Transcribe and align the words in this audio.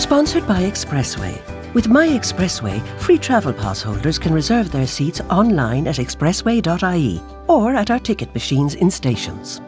Sponsored 0.00 0.48
by 0.48 0.62
Expressway. 0.62 1.38
With 1.74 1.86
My 1.86 2.08
Expressway, 2.08 2.80
free 2.98 3.18
travel 3.18 3.52
pass 3.52 3.82
holders 3.82 4.18
can 4.18 4.32
reserve 4.32 4.72
their 4.72 4.86
seats 4.86 5.20
online 5.28 5.86
at 5.86 5.96
expressway.ie 5.96 7.20
or 7.48 7.74
at 7.74 7.90
our 7.90 7.98
ticket 7.98 8.32
machines 8.32 8.76
in 8.76 8.90
stations. 8.90 9.60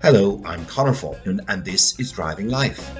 Hello, 0.00 0.40
I'm 0.46 0.64
Conor 0.66 0.94
Faulkner, 0.94 1.42
and 1.48 1.64
this 1.64 1.98
is 1.98 2.12
Driving 2.12 2.48
Life. 2.48 2.94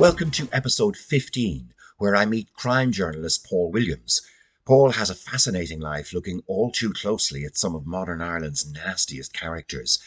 Welcome 0.00 0.30
to 0.30 0.48
episode 0.50 0.96
15, 0.96 1.74
where 1.98 2.16
I 2.16 2.24
meet 2.24 2.54
crime 2.54 2.90
journalist 2.90 3.44
Paul 3.44 3.70
Williams. 3.70 4.22
Paul 4.64 4.92
has 4.92 5.10
a 5.10 5.14
fascinating 5.14 5.78
life 5.78 6.14
looking 6.14 6.42
all 6.46 6.72
too 6.72 6.94
closely 6.94 7.44
at 7.44 7.58
some 7.58 7.74
of 7.74 7.86
modern 7.86 8.22
Ireland's 8.22 8.66
nastiest 8.66 9.34
characters. 9.34 9.98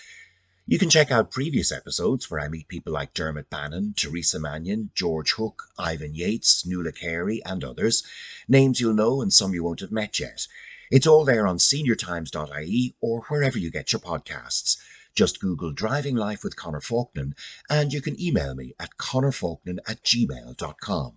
You 0.65 0.79
can 0.79 0.89
check 0.89 1.11
out 1.11 1.29
previous 1.29 1.71
episodes 1.71 2.31
where 2.31 2.39
I 2.39 2.47
meet 2.47 2.69
people 2.69 2.91
like 2.91 3.13
Dermot 3.13 3.51
Bannon, 3.51 3.93
Teresa 3.95 4.39
Mannion, 4.39 4.89
George 4.95 5.33
Hook, 5.33 5.69
Ivan 5.77 6.15
Yates, 6.15 6.65
Nuala 6.65 6.91
Carey, 6.91 7.43
and 7.45 7.63
others. 7.63 8.01
Names 8.47 8.81
you'll 8.81 8.95
know 8.95 9.21
and 9.21 9.31
some 9.31 9.53
you 9.53 9.63
won't 9.63 9.81
have 9.81 9.91
met 9.91 10.19
yet. 10.19 10.47
It's 10.89 11.05
all 11.05 11.23
there 11.23 11.45
on 11.45 11.59
seniortimes.ie 11.59 12.95
or 12.99 13.21
wherever 13.29 13.59
you 13.59 13.69
get 13.69 13.93
your 13.93 13.99
podcasts. 13.99 14.77
Just 15.15 15.39
Google 15.39 15.71
Driving 15.71 16.15
Life 16.15 16.43
with 16.43 16.55
Conor 16.55 16.81
Faulkner 16.81 17.33
and 17.69 17.93
you 17.93 18.01
can 18.01 18.19
email 18.19 18.55
me 18.55 18.73
at 18.79 18.97
connorfaulkner 18.97 19.77
at 19.87 20.03
gmail.com. 20.03 21.13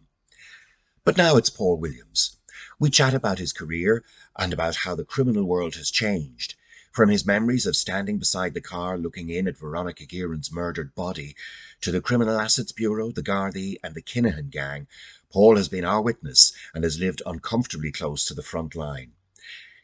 But 1.03 1.17
now 1.17 1.39
it's 1.39 1.49
Paul 1.49 1.79
Williams. 1.79 2.37
We 2.79 2.91
chat 2.91 3.15
about 3.15 3.39
his 3.39 3.55
career 3.55 4.05
and 4.37 4.53
about 4.53 4.77
how 4.77 4.97
the 4.97 5.05
criminal 5.07 5.45
world 5.45 5.77
has 5.77 5.91
changed. 5.91 6.57
From 6.93 7.09
his 7.09 7.25
memories 7.25 7.65
of 7.65 7.75
standing 7.75 8.19
beside 8.19 8.53
the 8.53 8.61
car 8.61 8.99
looking 8.99 9.31
in 9.31 9.49
at 9.49 9.57
Veronica 9.57 10.05
Guerin's 10.05 10.53
murdered 10.53 10.95
body, 10.95 11.35
to 11.81 11.91
the 11.91 12.03
Criminal 12.03 12.39
Assets 12.39 12.73
Bureau, 12.73 13.13
the 13.13 13.23
Gardaí, 13.23 13.77
and 13.83 13.95
the 13.95 14.03
Kinahan 14.03 14.51
gang, 14.51 14.89
Paul 15.31 15.57
has 15.57 15.71
been 15.71 15.87
our 15.87 16.03
witness 16.03 16.53
and 16.75 16.85
has 16.85 16.99
lived 16.99 17.23
uncomfortably 17.25 17.93
close 17.93 18.27
to 18.27 18.35
the 18.35 18.43
front 18.43 18.75
line. 18.75 19.13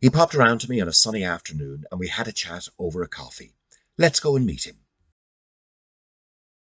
He 0.02 0.10
popped 0.10 0.34
around 0.34 0.58
to 0.58 0.68
me 0.68 0.82
on 0.82 0.88
a 0.88 0.92
sunny 0.92 1.24
afternoon 1.24 1.86
and 1.90 1.98
we 1.98 2.08
had 2.08 2.28
a 2.28 2.32
chat 2.32 2.68
over 2.78 3.02
a 3.02 3.08
coffee. 3.08 3.54
Let's 3.98 4.20
go 4.20 4.36
and 4.36 4.46
meet 4.46 4.66
him. 4.66 4.76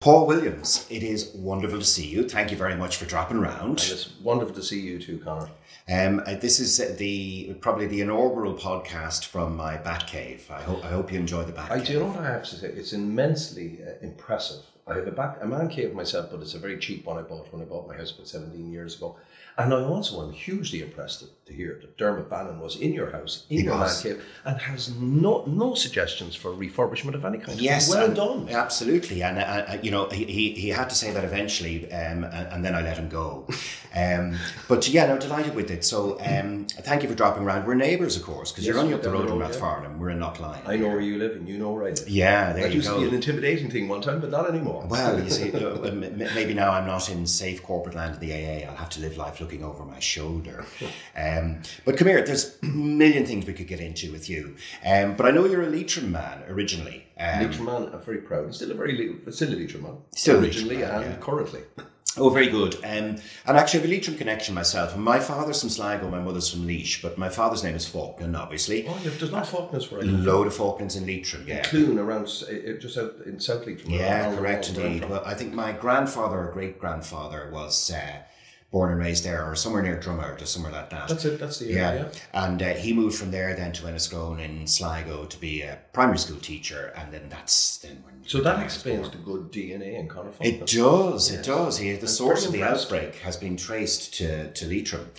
Paul 0.02 0.26
Williams, 0.26 0.88
it 0.90 1.04
is 1.04 1.32
wonderful 1.36 1.80
to 1.80 1.86
see 1.86 2.08
you. 2.08 2.28
Thank 2.28 2.50
you 2.50 2.58
very 2.58 2.76
much 2.76 2.98
for 2.98 3.06
dropping 3.06 3.38
around. 3.38 3.82
And 3.82 3.92
it's 3.92 4.20
wonderful 4.20 4.56
to 4.56 4.64
see 4.64 4.80
you 4.80 4.98
too, 4.98 5.20
Conor. 5.20 5.50
Um, 5.92 6.22
uh, 6.26 6.36
this 6.36 6.60
is 6.60 6.78
the 6.98 7.54
probably 7.62 7.88
the 7.88 8.02
inaugural 8.02 8.54
podcast 8.54 9.26
from 9.26 9.56
my 9.56 9.78
Batcave. 9.78 10.50
I 10.50 10.62
hope 10.62 10.86
I 10.86 10.90
hope 10.90 11.12
you 11.12 11.20
enjoy 11.20 11.44
the 11.44 11.52
Batcave. 11.54 11.72
I 11.72 11.80
do 11.80 12.06
what 12.06 12.18
I 12.20 12.28
have 12.32 12.44
to 12.44 12.56
say. 12.56 12.68
It's 12.68 12.94
immensely 12.94 13.80
uh, 13.86 13.92
impressive. 14.02 14.62
I 14.88 14.96
have 14.96 15.08
a 15.08 15.12
back 15.12 15.38
a 15.42 15.48
man 15.48 15.70
cave 15.70 15.94
myself, 15.94 16.30
but 16.32 16.40
it's 16.42 16.54
a 16.54 16.60
very 16.60 16.78
cheap 16.78 17.06
one 17.06 17.18
I 17.18 17.22
bought 17.22 17.52
when 17.54 17.62
I 17.62 17.66
bought 17.66 17.88
my 17.88 17.96
house 17.96 18.12
about 18.14 18.28
seventeen 18.28 18.72
years 18.72 18.96
ago. 18.98 19.18
And 19.58 19.74
I 19.74 19.82
also 19.84 20.26
am 20.26 20.32
hugely 20.32 20.82
impressed 20.82 21.26
to 21.46 21.54
hear 21.54 21.78
that 21.82 21.98
Dermot 21.98 22.30
Bannon 22.30 22.62
was 22.62 22.78
in 22.78 22.94
your 22.94 23.12
house, 23.12 23.46
in 23.50 23.58
He 23.60 23.64
your 23.66 23.78
was. 23.78 24.04
man 24.04 24.14
cave, 24.16 24.24
and 24.46 24.58
has 24.62 24.96
no 24.96 25.44
no 25.46 25.76
suggestions 25.76 26.36
for 26.36 26.52
refurbishment 26.52 27.16
of 27.16 27.26
any 27.26 27.38
kind. 27.38 27.60
Yes, 27.60 27.90
well 27.90 28.06
and- 28.06 28.16
done. 28.16 28.50
Absolutely, 28.50 29.22
and 29.24 29.38
uh, 29.38 29.42
uh, 29.42 29.78
you 29.84 29.92
know 29.92 30.08
he, 30.10 30.24
he 30.26 30.52
he 30.54 30.70
had 30.70 30.90
to 30.90 30.96
say 30.96 31.12
that 31.12 31.26
eventually, 31.26 31.92
um, 31.92 32.24
and, 32.24 32.48
and 32.48 32.66
then 32.66 32.76
I 32.76 32.82
let 32.82 32.98
him 32.98 33.10
go. 33.10 33.48
Um, 33.94 34.38
but 34.70 34.88
yeah, 34.88 35.06
no, 35.08 35.18
delighted 35.18 35.54
with 35.54 35.61
it. 35.70 35.84
So 35.86 36.18
um, 36.22 36.66
thank 36.66 37.04
you 37.04 37.10
for 37.10 37.16
dropping 37.16 37.44
around. 37.44 37.68
We're 37.68 37.76
neighbours, 37.76 38.18
of 38.18 38.24
course, 38.24 38.52
because 38.52 38.66
Yes, 38.66 38.74
you're 38.74 38.82
only 38.82 38.94
up 38.94 39.04
the 39.04 39.12
road 39.12 39.24
the 39.24 39.28
from 39.28 39.40
road, 39.40 39.54
yeah. 39.54 39.60
Rathfarnham. 39.60 39.98
We're 40.00 40.10
in 40.10 40.20
Knocklyon. 40.20 40.68
I 40.68 40.78
know 40.78 40.88
where 40.88 41.02
you 41.02 41.18
live, 41.18 41.36
and 41.36 41.48
you 41.48 41.58
know 41.58 41.72
where 41.72 41.84
I 41.84 41.90
live. 41.90 42.10
Yeah, 42.10 42.54
there 42.54 42.64
that 42.64 42.70
you 42.70 42.78
used 42.78 42.90
to 42.90 43.00
be 43.00 43.08
an 43.08 43.14
intimidating 43.14 43.70
thing 43.70 43.88
one 43.88 44.02
time, 44.02 44.22
but 44.22 44.32
not 44.32 44.50
anymore. 44.50 44.86
Well, 44.88 45.22
you 45.22 45.30
see, 45.30 45.52
uh, 45.54 45.92
maybe 45.92 46.54
now 46.54 46.72
I'm 46.72 46.88
not 46.88 47.10
in 47.10 47.28
safe 47.28 47.62
corporate 47.62 47.96
land 47.96 48.16
of 48.16 48.20
the 48.20 48.34
AA. 48.34 48.68
I'll 48.68 48.78
have 48.78 48.90
to 48.92 49.02
live 49.02 49.18
life 49.18 49.40
looking 49.42 49.64
over 49.64 49.86
my 49.86 50.00
shoulder. 50.00 50.66
Um, 51.14 51.62
but 51.86 51.98
come 51.98 52.08
here, 52.08 52.24
there's 52.24 52.58
a 52.64 52.66
million 52.66 53.26
things 53.26 53.46
we 53.46 53.54
could 53.54 53.68
get 53.68 53.80
into 53.80 54.12
with 54.12 54.30
you. 54.30 54.56
Um, 54.86 55.16
but 55.16 55.26
I 55.26 55.32
know 55.32 55.46
you're 55.46 55.64
a 55.64 55.70
Leitrim 55.70 56.12
man 56.12 56.44
originally. 56.48 57.06
Um, 57.20 57.44
Leitrim 57.44 57.66
man, 57.66 57.90
I'm 57.94 58.02
very 58.02 58.20
proud. 58.20 58.54
Still 58.56 58.72
a 58.72 58.74
very 58.74 59.20
still 59.30 59.54
a 59.54 59.56
Leitrim 59.56 59.84
man. 59.84 59.98
Still 60.16 60.40
originally 60.40 60.78
Leitrim 60.78 60.92
man, 60.94 61.04
and 61.04 61.14
yeah. 61.14 61.20
currently. 61.20 61.62
Oh, 62.18 62.30
very 62.30 62.50
good. 62.50 62.76
Um, 62.84 63.16
and 63.46 63.58
actually, 63.58 63.80
I 63.80 63.82
have 63.84 63.90
a 63.90 63.94
Leitrim 63.94 64.18
connection 64.18 64.54
myself. 64.54 64.98
My 64.98 65.18
father's 65.18 65.62
from 65.62 65.70
Sligo, 65.70 66.10
my 66.10 66.20
mother's 66.20 66.50
from 66.50 66.68
Laois, 66.68 67.02
but 67.02 67.18
my 67.18 67.30
father's 67.30 67.64
name 67.64 67.74
is 67.74 67.86
Faulkner, 67.88 68.38
obviously. 68.38 68.86
Oh, 68.86 69.00
you've, 69.02 69.18
there's 69.18 69.32
not 69.32 69.48
Faulkners 69.48 69.88
I 69.92 69.96
live. 69.98 70.26
Load 70.26 70.48
of 70.48 70.54
Faulkners 70.54 70.98
in 70.98 71.06
Leitrim, 71.06 71.46
yeah. 71.48 71.64
Cloone 71.64 71.98
around 71.98 72.26
just 72.82 72.98
out 72.98 73.16
in 73.26 73.40
South 73.40 73.66
Leitrim. 73.66 73.92
Yeah, 73.92 74.36
correct 74.36 74.68
wall 74.68 74.76
where 74.76 74.86
I'm 74.86 74.92
indeed. 74.94 75.10
Well, 75.10 75.24
I 75.26 75.36
think 75.36 75.54
my 75.54 75.72
grandfather 75.72 76.38
or 76.38 76.52
great 76.52 76.80
grandfather 76.80 77.50
was 77.50 77.90
uh, 77.92 78.24
born 78.72 78.90
and 78.90 79.00
raised 79.00 79.26
there, 79.26 79.46
or 79.46 79.54
somewhere 79.56 79.82
near 79.82 80.00
Drummer, 80.00 80.38
just 80.38 80.54
somewhere 80.54 80.72
like 80.72 80.90
that. 80.90 81.10
That's 81.10 81.26
it. 81.26 81.40
That's 81.40 81.60
the 81.60 81.74
area. 81.74 82.10
Yeah, 82.14 82.46
and 82.46 82.62
uh, 82.62 82.70
he 82.70 82.94
moved 82.94 83.18
from 83.18 83.30
there 83.30 83.54
then 83.54 83.74
to 83.74 83.84
Enniscrone 83.84 84.40
in 84.40 84.66
Sligo 84.66 85.26
to 85.26 85.38
be 85.38 85.62
a 85.62 85.78
primary 85.92 86.18
school 86.18 86.40
teacher, 86.40 86.94
and 86.96 87.14
then 87.14 87.28
that's 87.30 87.78
then 87.80 88.02
when. 88.06 88.26
So 88.26 88.38
that 88.40 88.54
when 88.54 88.62
I 88.62 88.64
was 88.64 88.74
explains 88.74 89.10
born. 89.10 89.12
the 89.12 89.32
good 89.32 89.52
DNA 89.52 90.00
in 90.00 90.08
Conor 90.08 90.32
It 90.40 90.66
does, 90.68 91.32
it 91.32 91.46
does. 91.46 91.78
He, 91.78 91.92
the 91.94 92.02
I'm 92.02 92.08
source 92.08 92.46
of 92.46 92.54
the 92.54 92.64
outbreak 92.64 93.16
has 93.16 93.36
been 93.36 93.58
traced 93.58 94.14
to, 94.16 94.52
to 94.54 94.66
Leitrim, 94.66 95.12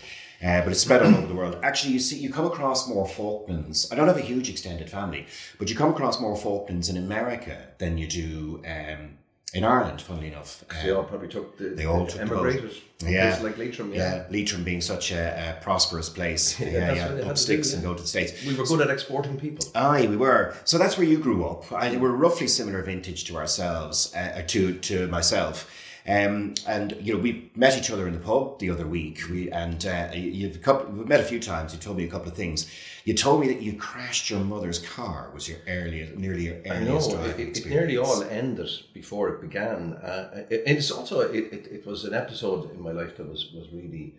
uh, 0.42 0.62
but 0.62 0.68
it's 0.68 0.80
spread 0.80 1.02
all 1.02 1.14
over 1.14 1.26
the 1.26 1.34
world. 1.34 1.58
Actually, 1.62 1.92
you 1.92 2.00
see, 2.00 2.16
you 2.16 2.30
come 2.30 2.46
across 2.46 2.88
more 2.88 3.06
Falklands. 3.06 3.92
I 3.92 3.96
don't 3.96 4.08
have 4.08 4.16
a 4.16 4.22
huge 4.22 4.48
extended 4.48 4.88
family, 4.88 5.26
but 5.58 5.68
you 5.68 5.76
come 5.76 5.90
across 5.90 6.20
more 6.20 6.36
Falklands 6.36 6.88
in 6.88 6.96
America 6.96 7.68
than 7.76 7.98
you 7.98 8.06
do 8.06 8.62
um, 8.66 9.18
in 9.54 9.64
Ireland, 9.64 10.00
funnily 10.00 10.28
enough. 10.28 10.64
They 10.82 10.90
all 10.90 11.00
Um, 11.02 11.06
probably 11.08 11.28
took 11.28 11.58
the, 11.58 11.68
They 11.70 11.84
all 11.84 12.04
the 12.06 12.12
took 12.12 12.20
emigrated. 12.22 12.72
Yeah. 13.04 13.38
like 13.42 13.58
Leitrim. 13.58 13.92
yeah, 13.92 14.14
Yeah. 14.14 14.24
Leitrim 14.30 14.64
being 14.64 14.80
such 14.80 15.12
a, 15.12 15.56
a 15.58 15.62
prosperous 15.62 16.08
place. 16.08 16.58
Yeah, 16.60 16.94
yeah, 16.94 17.14
yeah, 17.16 17.30
up 17.30 17.36
sticks 17.36 17.70
do, 17.70 17.74
and 17.76 17.84
go 17.84 17.94
to 17.94 18.02
the 18.02 18.08
States. 18.08 18.32
We 18.46 18.54
were 18.54 18.64
good 18.64 18.80
at 18.80 18.90
exporting 18.90 19.38
people. 19.38 19.66
Aye, 19.74 20.06
we 20.08 20.16
were. 20.16 20.54
So 20.64 20.78
that's 20.78 20.96
where 20.96 21.06
you 21.06 21.18
grew 21.18 21.44
up. 21.44 21.70
I, 21.72 21.96
we're 21.96 22.10
roughly 22.26 22.48
similar 22.48 22.82
vintage 22.82 23.24
to 23.26 23.36
ourselves, 23.36 24.14
uh, 24.14 24.42
to 24.46 24.74
to 24.88 25.06
myself. 25.08 25.68
Um, 26.06 26.54
and 26.66 26.96
you 27.00 27.14
know, 27.14 27.20
we 27.20 27.50
met 27.54 27.78
each 27.78 27.90
other 27.90 28.08
in 28.08 28.12
the 28.12 28.18
pub 28.18 28.58
the 28.58 28.70
other 28.70 28.86
week. 28.86 29.22
We 29.30 29.50
and 29.50 29.84
uh, 29.86 30.10
you've 30.12 30.56
a 30.56 30.58
couple, 30.58 30.92
we've 30.92 31.06
met 31.06 31.20
a 31.20 31.24
few 31.24 31.38
times. 31.38 31.72
You 31.72 31.78
told 31.78 31.96
me 31.96 32.04
a 32.04 32.08
couple 32.08 32.28
of 32.28 32.36
things. 32.36 32.70
You 33.04 33.14
told 33.14 33.40
me 33.40 33.48
that 33.48 33.62
you 33.62 33.74
crashed 33.74 34.28
your 34.28 34.40
mother's 34.40 34.80
car. 34.80 35.30
Was 35.32 35.48
your 35.48 35.58
earliest, 35.68 36.16
nearly 36.16 36.46
your 36.46 36.56
I 36.66 36.80
know 36.80 36.96
earliest 36.96 37.10
it, 37.10 37.14
driving 37.14 37.48
it, 37.48 37.66
nearly 37.66 37.96
all 37.98 38.22
ended 38.24 38.70
before 38.92 39.28
it 39.28 39.40
began. 39.40 39.94
Uh, 39.94 40.44
it, 40.50 40.64
and 40.66 40.76
it's 40.76 40.90
also 40.90 41.20
it, 41.20 41.52
it, 41.52 41.66
it 41.70 41.86
was 41.86 42.04
an 42.04 42.14
episode 42.14 42.72
in 42.72 42.82
my 42.82 42.92
life 42.92 43.16
that 43.16 43.28
was 43.28 43.52
was 43.54 43.68
really. 43.72 44.14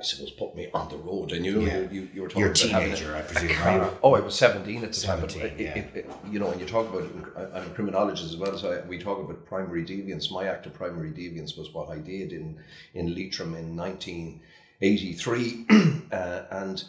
I 0.00 0.02
suppose 0.02 0.30
put 0.30 0.54
me 0.56 0.68
on 0.72 0.88
the 0.88 0.96
road, 0.96 1.32
and 1.32 1.44
you 1.44 1.52
know 1.52 1.60
Yeah. 1.60 1.80
you, 1.90 2.08
you, 2.14 2.22
were 2.22 2.28
talking 2.28 2.40
You're 2.40 2.48
a 2.52 2.52
about 2.52 2.70
having 2.70 2.88
teenager, 2.94 3.14
I 3.14 3.18
a 3.18 3.22
presume, 3.24 3.50
car- 3.56 3.78
right? 3.80 3.92
Oh, 4.02 4.14
I 4.14 4.20
was 4.20 4.34
seventeen 4.34 4.82
at 4.82 4.94
the 4.94 5.00
time. 5.00 5.20
But 5.20 5.30
17, 5.32 5.58
yeah. 5.58 5.74
it, 5.78 5.90
it, 5.94 6.10
you 6.30 6.38
know, 6.38 6.46
when 6.48 6.58
you 6.58 6.64
talk 6.64 6.88
about, 6.88 7.06
I- 7.36 7.58
I'm 7.58 7.66
a 7.66 7.74
criminologist 7.74 8.24
as 8.24 8.36
well, 8.38 8.56
so 8.56 8.72
I, 8.72 8.80
we 8.88 8.98
talk 8.98 9.18
about 9.22 9.44
primary 9.44 9.84
deviance. 9.84 10.30
My 10.32 10.46
act 10.46 10.64
of 10.64 10.72
primary 10.72 11.10
deviance 11.10 11.58
was 11.58 11.70
what 11.74 11.90
I 11.90 11.98
did 11.98 12.32
in 12.32 12.58
in 12.94 13.14
Leitrim 13.14 13.54
in 13.54 13.76
1983, 13.76 15.66
uh, 16.12 16.42
and 16.50 16.82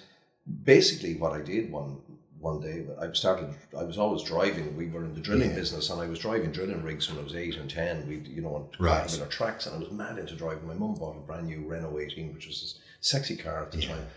basically 0.64 1.16
what 1.16 1.34
I 1.34 1.42
did 1.42 1.72
one 1.72 1.98
one 2.40 2.60
day 2.60 2.84
I 3.00 3.12
started 3.14 3.54
I 3.78 3.84
was 3.84 4.00
always 4.00 4.24
driving 4.24 4.76
we 4.76 4.88
were 4.88 5.04
in 5.06 5.14
the 5.14 5.22
drilling 5.22 5.52
Yeah. 5.52 5.58
business 5.58 5.92
and 5.92 6.02
I 6.02 6.08
was 6.08 6.18
driving 6.18 6.52
drilling 6.52 6.82
rigs 6.82 7.08
when 7.08 7.20
I 7.20 7.24
was 7.24 7.36
8 7.36 7.58
and 7.58 7.70
10 7.70 8.08
We'd, 8.10 8.28
you 8.28 8.42
know 8.42 8.56
on 8.56 8.68
Right. 8.80 9.20
our 9.22 9.28
tracks 9.28 9.68
and 9.68 9.76
I 9.76 9.80
was 9.80 9.92
mad 9.92 10.18
into 10.18 10.34
driving 10.36 10.68
my 10.68 10.74
mum 10.74 10.96
bought 10.96 11.18
a 11.18 11.20
brand 11.20 11.46
new 11.46 11.60
Renault 11.68 12.00
18 12.00 12.34
which 12.34 12.48
was 12.48 12.58
a 12.64 12.81
sexy 13.02 13.36
car 13.36 13.64
at 13.64 13.72
the 13.72 13.80
Yeah. 13.80 13.90
time 13.90 14.08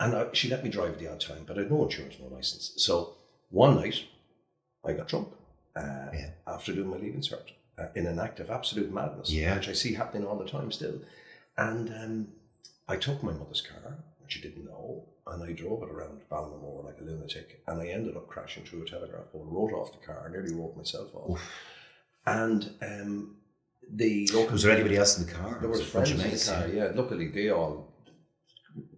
and 0.00 0.14
I, 0.16 0.26
she 0.32 0.48
let 0.48 0.64
me 0.64 0.70
drive 0.70 0.90
it 0.94 0.98
the 0.98 1.10
odd 1.12 1.20
time 1.20 1.44
but 1.46 1.56
I 1.58 1.62
had 1.62 1.70
no 1.70 1.84
insurance 1.84 2.16
no 2.20 2.28
license 2.34 2.72
so 2.76 3.16
one 3.50 3.76
night 3.76 4.02
I 4.84 4.92
got 4.94 5.08
drunk 5.08 5.28
uh, 5.76 6.08
Yeah. 6.14 6.30
after 6.46 6.72
doing 6.72 6.88
my 6.88 6.96
leaving 6.96 7.20
cert 7.20 7.50
uh, 7.78 7.88
in 7.94 8.06
an 8.06 8.18
act 8.18 8.40
of 8.40 8.50
absolute 8.50 8.92
madness 8.92 9.30
Yeah. 9.30 9.56
which 9.56 9.68
I 9.68 9.72
see 9.74 9.92
happening 9.94 10.26
all 10.26 10.38
the 10.38 10.48
time 10.48 10.72
still 10.72 11.00
and 11.56 11.88
um, 11.90 12.28
I 12.88 12.96
took 12.96 13.22
my 13.22 13.32
mother's 13.32 13.60
car, 13.60 13.98
which 14.22 14.32
she 14.32 14.40
didn't 14.40 14.64
know, 14.64 15.04
and 15.26 15.42
I 15.42 15.52
drove 15.52 15.82
it 15.82 15.90
around 15.90 16.20
Ballinamore 16.30 16.84
like 16.84 16.98
a 17.00 17.04
lunatic. 17.04 17.60
And 17.66 17.82
I 17.82 17.88
ended 17.88 18.16
up 18.16 18.28
crashing 18.28 18.64
through 18.64 18.84
a 18.84 18.86
telegraph 18.86 19.30
pole, 19.32 19.44
wrote 19.44 19.74
off 19.78 19.92
the 19.92 20.06
car, 20.06 20.26
nearly 20.30 20.54
wrote 20.54 20.74
myself 20.76 21.10
off. 21.14 21.40
And 22.24 22.70
um, 22.80 23.36
the 23.92 24.28
local 24.32 24.52
Was 24.52 24.62
there 24.62 24.72
anybody 24.72 24.96
else 24.96 25.18
in 25.18 25.26
the 25.26 25.32
car? 25.32 25.58
there 25.60 25.68
Was 25.68 25.80
was 25.80 25.88
it 25.88 25.90
a 25.90 25.98
bunch 25.98 26.12
friends 26.12 26.48
in 26.48 26.54
the 26.54 26.60
car. 26.60 26.68
Yeah, 26.74 26.92
luckily 26.94 27.28
they 27.28 27.50
all 27.50 27.87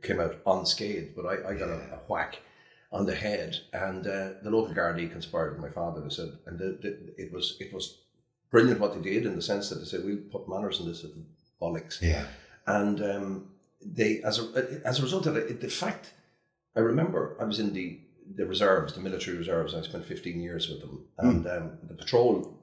came 0.03 0.21
out 0.21 0.37
unscathed, 0.47 1.15
but 1.17 1.27
I, 1.27 1.51
I 1.51 1.55
got 1.55 1.69
a, 1.69 1.81
a 1.95 2.01
whack 2.09 2.39
on 2.93 3.07
the 3.07 3.15
head, 3.15 3.57
and 3.73 4.07
uh, 4.07 4.31
the 4.43 4.51
local 4.51 4.75
Gardaí 4.75 5.11
conspired 5.11 5.53
with 5.53 5.63
my 5.63 5.71
father. 5.71 6.01
They 6.01 6.11
said, 6.11 6.33
and 6.47 6.59
the, 6.59 6.79
the, 6.83 7.15
it 7.17 7.33
was 7.33 7.57
it 7.61 7.73
was 7.73 7.99
brilliant 8.51 8.81
what 8.81 8.95
they 8.95 9.01
did 9.01 9.27
in 9.27 9.37
the 9.37 9.43
sense 9.43 9.69
that 9.69 9.77
they 9.77 9.85
said 9.85 10.05
we'll 10.05 10.19
put 10.31 10.49
manners 10.49 10.81
in 10.81 10.87
this 10.87 11.05
little 11.05 11.23
bollocks. 11.61 12.01
Yeah. 12.03 12.27
And 12.67 13.03
um, 13.03 13.51
they, 13.85 14.21
as 14.23 14.39
a 14.39 14.81
as 14.85 14.99
a 14.99 15.03
result 15.03 15.27
of 15.27 15.37
it, 15.37 15.61
the 15.61 15.69
fact 15.69 16.13
I 16.77 16.81
remember 16.81 17.37
I 17.41 17.45
was 17.45 17.59
in 17.59 17.73
the 17.73 18.01
the 18.37 18.47
reserves, 18.47 18.95
the 18.95 19.01
military 19.01 19.37
reserves. 19.37 19.75
I 19.75 19.83
spent 19.83 20.05
15 20.05 20.41
years 20.41 20.69
with 20.69 20.81
them, 20.81 21.05
and 21.19 21.47
um, 21.47 21.79
the 21.83 21.95
patrol. 21.95 22.59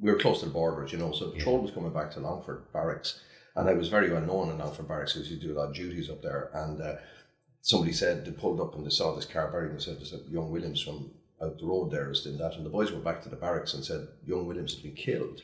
We 0.00 0.10
were 0.10 0.18
close 0.18 0.40
to 0.40 0.46
the 0.46 0.52
border, 0.52 0.82
as 0.82 0.92
you 0.92 0.98
know, 0.98 1.12
so 1.12 1.26
the 1.26 1.32
patrol 1.32 1.58
was 1.58 1.72
coming 1.72 1.92
back 1.92 2.10
to 2.12 2.20
Longford 2.20 2.72
Barracks, 2.72 3.20
and 3.56 3.68
I 3.68 3.74
was 3.74 3.88
very 3.88 4.10
well 4.10 4.22
known 4.22 4.50
in 4.50 4.58
Longford 4.58 4.88
Barracks 4.88 5.14
because 5.14 5.30
you 5.30 5.36
do 5.36 5.52
a 5.52 5.58
lot 5.58 5.68
of 5.70 5.74
duties 5.74 6.10
up 6.10 6.22
there. 6.22 6.50
And 6.54 6.80
uh, 6.80 6.96
somebody 7.62 7.92
said 7.92 8.24
they 8.24 8.32
pulled 8.32 8.60
up 8.60 8.74
and 8.74 8.86
they 8.86 8.90
saw 8.90 9.14
this 9.14 9.24
car 9.24 9.50
buried. 9.50 9.74
They 9.74 9.80
said 9.80 9.98
there's 9.98 10.12
a 10.12 10.20
young 10.30 10.50
Williams 10.50 10.80
from 10.82 11.10
out 11.42 11.58
the 11.58 11.64
road 11.66 11.90
there 11.90 12.10
is 12.10 12.22
doing 12.22 12.36
that, 12.38 12.54
and 12.56 12.66
the 12.66 12.70
boys 12.70 12.92
went 12.92 13.04
back 13.04 13.22
to 13.22 13.28
the 13.30 13.36
barracks 13.36 13.72
and 13.74 13.84
said 13.84 14.06
young 14.26 14.46
Williams 14.46 14.74
has 14.74 14.82
been 14.82 14.94
killed. 14.94 15.42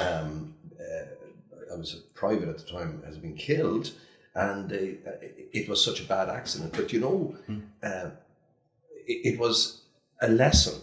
Um, 0.00 0.54
uh, 0.80 1.72
I 1.72 1.76
was 1.76 1.94
a 1.94 2.18
private 2.18 2.48
at 2.48 2.58
the 2.58 2.64
time, 2.64 3.02
has 3.06 3.18
been 3.18 3.36
killed, 3.36 3.92
and 4.34 4.72
uh, 4.72 4.76
it 5.52 5.68
was 5.68 5.84
such 5.84 6.00
a 6.00 6.04
bad 6.04 6.28
accident. 6.28 6.72
But 6.72 6.92
you 6.92 7.00
know, 7.00 7.36
uh, 7.82 8.10
it, 9.06 9.34
it 9.34 9.38
was 9.38 9.82
a 10.20 10.28
lesson. 10.28 10.80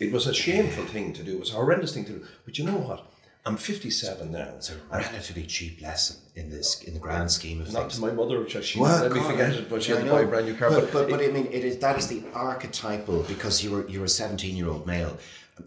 It 0.00 0.10
was 0.10 0.26
a 0.26 0.34
shameful 0.34 0.86
thing 0.86 1.12
to 1.12 1.22
do. 1.22 1.36
It 1.36 1.40
was 1.40 1.50
a 1.50 1.54
horrendous 1.54 1.94
thing 1.94 2.04
to 2.06 2.12
do. 2.12 2.26
But 2.44 2.58
you 2.58 2.64
know 2.64 2.78
what? 2.78 3.06
I'm 3.46 3.56
57 3.58 4.32
now. 4.32 4.54
It's 4.56 4.70
a 4.70 4.76
relatively 4.90 5.44
cheap 5.44 5.82
lesson 5.82 6.16
in 6.34 6.48
this 6.48 6.82
in 6.82 6.94
the 6.94 7.00
grand 7.00 7.30
scheme 7.30 7.60
of 7.60 7.70
Not 7.72 7.82
things. 7.90 8.00
Not 8.00 8.08
to 8.08 8.14
my 8.14 8.22
mother, 8.22 8.40
which 8.40 8.56
I- 8.56 8.62
she 8.62 8.80
Well, 8.80 9.02
let 9.02 9.12
me 9.12 9.20
forget 9.20 9.52
it, 9.52 9.68
but 9.68 9.82
she 9.82 9.92
I 9.92 9.96
had 9.96 10.06
to 10.06 10.10
buy 10.10 10.20
a 10.22 10.26
brand 10.26 10.46
new 10.46 10.54
car. 10.54 10.70
But, 10.70 10.90
but, 10.92 11.10
but 11.10 11.20
it- 11.20 11.28
I 11.30 11.32
mean, 11.32 11.46
it 11.52 11.62
is 11.62 11.76
that 11.78 11.98
is 11.98 12.06
the 12.08 12.22
archetypal 12.32 13.22
because 13.24 13.62
you 13.62 13.70
were 13.72 13.86
you're 13.88 14.06
a 14.06 14.08
17 14.08 14.56
year 14.56 14.68
old 14.68 14.86
male, 14.86 15.18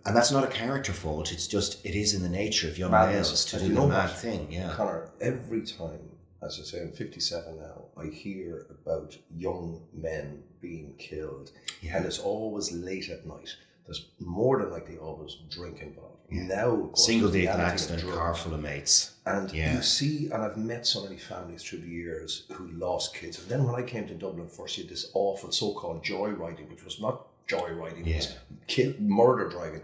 and 0.05 0.15
that's 0.15 0.31
not 0.31 0.43
a 0.43 0.47
character 0.47 0.91
fault. 0.91 1.31
It's 1.31 1.47
just 1.47 1.85
it 1.85 1.93
is 1.95 2.15
in 2.15 2.23
the 2.23 2.29
nature 2.29 2.67
of 2.67 2.79
young 2.79 2.89
Madness. 2.91 3.27
males 3.29 3.45
to 3.45 3.59
do 3.59 3.73
the 3.75 3.87
mad 3.87 4.09
thing. 4.09 4.51
Yeah. 4.51 4.71
Conor, 4.73 5.11
every 5.21 5.61
time, 5.61 5.99
as 6.41 6.59
I 6.59 6.63
say, 6.63 6.81
I'm 6.81 6.91
57 6.91 7.57
now, 7.59 7.85
I 7.95 8.07
hear 8.07 8.65
about 8.71 9.15
young 9.35 9.83
men 9.93 10.41
being 10.61 10.95
killed, 10.97 11.51
Yeah. 11.83 11.97
and 11.97 12.05
it's 12.07 12.17
always 12.19 12.71
late 12.71 13.09
at 13.11 13.27
night. 13.27 13.55
There's 13.85 14.07
more 14.19 14.59
than 14.59 14.71
likely 14.71 14.97
always 14.97 15.37
drink 15.49 15.81
involved. 15.81 16.15
Now, 16.29 16.89
Single 16.93 17.29
vehicle 17.29 17.61
accident, 17.61 18.03
car 18.11 18.35
full 18.35 18.53
of 18.53 18.59
mates. 18.61 19.13
And 19.25 19.51
Yeah. 19.51 19.75
you 19.75 19.81
see, 19.81 20.25
and 20.25 20.41
I've 20.43 20.57
met 20.57 20.85
so 20.85 21.03
many 21.03 21.17
families 21.17 21.63
through 21.63 21.79
the 21.79 21.87
years 21.87 22.43
who 22.51 22.67
lost 22.71 23.15
kids. 23.15 23.39
And 23.39 23.47
then 23.47 23.63
when 23.63 23.75
I 23.75 23.83
came 23.87 24.07
to 24.07 24.13
Dublin 24.13 24.47
first, 24.47 24.77
you 24.77 24.83
had 24.83 24.91
this 24.91 25.09
awful 25.13 25.51
so-called 25.51 26.03
joyriding, 26.03 26.69
which 26.69 26.83
was 26.83 26.99
not 26.99 27.27
joyriding, 27.47 28.05
it 28.05 28.15
was 28.17 28.27
Yeah. 28.27 28.37
kill, 28.67 28.93
murder 28.99 29.47
driving. 29.49 29.81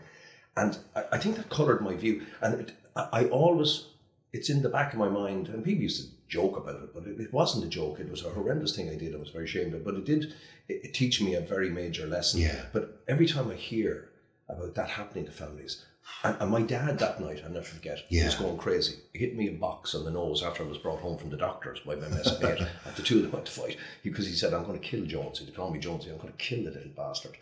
And 0.57 0.77
I, 0.95 1.03
I 1.13 1.17
think 1.17 1.37
that 1.37 1.49
coloured 1.49 1.81
my 1.81 1.95
view. 1.95 2.25
And 2.41 2.61
it, 2.61 2.71
I, 2.95 3.07
I 3.13 3.25
always, 3.29 3.85
it's 4.33 4.49
in 4.49 4.61
the 4.61 4.69
back 4.69 4.91
of 4.91 4.99
my 4.99 5.09
mind, 5.09 5.47
and 5.47 5.63
people 5.63 5.83
used 5.83 6.03
to 6.03 6.09
joke 6.27 6.57
about 6.57 6.83
it, 6.83 6.93
but 6.93 7.05
it, 7.07 7.19
it 7.21 7.31
wasn't 7.31 7.63
a 7.63 7.69
joke. 7.69 7.99
It 8.01 8.09
was 8.09 8.25
a 8.25 8.29
horrendous 8.29 8.75
thing 8.75 8.89
I 8.89 8.95
did. 8.95 9.15
I 9.15 9.17
was 9.17 9.29
very 9.29 9.45
ashamed 9.45 9.73
of. 9.75 9.85
But 9.85 9.95
it 9.95 10.03
did 10.05 10.33
it, 10.67 10.81
it 10.85 10.93
teach 10.93 11.21
me 11.21 11.35
a 11.35 11.41
very 11.41 11.69
major 11.69 12.05
lesson. 12.05 12.41
Yeah. 12.41 12.65
But 12.73 13.01
every 13.07 13.27
time 13.27 13.49
I 13.49 13.55
hear 13.55 14.09
about 14.49 14.75
that 14.75 14.89
happening 14.89 15.25
to 15.25 15.31
families, 15.31 15.85
and, 16.23 16.35
and 16.39 16.51
my 16.51 16.61
dad 16.61 16.99
that 16.99 17.19
night, 17.19 17.41
I'll 17.45 17.51
never 17.51 17.65
forget, 17.65 17.99
he 18.09 18.23
was 18.23 18.35
going 18.35 18.57
crazy. 18.57 18.95
He 19.13 19.19
hit 19.19 19.35
me 19.35 19.47
a 19.47 19.51
box 19.53 19.93
on 19.95 20.03
the 20.05 20.11
nose 20.11 20.43
after 20.43 20.63
I 20.63 20.67
was 20.67 20.77
brought 20.77 20.99
home 20.99 21.17
from 21.17 21.29
the 21.29 21.37
doctors 21.37 21.79
by 21.81 21.95
my 21.95 22.07
messmate. 22.07 22.59
and 22.85 22.95
the 22.95 23.01
two 23.03 23.17
of 23.17 23.21
them 23.23 23.31
went 23.31 23.45
to 23.45 23.51
fight 23.51 23.77
because 24.03 24.25
he 24.27 24.33
said, 24.33 24.53
I'm 24.53 24.65
going 24.65 24.79
to 24.79 24.85
kill 24.87 25.05
Jonesy. 25.05 25.45
They 25.45 25.51
call 25.51 25.71
me 25.71 25.79
Jonesy. 25.79 26.09
I'm 26.09 26.17
going 26.17 26.31
to 26.33 26.37
kill 26.37 26.63
the 26.63 26.71
little 26.71 26.91
bastard. 26.95 27.37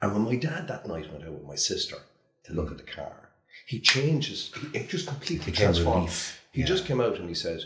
And 0.00 0.12
when 0.12 0.22
my 0.24 0.36
dad 0.36 0.68
that 0.68 0.86
night 0.86 1.10
went 1.12 1.24
out 1.24 1.32
with 1.32 1.46
my 1.46 1.54
sister 1.56 1.96
to 2.44 2.52
look 2.52 2.70
at 2.70 2.76
the 2.78 2.82
car, 2.84 3.30
he 3.66 3.78
changed 3.80 4.28
his, 4.30 4.50
he, 4.72 4.78
it 4.78 4.88
just 4.88 5.06
completely 5.06 5.52
relief. 5.66 6.42
He 6.52 6.60
Yeah. 6.60 6.66
just 6.66 6.86
came 6.86 7.00
out 7.00 7.18
and 7.18 7.28
he 7.28 7.34
said, 7.34 7.60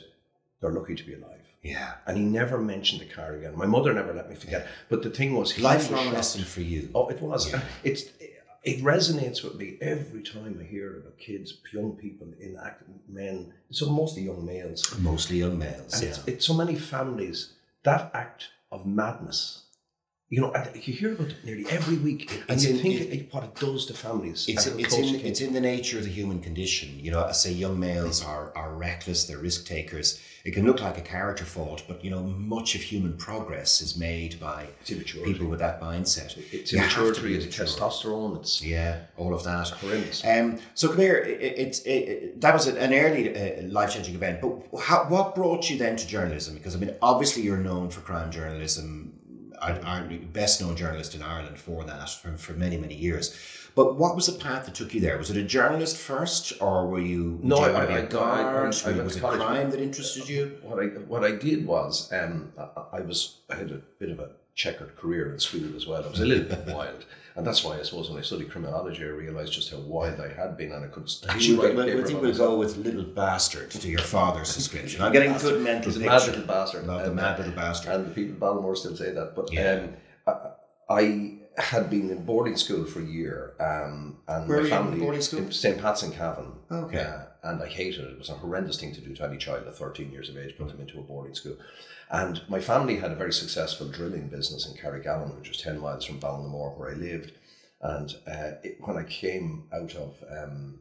they're 0.60 0.70
lucky 0.70 0.94
to 0.94 1.04
be 1.04 1.14
alive. 1.14 1.32
Yeah. 1.62 1.94
And 2.06 2.16
he 2.16 2.22
never 2.25 2.58
mentioned 2.58 3.00
the 3.00 3.06
car 3.06 3.32
again. 3.34 3.56
My 3.56 3.66
mother 3.66 3.92
never 3.92 4.12
let 4.14 4.28
me 4.28 4.37
forget. 4.37 4.69
But 4.88 5.02
the 5.02 5.10
thing 5.10 5.34
was, 5.34 5.50
he 5.52 5.62
was 5.62 5.90
Lifelong 5.90 6.12
lesson 6.12 6.44
for 6.44 6.60
you. 6.60 6.90
Oh, 6.94 7.08
it 7.08 7.20
was. 7.20 7.50
Yeah. 7.50 7.60
It's 7.82 8.04
it 8.66 8.82
resonates 8.82 9.42
with 9.44 9.54
me 9.54 9.78
every 9.80 10.22
time 10.22 10.58
I 10.60 10.64
hear 10.64 10.96
about 10.98 11.16
kids, 11.18 11.48
young 11.72 11.92
people 11.92 12.26
in 12.40 12.56
act, 12.62 12.82
men, 13.08 13.52
so 13.70 13.88
mostly 13.88 14.22
young 14.24 14.44
males, 14.44 14.80
Mostly 14.98 15.38
young 15.38 15.56
males. 15.58 15.94
and 15.94 16.02
Yeah. 16.02 16.08
it's, 16.10 16.20
it's 16.26 16.44
so 16.46 16.54
many 16.54 16.74
families 16.74 17.52
that 17.84 18.10
act 18.12 18.48
of 18.72 18.84
madness. 18.84 19.62
You 20.28 20.40
know, 20.40 20.52
you 20.75 20.93
hear 20.93 21.12
about 21.12 21.28
it 21.28 21.37
nearly 21.44 21.64
every 21.70 21.99
week, 21.99 22.43
and 22.49 22.56
It's 22.56 22.64
you 22.64 22.75
in- 22.75 22.82
think 22.82 23.00
it- 23.12 23.32
what 23.32 23.44
it 23.44 23.55
does 23.55 23.87
to 23.87 23.94
families. 23.94 24.44
It's, 24.49 24.67
it's, 24.67 24.96
in, 24.96 25.14
it 25.14 25.25
it's 25.25 25.40
in 25.40 25.52
the 25.52 25.61
nature 25.61 25.99
of 25.99 26.05
the 26.05 26.11
human 26.11 26.40
condition. 26.40 26.99
You 26.99 27.12
know, 27.12 27.23
I 27.23 27.31
say 27.31 27.52
young 27.52 27.78
males 27.78 28.25
are, 28.25 28.50
are 28.56 28.75
reckless, 28.75 29.25
they're 29.26 29.38
risk 29.38 29.67
takers. 29.67 30.20
It 30.44 30.52
can 30.55 30.64
look 30.67 30.81
like 30.81 30.99
a 30.99 31.00
character 31.00 31.44
fault, 31.44 31.84
but 31.87 32.05
you 32.05 32.11
know, 32.11 32.23
much 32.25 32.75
of 32.75 32.81
human 32.81 33.17
progress 33.17 33.81
is 33.81 33.96
made 33.96 34.40
by 34.40 34.67
people 34.84 35.46
with 35.46 35.61
that 35.61 35.81
mindset. 35.81 36.37
It's 36.52 36.73
You 36.73 36.78
immaturity, 36.78 37.37
it's 37.37 37.56
testosterone, 37.56 38.40
it's 38.40 38.61
Yeah, 38.64 39.02
all 39.17 39.32
of 39.32 39.44
that. 39.44 39.69
horrendous. 39.69 40.25
Um, 40.25 40.58
so 40.75 40.88
come 40.88 40.99
here. 40.99 41.19
It, 41.19 41.40
it's 41.56 41.78
it, 41.81 41.90
it, 41.90 42.40
that 42.40 42.52
was 42.52 42.67
an 42.67 42.93
early 42.93 43.31
uh, 43.37 43.62
life 43.69 43.93
changing 43.94 44.17
event. 44.17 44.40
But 44.40 44.81
how, 44.81 45.05
what 45.05 45.37
brought 45.37 45.70
you 45.70 45.78
then 45.78 45.94
to 45.96 46.06
journalism? 46.06 46.55
Because 46.55 46.75
I 46.75 46.81
mean, 46.81 46.94
obviously 47.00 47.43
you're 47.43 47.58
known 47.58 47.90
for 47.90 48.00
crime 48.00 48.32
journalism. 48.32 49.12
Are 49.62 49.79
best 50.32 50.61
known 50.61 50.76
journalist 50.76 51.14
in 51.14 51.23
Ireland 51.23 51.58
for 51.58 51.85
that 51.85 52.08
for, 52.11 52.37
for 52.37 52.53
many 52.53 52.76
many 52.76 52.94
years. 52.94 53.35
But 53.75 53.97
what 53.97 54.17
was 54.17 54.26
the 54.26 54.32
path 54.43 54.64
that 54.64 54.75
took 54.75 54.94
you 54.94 55.00
there? 55.00 55.19
Was 55.19 55.31
it 55.31 55.37
a 55.37 55.43
journalist 55.43 55.99
first, 55.99 56.55
or 56.62 56.87
were 56.87 56.99
you? 57.00 57.38
No, 57.43 57.58
you 57.58 57.64
I- 57.67 57.73
want 57.73 57.82
to 57.82 57.88
be 57.88 57.94
I- 57.94 57.99
a 57.99 58.03
I- 58.05 58.06
guard? 58.06 58.47
I- 58.47 58.61
I 58.61 59.03
was 59.03 59.17
it 59.17 59.20
to 59.20 59.20
college. 59.20 59.41
crime 59.41 59.70
that 59.70 59.81
interested 59.81 60.29
you? 60.29 60.58
what 60.62 60.79
I 60.82 60.87
what 61.12 61.25
I 61.25 61.32
did 61.32 61.67
was 61.67 62.11
um, 62.12 62.53
I, 62.58 62.69
I 62.99 63.00
was 63.00 63.41
I 63.50 63.56
had 63.56 63.70
a 63.70 63.81
bit 63.99 64.11
of 64.11 64.19
a 64.20 64.31
checkered 64.56 64.97
career 64.97 65.32
in 65.32 65.38
school 65.38 65.76
as 65.76 65.87
well. 65.87 66.03
I 66.05 66.08
was 66.08 66.20
a 66.20 66.25
little 66.25 66.44
bit 66.49 66.67
wild, 66.75 67.05
and 67.37 67.47
that's 67.47 67.62
why 67.62 67.79
I 67.79 67.82
suppose 67.82 68.08
when 68.11 68.19
I 68.19 68.23
studied 68.23 68.50
criminology, 68.50 69.05
I 69.05 69.08
realised 69.08 69.53
just 69.53 69.70
how 69.70 69.76
wild 69.79 70.19
I 70.19 70.32
had 70.32 70.56
been, 70.56 70.73
and 70.73 70.82
I 70.85 70.88
could 70.88 71.08
actually 71.29 71.56
We'll, 71.58 71.67
write 71.67 71.73
a 71.73 71.76
we'll- 71.76 71.87
paper 71.87 72.00
I 72.00 72.05
think 72.06 72.23
we'll 72.23 72.35
go 72.37 72.58
with 72.58 72.76
little 72.79 73.05
bastard 73.05 73.70
to 73.73 73.88
your 73.88 74.00
father's 74.00 74.55
description. 74.55 75.03
I'm 75.03 75.12
getting 75.12 75.32
a 75.32 75.38
good 75.38 75.62
mental 75.62 75.93
He's 75.93 75.99
picture. 75.99 76.11
mad 76.11 76.26
little 76.26 76.43
bastard. 76.47 76.87
Love 76.87 77.03
the 77.03 77.06
And, 77.08 77.17
mad 77.17 77.35
uh, 77.35 77.38
little 77.38 77.53
bastard. 77.55 77.93
and 77.93 78.06
the 78.06 78.11
people 78.14 78.32
in 78.32 78.38
Balmore 78.38 78.75
still 78.75 78.97
say 78.97 79.12
that. 79.12 79.37
But 79.37 79.53
Yeah. 79.53 79.88
um, 80.26 80.35
I, 80.88 80.94
I 81.59 81.62
had 81.62 81.91
been 81.91 82.11
in 82.11 82.25
boarding 82.25 82.56
school 82.56 82.87
for 82.87 83.00
a 83.00 83.05
year, 83.05 83.52
um, 83.61 84.19
and 84.26 84.49
Where 84.49 84.56
my 84.59 84.62
were 84.62 84.69
you 84.69 84.75
in 84.75 84.85
family 84.85 84.99
boarding 85.00 85.20
school? 85.23 85.41
in 85.41 85.52
St 85.52 85.79
Pat's 85.79 86.02
in 86.02 86.12
Cavan. 86.12 86.52
Okay. 86.73 87.00
Uh, 87.00 87.23
and 87.43 87.62
I 87.62 87.67
hated 87.69 88.05
it. 88.05 88.12
It 88.12 88.19
was 88.19 88.31
a 88.31 88.35
horrendous 88.35 88.81
thing 88.81 88.94
to 88.94 89.00
do 89.02 89.14
to 89.14 89.25
any 89.25 89.37
child 89.37 89.67
at 89.69 89.76
13 89.76 90.11
years 90.11 90.28
of 90.30 90.38
age, 90.38 90.57
put 90.57 90.69
them 90.69 90.80
into 90.80 90.99
a 90.99 91.02
boarding 91.02 91.35
school. 91.35 91.57
And 92.10 92.42
my 92.48 92.60
family 92.60 92.96
had 92.96 93.10
a 93.10 93.16
very 93.16 93.32
successful 93.32 93.88
drilling 93.88 94.28
business 94.28 94.66
in 94.66 94.76
Carrigallen, 94.76 95.36
which 95.36 95.48
was 95.48 95.60
10 95.60 95.80
miles 95.80 96.04
from 96.04 96.20
Ballinamore, 96.20 96.76
where 96.78 96.90
I 96.90 96.94
lived. 96.94 97.32
And 97.80 98.14
uh, 98.26 98.52
it, 98.62 98.78
when 98.80 98.96
I 98.96 99.02
came 99.04 99.64
out 99.72 99.94
of 99.96 100.22
um, 100.30 100.78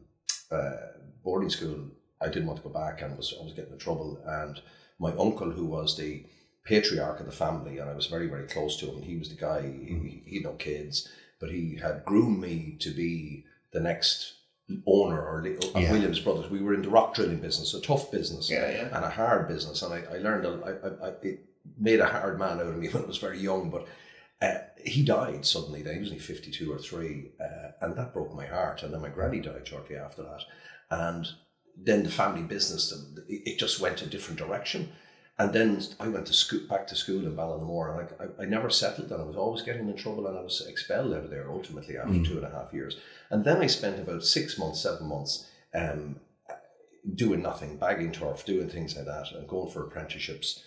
uh, 0.50 0.76
boarding 1.24 1.50
school, 1.50 1.90
I 2.20 2.28
didn't 2.28 2.46
want 2.46 2.62
to 2.62 2.68
go 2.68 2.72
back 2.72 3.02
and 3.02 3.16
was 3.16 3.34
I 3.38 3.44
was 3.44 3.52
getting 3.52 3.72
in 3.72 3.78
trouble. 3.78 4.20
And 4.24 4.60
my 4.98 5.12
uncle, 5.12 5.50
who 5.50 5.66
was 5.66 5.96
the 5.96 6.24
patriarch 6.64 7.20
of 7.20 7.26
the 7.26 7.32
family, 7.32 7.78
and 7.78 7.90
I 7.90 7.94
was 7.94 8.06
very 8.06 8.28
very 8.28 8.46
close 8.46 8.78
to 8.78 8.86
him. 8.86 9.02
He 9.02 9.16
was 9.16 9.28
the 9.28 9.36
guy. 9.36 9.62
He, 9.62 10.22
he 10.24 10.36
had 10.36 10.44
no 10.44 10.52
kids, 10.52 11.08
but 11.40 11.50
he 11.50 11.76
had 11.76 12.04
groomed 12.04 12.40
me 12.40 12.76
to 12.80 12.90
be 12.90 13.44
the 13.72 13.80
next 13.80 14.35
owner 14.86 15.20
or 15.20 15.46
Yeah. 15.46 15.92
Williams 15.92 16.20
Brothers. 16.20 16.50
We 16.50 16.60
were 16.60 16.74
in 16.74 16.82
the 16.82 16.88
rock 16.88 17.14
drilling 17.14 17.38
business, 17.40 17.74
a 17.74 17.80
tough 17.80 18.10
business 18.10 18.50
Yeah, 18.50 18.68
yeah. 18.70 18.96
and 18.96 19.04
a 19.04 19.10
hard 19.10 19.48
business. 19.48 19.82
And 19.82 19.94
I, 19.94 20.14
I 20.14 20.18
learned, 20.18 20.44
a, 20.44 20.50
I, 20.64 21.06
I, 21.06 21.08
I, 21.08 21.12
it 21.22 21.44
made 21.78 22.00
a 22.00 22.06
hard 22.06 22.38
man 22.38 22.58
out 22.60 22.66
of 22.66 22.76
me 22.76 22.88
when 22.92 23.04
I 23.04 23.06
was 23.06 23.18
very 23.18 23.38
young, 23.38 23.70
but 23.70 23.86
uh, 24.42 24.58
he 24.84 25.04
died 25.04 25.46
suddenly. 25.46 25.82
Then 25.82 25.94
he 25.94 26.00
was 26.00 26.08
only 26.10 26.20
52 26.20 26.72
or 26.72 26.78
3, 26.78 27.30
uh, 27.40 27.44
and 27.82 27.96
that 27.96 28.12
broke 28.12 28.34
my 28.34 28.46
heart. 28.46 28.82
And 28.82 28.92
then 28.92 29.00
my 29.02 29.08
granny 29.08 29.40
died 29.40 29.66
shortly 29.66 29.96
after 29.96 30.22
that. 30.22 30.42
And 30.90 31.26
then 31.76 32.02
the 32.02 32.10
family 32.10 32.42
business, 32.42 32.92
it 33.28 33.58
just 33.58 33.80
went 33.80 34.02
a 34.02 34.06
different 34.06 34.38
direction. 34.38 34.90
And 35.38 35.52
then 35.52 35.82
I 36.00 36.08
went 36.08 36.26
to 36.28 36.32
school, 36.32 36.60
back 36.68 36.86
to 36.88 36.96
school 36.96 37.26
in 37.26 37.36
Ballinamore, 37.36 37.90
and 38.00 38.08
I, 38.38 38.42
I, 38.42 38.44
I 38.44 38.46
never 38.46 38.70
settled, 38.70 39.12
and 39.12 39.20
I 39.20 39.24
was 39.24 39.36
always 39.36 39.60
getting 39.62 39.86
in 39.88 39.94
trouble, 39.96 40.26
and 40.26 40.38
I 40.38 40.40
was 40.40 40.66
expelled 40.66 41.12
out 41.12 41.24
of 41.24 41.30
there 41.30 41.50
ultimately 41.52 41.98
after 41.98 42.24
two 42.24 42.38
and 42.38 42.46
a 42.46 42.50
half 42.50 42.72
years. 42.72 42.96
And 43.30 43.44
then 43.44 43.58
I 43.62 43.66
spent 43.66 43.98
about 43.98 44.24
six 44.24 44.58
months, 44.58 44.80
seven 44.82 45.06
months, 45.08 45.46
um, 45.74 46.20
doing 47.14 47.42
nothing, 47.42 47.76
bagging 47.76 48.12
turf, 48.12 48.44
doing 48.44 48.68
things 48.68 48.96
like 48.96 49.06
that, 49.06 49.32
and 49.32 49.46
going 49.48 49.70
for 49.70 49.84
apprenticeships. 49.86 50.62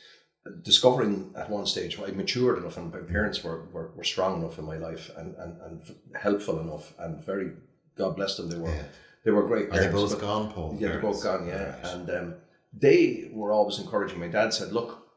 Discovering 0.64 1.34
at 1.38 1.50
one 1.50 1.66
stage 1.66 2.00
I 2.00 2.12
matured 2.12 2.58
enough, 2.58 2.78
and 2.78 2.92
my 2.92 3.00
parents 3.00 3.44
were, 3.44 3.66
were, 3.74 3.92
were 3.96 4.04
strong 4.04 4.42
enough 4.42 4.58
in 4.58 4.66
my 4.66 4.78
life, 4.78 5.12
and, 5.18 5.36
and, 5.36 5.62
and 5.62 5.96
helpful 6.20 6.60
enough, 6.60 6.94
and 7.00 7.24
very 7.24 7.52
God 7.98 8.16
bless 8.16 8.38
them. 8.38 8.50
They 8.50 8.58
were 8.58 8.70
Yeah. 8.70 8.84
they 9.26 9.32
were 9.32 9.46
great. 9.46 9.70
Are 9.70 9.78
they 9.80 9.90
both 9.90 10.20
gone, 10.20 10.52
Paul? 10.54 10.78
yeah, 10.80 10.88
they're 10.90 11.00
both 11.02 11.22
gone. 11.22 11.46
Yeah, 11.46 11.76
Right. 11.76 11.86
and 11.94 12.10
um, 12.10 12.36
they 12.74 13.30
were 13.34 13.52
always 13.52 13.80
encouraging. 13.80 14.20
My 14.20 14.30
dad 14.30 14.54
said, 14.54 14.72
"Look, 14.72 15.09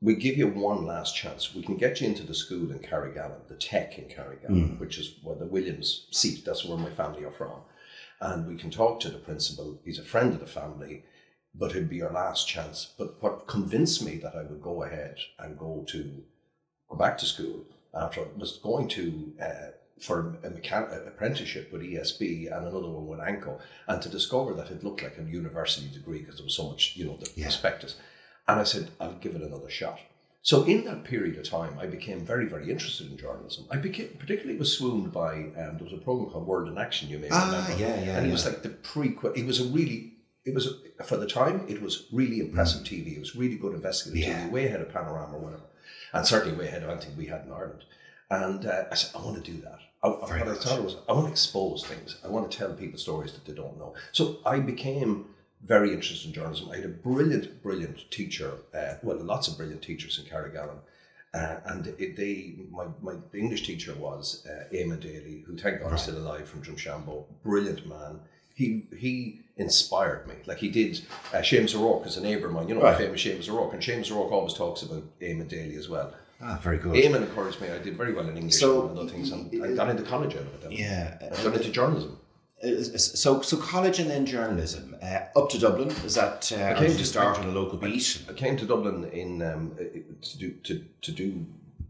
we 0.00 0.14
give 0.14 0.36
you 0.36 0.48
one 0.48 0.84
last 0.86 1.16
chance. 1.16 1.54
We 1.54 1.62
can 1.62 1.76
get 1.76 2.00
you 2.00 2.06
into 2.08 2.22
the 2.22 2.34
school 2.34 2.70
in 2.70 2.78
Carrigallen, 2.80 3.48
the 3.48 3.54
Tech 3.56 3.98
in 3.98 4.04
Carrigallen, 4.06 4.72
Mm. 4.76 4.78
which 4.80 4.98
is 4.98 5.14
where 5.22 5.36
the 5.36 5.46
Williams 5.46 6.06
seat. 6.10 6.44
That's 6.44 6.64
where 6.64 6.78
my 6.78 6.90
family 6.90 7.24
are 7.24 7.32
from." 7.32 7.60
and 8.18 8.46
we 8.46 8.56
can 8.56 8.70
talk 8.70 8.98
to 8.98 9.10
the 9.10 9.18
principal. 9.18 9.78
He's 9.84 9.98
a 9.98 10.02
friend 10.02 10.32
of 10.32 10.40
the 10.40 10.46
family, 10.46 11.04
but 11.54 11.72
it'd 11.72 11.90
be 11.90 11.96
your 11.96 12.10
last 12.12 12.48
chance. 12.48 12.94
But 12.96 13.22
what 13.22 13.46
convinced 13.46 14.02
me 14.02 14.16
that 14.22 14.34
I 14.34 14.42
would 14.44 14.62
go 14.62 14.84
ahead 14.84 15.18
and 15.38 15.58
go 15.58 15.84
to 15.88 16.24
go 16.88 16.96
back 16.96 17.18
to 17.18 17.26
school 17.26 17.66
after 17.92 18.22
I 18.22 18.28
was 18.38 18.52
going 18.56 18.88
to 18.88 19.34
uh, 19.42 19.70
for 20.00 20.38
a 20.42 20.48
mechan- 20.50 21.06
apprenticeship 21.06 21.70
with 21.70 21.82
ESB 21.82 22.46
and 22.46 22.66
another 22.66 22.88
one 22.88 23.06
with 23.06 23.20
ANCO, 23.20 23.60
and 23.86 24.00
to 24.00 24.08
discover 24.08 24.54
that 24.54 24.70
it 24.70 24.82
looked 24.82 25.02
like 25.02 25.18
a 25.18 25.22
university 25.22 25.88
degree 25.92 26.20
because 26.20 26.36
there 26.36 26.44
was 26.44 26.54
so 26.56 26.70
much, 26.70 26.96
you 26.96 27.04
know, 27.04 27.18
the 27.18 27.30
Yeah. 27.36 27.44
prospectus. 27.44 27.96
And 28.48 28.60
I 28.60 28.64
said, 28.64 28.90
I'll 29.00 29.14
give 29.14 29.34
it 29.34 29.42
another 29.42 29.68
shot. 29.70 29.98
So 30.42 30.62
in 30.62 30.84
that 30.84 31.02
period 31.02 31.36
of 31.38 31.48
time, 31.48 31.76
I 31.80 31.86
became 31.86 32.20
very, 32.24 32.46
very 32.46 32.70
interested 32.70 33.10
in 33.10 33.16
journalism. 33.18 33.66
I 33.70 33.76
became 33.78 34.10
particularly 34.18 34.56
was 34.56 34.76
swooned 34.78 35.12
by 35.12 35.32
um, 35.32 35.76
there 35.76 35.84
was 35.84 35.92
a 35.92 35.96
program 35.96 36.30
called 36.30 36.46
World 36.46 36.68
in 36.68 36.78
Action. 36.78 37.08
You 37.08 37.18
may 37.18 37.28
Ah, 37.32 37.46
remember, 37.46 37.72
yeah, 37.82 38.00
yeah, 38.04 38.16
and 38.16 38.26
it 38.28 38.30
was 38.30 38.44
like 38.46 38.62
the 38.62 38.68
prequel. 38.68 39.36
It 39.36 39.44
was 39.44 39.60
a 39.60 39.64
really, 39.64 40.12
it 40.44 40.54
was 40.54 40.68
a, 40.68 41.02
for 41.02 41.16
the 41.16 41.26
time, 41.26 41.64
it 41.68 41.82
was 41.82 42.06
really 42.12 42.38
impressive 42.38 42.84
TV. 42.86 43.16
It 43.16 43.18
was 43.18 43.34
really 43.34 43.56
good 43.56 43.74
investigative 43.74 44.22
Mm. 44.22 44.28
Yeah. 44.28 44.46
TV, 44.46 44.50
way 44.52 44.66
ahead 44.66 44.80
of 44.80 44.92
Panorama 44.92 45.36
or 45.36 45.40
whatever, 45.40 45.62
and 46.12 46.24
certainly 46.24 46.56
way 46.56 46.68
ahead 46.68 46.84
of 46.84 46.90
anything 46.90 47.16
we 47.16 47.26
had 47.26 47.44
in 47.44 47.50
Ireland. 47.50 47.82
And 48.30 48.66
uh, 48.66 48.84
I 48.92 48.94
said, 48.94 49.10
I 49.18 49.24
want 49.24 49.44
to 49.44 49.52
do 49.52 49.60
that. 49.62 49.78
I, 50.04 50.08
what 50.08 50.30
I 50.30 50.54
thought 50.54 50.78
it 50.78 50.84
was, 50.84 50.96
I 51.08 51.12
want 51.12 51.26
to 51.26 51.32
expose 51.32 51.84
things. 51.84 52.18
I 52.24 52.28
want 52.28 52.48
to 52.48 52.56
tell 52.56 52.72
people 52.72 52.98
stories 53.00 53.32
that 53.32 53.44
they 53.44 53.52
don't 53.52 53.76
know. 53.78 53.94
So 54.12 54.38
I 54.46 54.60
became 54.60 55.26
very 55.66 55.92
interested 55.92 56.28
in 56.28 56.32
journalism. 56.34 56.70
I 56.70 56.76
had 56.76 56.84
a 56.84 56.88
brilliant, 56.88 57.62
brilliant 57.62 58.10
teacher. 58.10 58.52
Uh, 58.74 58.94
well, 59.02 59.18
lots 59.18 59.48
of 59.48 59.56
brilliant 59.56 59.82
teachers 59.82 60.18
in 60.18 60.24
Carrigallen. 60.24 60.78
Uh, 61.34 61.56
and 61.66 61.86
it, 61.98 62.16
they, 62.16 62.54
my, 62.70 62.86
my 63.02 63.14
the 63.32 63.38
English 63.38 63.66
teacher 63.66 63.94
was 63.94 64.46
uh, 64.48 64.64
Eamon 64.74 65.00
Daly, 65.00 65.44
who 65.46 65.56
thank 65.56 65.80
God 65.82 65.92
is 65.92 66.02
still 66.02 66.16
alive 66.18 66.48
from 66.48 66.62
Drumshanbo. 66.62 67.24
Brilliant 67.44 67.86
man. 67.86 68.20
He 68.54 68.86
he 68.96 69.40
inspired 69.58 70.26
me. 70.26 70.34
Like 70.46 70.58
he 70.58 70.70
did. 70.70 71.02
Uh, 71.34 71.38
Seamus 71.38 71.74
O'Rourke 71.74 72.06
is 72.06 72.16
a 72.16 72.22
neighbour 72.22 72.46
of 72.46 72.52
mine. 72.52 72.68
You 72.68 72.74
know 72.76 72.82
Right. 72.82 72.96
the 72.96 73.04
famous 73.04 73.22
Seamus 73.22 73.50
O'Rourke, 73.50 73.74
and 73.74 73.82
Seamus 73.82 74.10
O'Rourke 74.10 74.32
always 74.32 74.54
talks 74.54 74.80
about 74.82 75.04
Eamon 75.20 75.48
Daly 75.48 75.76
as 75.76 75.88
well. 75.90 76.14
Ah, 76.40 76.58
very 76.62 76.78
good. 76.78 76.94
Eamon 76.94 77.22
encouraged 77.22 77.60
me. 77.60 77.68
I 77.70 77.78
did 77.78 77.96
very 77.98 78.14
well 78.14 78.28
in 78.28 78.36
English 78.36 78.54
So, 78.56 78.88
and 78.88 78.98
other 78.98 79.08
things, 79.10 79.30
and 79.32 79.62
I 79.62 79.74
got 79.74 79.90
into 79.90 80.04
college 80.04 80.34
out 80.34 80.42
of 80.42 80.54
it. 80.54 80.60
Then. 80.62 80.72
Yeah. 80.72 81.18
I 81.20 81.42
got 81.42 81.54
into 81.54 81.70
journalism. 81.70 82.18
Uh, 82.62 82.68
So, 82.98 83.42
so 83.42 83.56
college 83.56 83.98
and 83.98 84.10
then 84.10 84.24
journalism. 84.26 84.96
Uh, 85.02 85.20
up 85.38 85.50
to 85.50 85.58
Dublin. 85.58 85.90
Is 86.04 86.14
that? 86.14 86.50
Uh, 86.52 86.72
or 86.72 86.74
came 86.76 86.96
to- 86.96 87.04
start 87.04 87.38
on 87.38 87.46
a 87.46 87.52
local 87.52 87.78
beat? 87.78 88.22
I 88.28 88.32
came 88.32 88.56
to 88.56 88.66
Dublin 88.66 89.04
in 89.10 89.42
um, 89.42 89.76
to 90.22 90.38
do 90.38 90.50
to, 90.64 90.84
to 91.02 91.12
do 91.12 91.46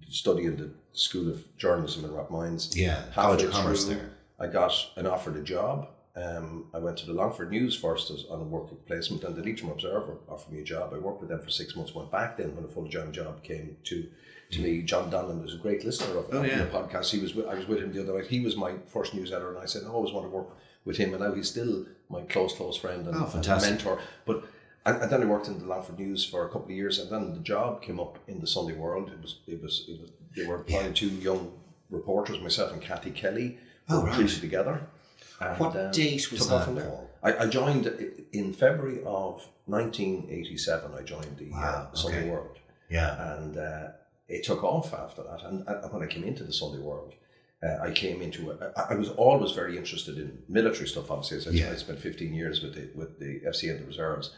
study 0.08 0.44
in 0.44 0.56
the 0.56 0.70
School 0.92 1.28
of 1.30 1.44
Journalism 1.56 2.04
in 2.04 2.10
Rathmines. 2.10 2.74
Yeah, 2.76 2.96
Halfway 3.12 3.22
College 3.22 3.42
of 3.44 3.50
Commerce 3.52 3.84
through, 3.84 3.96
there. 3.96 4.10
I 4.40 4.46
got 4.48 4.72
an 4.96 5.06
offered 5.06 5.36
a 5.36 5.42
job. 5.42 5.88
Um, 6.16 6.68
I 6.72 6.78
went 6.78 6.96
to 6.98 7.06
the 7.06 7.12
Longford 7.12 7.50
News 7.50 7.76
first 7.76 8.10
as 8.10 8.24
on 8.30 8.40
a 8.40 8.44
working 8.44 8.78
placement, 8.86 9.22
and 9.24 9.36
the 9.36 9.42
Leitrim 9.42 9.70
Observer 9.70 10.16
offered 10.30 10.50
me 10.52 10.60
a 10.60 10.64
job. 10.64 10.92
I 10.94 10.98
worked 10.98 11.20
with 11.20 11.28
them 11.28 11.42
for 11.42 11.50
six 11.50 11.76
months. 11.76 11.94
Went 11.94 12.10
back 12.10 12.38
then 12.38 12.56
when 12.56 12.64
a 12.64 12.68
full 12.68 12.88
time 12.88 13.12
job 13.12 13.42
came 13.42 13.76
to 13.84 14.06
to 14.52 14.60
me. 14.62 14.80
John 14.82 15.10
Donlan 15.10 15.42
was 15.42 15.54
a 15.54 15.58
great 15.58 15.84
listener 15.84 16.18
of, 16.18 16.26
Oh, 16.32 16.42
yeah. 16.42 16.58
the 16.58 16.66
podcast. 16.66 17.10
He 17.10 17.18
was 17.18 17.34
with, 17.34 17.46
I 17.46 17.54
was 17.54 17.66
with 17.68 17.80
him 17.80 17.92
the 17.92 18.02
other 18.02 18.14
night. 18.16 18.28
He 18.28 18.40
was 18.40 18.56
my 18.56 18.74
first 18.86 19.12
news 19.12 19.30
editor, 19.30 19.50
and 19.54 19.58
I 19.58 19.66
said 19.66 19.82
I 19.84 19.88
always 19.88 20.12
want 20.12 20.24
to 20.24 20.30
work 20.30 20.56
with 20.86 20.96
him, 20.96 21.12
and 21.12 21.22
now 21.22 21.34
he's 21.34 21.50
still 21.50 21.84
my 22.08 22.22
close 22.22 22.54
close 22.54 22.78
friend 22.78 23.06
and, 23.06 23.14
Oh, 23.16 23.30
and 23.34 23.46
mentor. 23.46 24.00
But 24.24 24.44
and, 24.86 25.02
and 25.02 25.10
then 25.12 25.22
I 25.22 25.26
worked 25.26 25.48
in 25.48 25.58
the 25.58 25.66
Longford 25.66 25.98
News 25.98 26.24
for 26.24 26.46
a 26.46 26.48
couple 26.48 26.66
of 26.66 26.70
years, 26.70 26.98
and 26.98 27.10
then 27.10 27.34
the 27.34 27.40
job 27.40 27.82
came 27.82 28.00
up 28.00 28.18
in 28.26 28.40
the 28.40 28.46
Sunday 28.46 28.72
World. 28.74 29.10
It 29.10 29.20
was 29.20 29.36
it 29.46 29.60
was, 29.62 29.84
it 29.86 30.00
was 30.00 30.10
they 30.34 30.46
were 30.46 30.56
applying 30.62 30.94
two 30.94 31.08
young 31.08 31.52
reporters, 31.90 32.40
myself 32.40 32.72
and 32.72 32.80
Kathy 32.80 33.10
Kelly, 33.10 33.58
Oh, 33.90 34.00
were 34.00 34.06
right. 34.08 34.28
together. 34.28 34.80
And, 35.40 35.58
What 35.60 35.76
um, 35.76 35.90
date 35.90 36.30
was 36.30 36.40
took 36.40 36.48
that, 36.50 36.64
from 36.64 36.74
there. 36.76 36.86
Paul? 36.88 37.10
I, 37.22 37.36
I 37.44 37.46
joined 37.46 37.86
in 38.32 38.52
February 38.52 39.00
of 39.04 39.46
1987. 39.66 40.94
I 40.94 41.02
joined 41.02 41.36
the 41.38 41.50
Wow, 41.50 41.88
uh, 41.92 41.94
Sunday 41.96 42.20
okay. 42.20 42.30
World, 42.30 42.58
Yeah. 42.88 43.34
and 43.38 43.56
uh, 43.56 43.88
it 44.28 44.44
took 44.44 44.62
off 44.64 44.92
after 44.94 45.22
that. 45.22 45.42
And, 45.44 45.66
and 45.66 45.92
when 45.92 46.02
I 46.02 46.06
came 46.06 46.24
into 46.24 46.44
the 46.44 46.52
Sunday 46.52 46.78
World, 46.82 47.14
uh, 47.62 47.78
I 47.82 47.90
came 47.90 48.22
into 48.22 48.50
it. 48.50 48.58
I, 48.76 48.92
I 48.92 48.94
was 48.94 49.08
always 49.10 49.52
very 49.52 49.76
interested 49.76 50.18
in 50.18 50.42
military 50.48 50.86
stuff. 50.88 51.10
Obviously, 51.10 51.38
as 51.38 51.46
I, 51.48 51.50
Yeah. 51.50 51.70
I 51.72 51.76
spent 51.76 51.98
15 52.00 52.34
years 52.34 52.62
with 52.62 52.74
the 52.74 52.88
with 52.94 53.18
the 53.18 53.40
FC 53.48 53.70
and 53.70 53.80
the 53.80 53.86
reserves, 53.86 54.32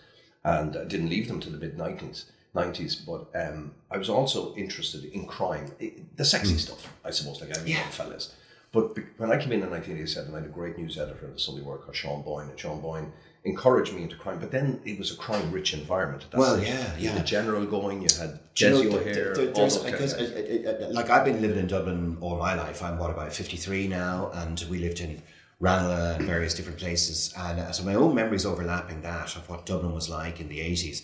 and 0.44 0.76
I 0.76 0.84
didn't 0.84 1.08
leave 1.10 1.28
them 1.28 1.40
till 1.40 1.52
the 1.52 1.58
mid 1.58 1.76
90s. 1.76 2.24
90s, 2.54 3.04
but 3.06 3.22
um, 3.40 3.72
I 3.90 3.98
was 3.98 4.08
also 4.08 4.54
interested 4.56 5.04
in 5.04 5.26
crime, 5.26 5.70
I- 5.80 5.92
the 6.16 6.24
sexy 6.24 6.56
stuff, 6.56 6.88
I 7.04 7.10
suppose, 7.10 7.40
like 7.40 7.50
every. 7.50 7.70
Yeah. 7.70 7.80
young 7.80 7.90
fellas. 7.90 8.34
But 8.72 8.96
when 9.16 9.30
I 9.32 9.38
came 9.38 9.52
in 9.52 9.62
in 9.62 9.70
1987, 9.70 10.34
I 10.34 10.38
had 10.40 10.46
a 10.46 10.52
great 10.52 10.76
news 10.76 10.98
editor 10.98 11.26
at 11.26 11.32
the 11.34 11.40
Sunday 11.40 11.62
World 11.62 11.82
called 11.82 11.96
Sean 11.96 12.22
Boyne, 12.22 12.48
and 12.50 12.58
Sean 12.58 12.80
Boyne 12.82 13.10
encouraged 13.44 13.94
me 13.94 14.02
into 14.02 14.16
crime. 14.16 14.38
But 14.38 14.50
then 14.50 14.80
it 14.84 14.98
was 14.98 15.10
a 15.10 15.16
crime-rich 15.16 15.72
environment. 15.72 16.26
Well, 16.34 16.56
stage. 16.56 16.68
yeah, 16.68 16.96
You 16.98 17.08
had 17.08 17.16
yeah. 17.16 17.18
the 17.18 17.24
general 17.24 17.64
going. 17.64 18.02
You 18.02 18.08
had 18.20 18.38
Do 18.54 18.64
you 18.66 18.70
know, 18.70 18.76
Dessie 18.82 18.88
there- 18.90 19.00
O'Hare. 19.00 19.34
there- 19.34 19.46
all 19.48 19.52
there's- 19.54 19.74
those 19.76 19.84
because, 19.84 20.12
guys. 20.14 20.22
uh, 20.32 20.84
uh, 20.84 20.86
uh, 20.86 20.90
like 20.92 21.08
I've 21.08 21.24
been 21.24 21.40
living 21.40 21.58
in 21.58 21.66
Dublin 21.66 22.18
all 22.20 22.36
my 22.36 22.54
life. 22.54 22.82
I'm 22.82 22.98
what 22.98 23.10
about 23.10 23.32
53 23.32 23.88
now, 23.88 24.30
and 24.34 24.62
we 24.68 24.78
lived 24.80 25.00
in 25.00 25.22
Ranelagh 25.60 26.16
and 26.16 26.26
various 26.26 26.52
different 26.54 26.78
places, 26.78 27.32
and 27.36 27.58
uh, 27.58 27.72
so 27.72 27.82
my 27.84 27.94
own 27.94 28.14
memories 28.14 28.44
overlapping 28.46 29.00
that 29.02 29.34
of 29.34 29.48
what 29.48 29.64
Dublin 29.66 29.92
was 29.94 30.08
like 30.10 30.40
in 30.40 30.48
the 30.48 30.60
80s. 30.60 31.02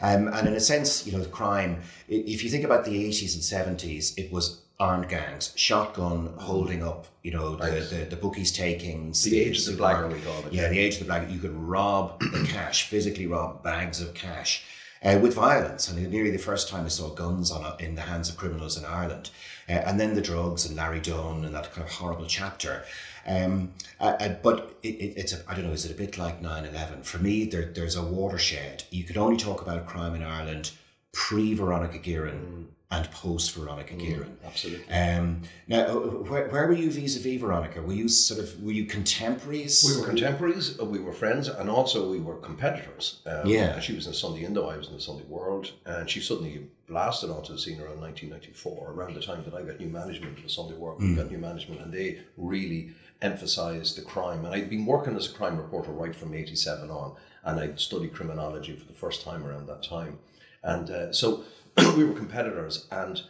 Um, 0.00 0.28
and 0.28 0.46
in 0.46 0.54
a 0.54 0.60
sense, 0.60 1.06
you 1.06 1.12
know, 1.12 1.20
the 1.20 1.28
crime. 1.30 1.80
If 2.08 2.44
you 2.44 2.50
think 2.50 2.64
about 2.64 2.84
the 2.84 2.92
80s 3.08 3.34
and 3.34 3.42
70s, 3.42 4.12
it 4.18 4.30
was 4.30 4.60
armed 4.78 5.08
gangs, 5.08 5.52
shotgun 5.56 6.34
holding 6.38 6.82
up, 6.82 7.06
you 7.22 7.30
know, 7.32 7.56
the, 7.56 7.64
Right. 7.64 7.90
the, 7.90 8.06
the 8.10 8.16
bookies 8.16 8.52
taking 8.52 9.12
the 9.24 9.40
age 9.40 9.66
of 9.66 9.76
the 9.76 9.82
blagger, 9.82 10.12
we 10.12 10.20
call 10.20 10.38
it. 10.46 10.52
yeah, 10.52 10.68
the 10.68 10.78
age 10.78 10.94
of 10.94 11.00
the 11.00 11.04
black. 11.06 11.30
You 11.30 11.38
could 11.38 11.54
rob 11.56 12.20
the 12.20 12.46
cash, 12.52 12.84
physically 12.88 13.26
rob 13.26 13.62
bags 13.62 14.00
of 14.02 14.12
cash 14.12 14.64
uh, 15.02 15.18
with 15.22 15.34
violence. 15.34 15.88
And 15.88 15.98
it 15.98 16.10
nearly 16.10 16.30
the 16.30 16.38
first 16.38 16.68
time 16.68 16.84
I 16.84 16.88
saw 16.88 17.08
guns 17.08 17.50
on 17.50 17.64
a, 17.64 17.76
in 17.82 17.94
the 17.94 18.02
hands 18.02 18.28
of 18.28 18.36
criminals 18.36 18.76
in 18.76 18.84
Ireland. 18.84 19.30
Uh, 19.68 19.72
and 19.72 19.98
then 19.98 20.14
the 20.14 20.20
drugs 20.20 20.66
and 20.66 20.76
Larry 20.76 21.00
Dunne 21.00 21.44
and 21.46 21.54
that 21.54 21.72
kind 21.72 21.86
of 21.86 21.92
horrible 21.94 22.26
chapter. 22.26 22.84
Um, 23.26 23.72
uh, 23.98 24.14
uh, 24.20 24.28
but 24.42 24.76
it, 24.82 24.88
it, 24.88 25.14
it's, 25.16 25.32
a, 25.32 25.38
I 25.48 25.54
don't 25.54 25.64
know, 25.64 25.72
is 25.72 25.86
it 25.86 25.90
a 25.90 25.94
bit 25.96 26.18
like 26.18 26.42
9 26.42 26.64
11? 26.66 27.02
For 27.02 27.18
me, 27.18 27.46
there, 27.46 27.72
there's 27.72 27.96
a 27.96 28.02
watershed. 28.02 28.84
You 28.90 29.04
could 29.04 29.16
only 29.16 29.38
talk 29.38 29.62
about 29.62 29.86
crime 29.86 30.14
in 30.14 30.22
Ireland 30.22 30.70
pre 31.16 31.54
Veronica 31.54 31.96
Guerin 31.96 32.68
and 32.90 33.10
post 33.10 33.54
Veronica 33.54 33.94
Guerin. 33.94 34.36
Absolutely. 34.44 34.84
Um, 34.94 35.40
now, 35.66 35.86
uh, 35.86 35.94
where, 36.30 36.46
where 36.48 36.66
were 36.68 36.74
you 36.74 36.90
vis-a-vis 36.90 37.40
Veronica? 37.40 37.80
Were 37.82 37.94
you 37.94 38.06
sort 38.06 38.38
of 38.38 38.62
were 38.62 38.70
you 38.70 38.84
contemporaries? 38.84 39.82
We 39.82 39.98
were 39.98 40.06
contemporaries, 40.06 40.78
uh, 40.78 40.84
we 40.84 41.00
were 41.00 41.14
friends, 41.14 41.48
and 41.48 41.70
also 41.70 42.08
we 42.10 42.20
were 42.20 42.36
competitors. 42.36 43.22
Um, 43.26 43.46
Yeah. 43.46 43.80
She 43.80 43.94
was 43.94 44.06
in 44.06 44.12
Sunday 44.12 44.44
Indo, 44.44 44.68
I 44.68 44.76
was 44.76 44.88
in 44.88 44.94
the 44.94 45.00
Sunday 45.00 45.24
World, 45.24 45.72
and 45.86 46.08
she 46.08 46.20
suddenly 46.20 46.66
blasted 46.86 47.30
onto 47.30 47.54
the 47.54 47.58
scene 47.58 47.80
around 47.80 48.00
1994, 48.00 48.92
around 48.92 49.14
the 49.14 49.22
time 49.22 49.42
that 49.44 49.54
I 49.54 49.62
got 49.62 49.80
new 49.80 49.88
management 49.88 50.36
for 50.36 50.42
the 50.42 50.50
Sunday 50.50 50.76
World. 50.76 51.00
We 51.00 51.14
got 51.14 51.30
new 51.30 51.38
management, 51.38 51.80
and 51.80 51.92
they 51.92 52.20
really 52.36 52.90
emphasised 53.22 53.96
the 53.96 54.02
crime. 54.02 54.44
And 54.44 54.54
I'd 54.54 54.68
been 54.70 54.86
working 54.86 55.16
as 55.16 55.28
a 55.28 55.34
crime 55.34 55.56
reporter 55.56 55.90
right 55.92 56.14
from 56.14 56.34
87 56.34 56.90
on, 56.90 57.16
and 57.44 57.58
I'd 57.58 57.80
studied 57.80 58.12
criminology 58.12 58.76
for 58.76 58.84
the 58.84 58.92
first 58.92 59.24
time 59.24 59.44
around 59.46 59.66
that 59.66 59.82
time. 59.82 60.18
And 60.66 60.90
uh, 60.90 61.12
so 61.12 61.44
we 61.96 62.04
were 62.04 62.14
competitors, 62.14 62.86
and 62.90 63.22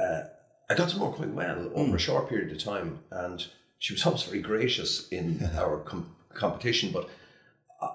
uh, 0.00 0.22
I 0.68 0.74
got 0.74 0.88
to 0.90 0.98
know 0.98 1.10
her 1.10 1.16
quite 1.16 1.30
well 1.30 1.70
over 1.74 1.96
a 1.96 1.98
short 1.98 2.28
period 2.28 2.50
of 2.52 2.58
time, 2.62 2.98
and 3.10 3.44
she 3.78 3.94
was 3.94 4.04
always 4.06 4.22
very 4.24 4.40
gracious 4.42 5.08
in 5.08 5.48
our 5.56 5.78
com- 5.78 6.14
competition. 6.34 6.90
But 6.92 7.08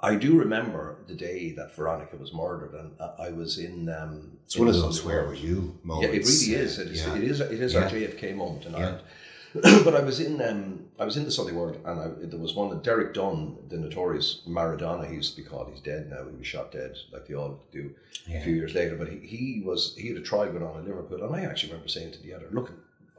I- 0.04 0.16
do 0.16 0.38
remember 0.38 0.98
the 1.08 1.16
day 1.16 1.52
that 1.54 1.76
Veronica 1.76 2.16
was 2.18 2.34
murdered, 2.34 2.74
and 2.80 2.92
I- 3.20 3.32
was 3.32 3.58
in. 3.58 3.90
Um, 3.90 4.38
It's 4.46 4.58
one 4.58 4.70
of 4.70 4.76
those 4.76 5.04
where 5.04 5.26
were 5.26 5.34
you 5.48 5.78
Yeah, 5.86 6.08
it 6.08 6.24
really 6.30 6.54
is. 6.64 6.80
It 6.80 6.88
is. 6.88 7.06
yeah. 7.06 7.16
It 7.16 7.24
is. 7.24 7.40
It 7.42 7.60
is 7.62 7.74
Yeah. 7.74 7.84
our 7.84 7.90
JFK 7.90 8.36
moment 8.36 8.66
in 8.66 8.72
Yeah. 8.74 8.80
Ireland. 8.80 9.02
but 9.84 9.96
I 9.96 10.02
was 10.02 10.20
in. 10.20 10.42
Um, 10.42 10.86
I 11.00 11.06
was 11.06 11.16
in 11.18 11.24
the 11.26 11.32
Sunday 11.32 11.54
World, 11.54 11.78
and 11.86 12.00
I, 12.00 12.08
there 12.26 12.40
was 12.40 12.54
one 12.56 12.70
that 12.70 12.84
Derek 12.84 13.14
Dunne, 13.14 13.56
the 13.70 13.78
notorious 13.78 14.42
Maradona, 14.48 15.08
he 15.08 15.16
used 15.16 15.36
to 15.36 15.42
be 15.42 15.48
called. 15.48 15.70
He's 15.72 15.82
dead 15.82 16.10
now. 16.10 16.26
He 16.30 16.36
was 16.36 16.48
shot 16.48 16.72
dead, 16.72 16.96
like 17.14 17.28
they 17.28 17.36
all 17.36 17.60
do, 17.72 17.92
Yeah. 18.28 18.38
a 18.40 18.44
few 18.44 18.54
years 18.56 18.74
later. 18.74 18.96
But 18.96 19.10
he, 19.10 19.18
he 19.20 19.62
was. 19.66 19.96
He 19.98 20.08
had 20.10 20.18
a 20.18 20.22
trial 20.22 20.52
going 20.52 20.64
on 20.64 20.80
in 20.82 20.86
Liverpool, 20.88 21.24
and 21.24 21.36
I 21.36 21.42
actually 21.50 21.72
remember 21.72 21.90
saying 21.90 22.12
to 22.14 22.22
the 22.24 22.34
editor, 22.34 22.50
"Look, 22.52 22.72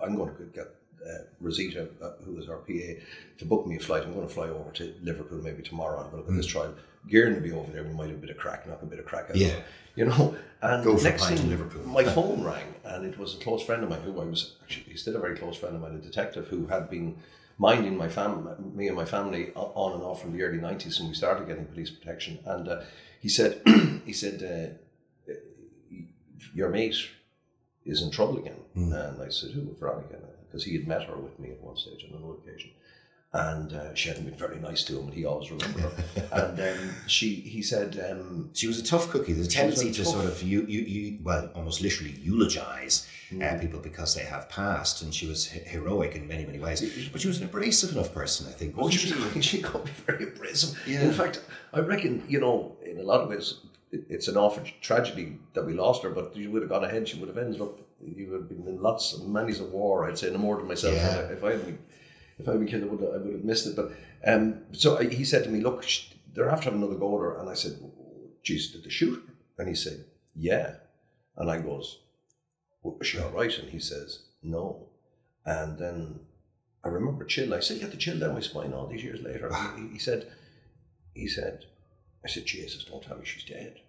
I'm 0.03 0.17
going 0.17 0.35
to 0.37 0.45
get." 0.55 0.75
Uh, 1.09 1.23
Rosita, 1.41 1.89
uh, 2.03 2.11
who 2.25 2.33
was 2.35 2.49
our 2.49 2.57
PA, 2.57 3.01
to 3.39 3.45
book 3.45 3.67
me 3.69 3.77
a 3.77 3.79
flight. 3.79 4.03
I'm 4.03 4.13
going 4.13 4.27
to 4.27 4.35
fly 4.35 4.49
over 4.49 4.71
to 4.73 4.93
Liverpool 5.01 5.39
maybe 5.39 5.63
tomorrow. 5.63 5.99
I'm 6.01 6.11
going 6.11 6.25
to 6.25 6.29
look 6.29 6.29
at 6.29 6.37
this 6.37 6.45
trial. 6.47 6.75
Gieran 7.07 7.35
to 7.35 7.41
be 7.41 7.53
over 7.53 7.71
there. 7.73 7.85
We 7.85 7.93
might 7.95 8.09
have 8.09 8.17
a 8.17 8.21
bit 8.21 8.31
of 8.31 8.37
crack, 8.37 8.67
knock 8.67 8.83
a 8.83 8.87
bit 8.87 8.99
of 8.99 9.07
crack 9.07 9.31
out. 9.31 9.37
Yeah. 9.37 9.55
you 9.95 10.07
know. 10.07 10.37
And 10.61 10.83
Go 10.83 10.97
next 10.97 11.29
thing, 11.29 11.49
Liverpool. 11.49 11.85
my 11.87 12.03
phone 12.17 12.43
rang, 12.43 12.75
and 12.85 13.05
it 13.07 13.17
was 13.17 13.35
a 13.35 13.39
close 13.39 13.63
friend 13.63 13.85
of 13.85 13.91
mine 13.91 14.01
who 14.03 14.21
I 14.21 14.25
was 14.25 14.57
actually 14.63 14.87
he's 14.91 15.03
still 15.03 15.15
a 15.17 15.21
very 15.21 15.37
close 15.37 15.57
friend 15.57 15.77
of 15.77 15.81
mine, 15.81 15.95
a 15.95 15.99
detective 15.99 16.49
who 16.49 16.67
had 16.67 16.91
been 16.91 17.17
minding 17.59 17.97
my 17.97 18.09
fam, 18.09 18.49
me 18.75 18.89
and 18.89 18.97
my 18.97 19.05
family 19.05 19.53
on 19.55 19.93
and 19.93 20.03
off 20.03 20.21
from 20.21 20.33
the 20.33 20.43
early 20.43 20.59
nineties 20.59 20.99
when 20.99 21.09
we 21.09 21.15
started 21.15 21.47
getting 21.47 21.65
police 21.67 21.91
protection. 21.91 22.41
And 22.45 22.69
uh, 22.69 22.83
he 23.21 23.29
said, 23.29 23.63
he 24.05 24.13
said, 24.13 24.43
uh, 25.29 25.35
your 26.55 26.71
mate 26.71 26.97
is 27.85 28.03
in 28.03 28.11
trouble 28.11 28.39
again. 28.39 28.57
Hmm. 28.75 28.93
And 28.93 29.23
I 29.23 29.29
said, 29.29 29.51
who? 29.53 29.75
Veronica, 29.79 30.19
because 30.47 30.65
he 30.65 30.75
had 30.75 30.87
met 30.87 31.05
her 31.05 31.17
with 31.17 31.39
me 31.39 31.51
at 31.51 31.61
one 31.61 31.77
stage 31.77 32.05
on 32.05 32.17
another 32.19 32.35
occasion. 32.35 32.71
And 33.33 33.73
uh, 33.75 33.95
she 33.95 34.09
hadn't 34.09 34.25
been 34.25 34.35
very 34.35 34.59
nice 34.59 34.85
to 34.85 34.99
him, 34.99 35.07
and 35.07 35.15
he 35.15 35.25
always 35.27 35.51
remembered 35.51 35.83
her. 35.83 36.29
and 36.33 36.61
um, 36.61 36.91
she, 37.07 37.35
he 37.35 37.61
said, 37.63 38.03
um, 38.11 38.51
She 38.55 38.67
was 38.67 38.79
a 38.79 38.85
tough 38.85 39.11
cookie. 39.11 39.35
There's 39.35 39.49
a 39.49 39.51
tendency 39.51 39.93
to 39.93 40.03
tough- 40.05 40.13
sort 40.15 40.25
of 40.25 40.43
you, 40.43 40.63
you, 40.63 40.81
you 40.81 41.19
well, 41.23 41.51
almost 41.55 41.81
literally 41.83 42.13
eulogize 42.23 43.07
Hmm. 43.31 43.43
uh, 43.43 43.59
people 43.59 43.79
because 43.81 44.15
they 44.15 44.23
have 44.25 44.49
passed, 44.49 45.03
and 45.03 45.15
she 45.15 45.27
was 45.27 45.45
heroic 45.49 46.15
in 46.17 46.27
many, 46.27 46.47
many 46.47 46.59
ways. 46.59 46.81
But 47.13 47.21
she 47.21 47.29
was 47.29 47.39
an 47.41 47.45
abrasive 47.45 47.93
enough 47.93 48.15
person, 48.15 48.47
I 48.49 48.53
think. 48.53 48.75
"Oh, 48.79 48.89
she, 48.89 49.09
she? 49.09 49.15
was, 49.15 49.45
she 49.45 49.61
got 49.61 49.85
me 49.85 49.91
very 50.07 50.25
abrasive." 50.25 50.81
Yeah. 50.89 51.03
In 51.03 51.13
fact, 51.13 51.43
I 51.75 51.81
reckon 51.81 52.25
you 52.27 52.41
know, 52.41 52.75
in 52.87 52.97
a 52.99 53.03
lot 53.03 53.21
of 53.21 53.29
ways, 53.29 53.61
it, 53.93 54.05
it's 54.09 54.29
an 54.29 54.39
awful 54.39 54.63
tragedy 54.81 55.37
that 55.53 55.67
we 55.67 55.75
lost 55.75 56.03
her. 56.05 56.09
But 56.11 56.33
she 56.37 56.47
would 56.47 56.63
have 56.63 56.71
gone 56.71 56.85
ahead. 56.85 57.07
She 57.07 57.19
would 57.19 57.29
have 57.29 57.37
ended 57.37 57.61
up. 57.61 57.79
You 58.03 58.29
would 58.31 58.41
have 58.41 58.49
been 58.49 58.67
in 58.67 58.81
lots, 58.81 59.13
of 59.13 59.21
manys 59.21 59.61
of 59.61 59.73
war. 59.73 60.07
I'd 60.09 60.17
say 60.17 60.31
no 60.31 60.39
more 60.39 60.57
than 60.57 60.67
myself. 60.67 60.95
Yeah. 60.95 61.19
If 61.29 61.45
I 61.45 61.51
had 61.51 61.67
been, 61.67 61.79
if 62.39 62.49
I 62.49 62.53
been 62.53 62.67
killed, 62.67 62.85
I 62.85 62.87
would 62.87 63.01
have, 63.01 63.15
I 63.15 63.19
would 63.19 63.33
have 63.33 63.45
missed 63.45 63.67
it. 63.67 63.77
But 63.77 63.93
um, 64.25 64.63
so 64.73 64.99
I, 64.99 65.05
he 65.05 65.25
said 65.25 65.45
to 65.45 65.51
me, 65.51 65.61
"Look, 65.61 65.83
sh- 65.83 66.13
they're 66.33 66.51
after 66.51 66.67
having 66.67 66.83
another 66.83 66.99
go 66.99 67.17
her." 67.19 67.39
And 67.39 67.49
I 67.49 67.55
said, 67.55 67.79
"Geez, 68.43 68.71
did 68.73 68.85
they 68.85 68.91
shoot 68.91 69.23
her?" 69.27 69.35
And 69.59 69.69
he 69.69 69.75
said, 69.75 70.05
"Yeah." 70.35 70.75
And 71.37 71.51
I 71.51 71.61
goes, 71.61 71.99
"Was 72.83 73.07
she 73.07 73.19
all 73.19 73.31
right?" 73.31 73.57
And 73.59 73.69
he 73.71 73.79
says, 73.81 74.21
"No." 74.43 74.89
And 75.45 75.79
then 75.79 76.21
I 76.85 76.89
remember 76.89 77.25
chill. 77.25 77.55
I 77.55 77.61
said, 77.61 77.77
"You 77.79 77.83
had 77.83 77.93
to 77.93 77.99
chill 77.99 78.19
down 78.19 78.35
my 78.35 78.41
spine 78.41 78.73
all 78.73 78.87
these 78.87 79.03
years 79.05 79.23
later." 79.23 79.51
He, 79.77 79.89
he 79.95 79.99
said, 79.99 80.31
"He 81.15 81.29
said, 81.29 81.65
I 82.25 82.29
said, 82.29 82.47
Jesus, 82.47 82.85
don't 82.85 83.03
tell 83.03 83.17
me 83.17 83.25
she's 83.25 83.45
dead." 83.45 83.81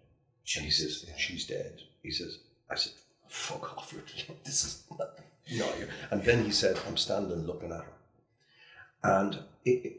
And 0.56 0.66
he 0.66 0.72
says, 0.72 1.06
yeah. 1.08 1.16
"She's 1.18 1.46
dead." 1.46 1.82
He 2.02 2.12
says, 2.12 2.40
"I 2.70 2.76
said, 2.76 2.94
fuck 3.28 3.78
off, 3.78 3.94
Richard. 3.94 4.36
This 4.44 4.64
is 4.66 4.84
not, 4.98 5.20
no." 5.52 5.68
And 6.12 6.24
then 6.24 6.46
he 6.46 6.52
said, 6.52 6.80
"I'm 6.88 6.98
standing 6.98 7.46
looking 7.46 7.72
at 7.72 7.84
her," 7.84 7.94
and 9.04 9.36
it, 9.66 9.86
it- 9.86 9.96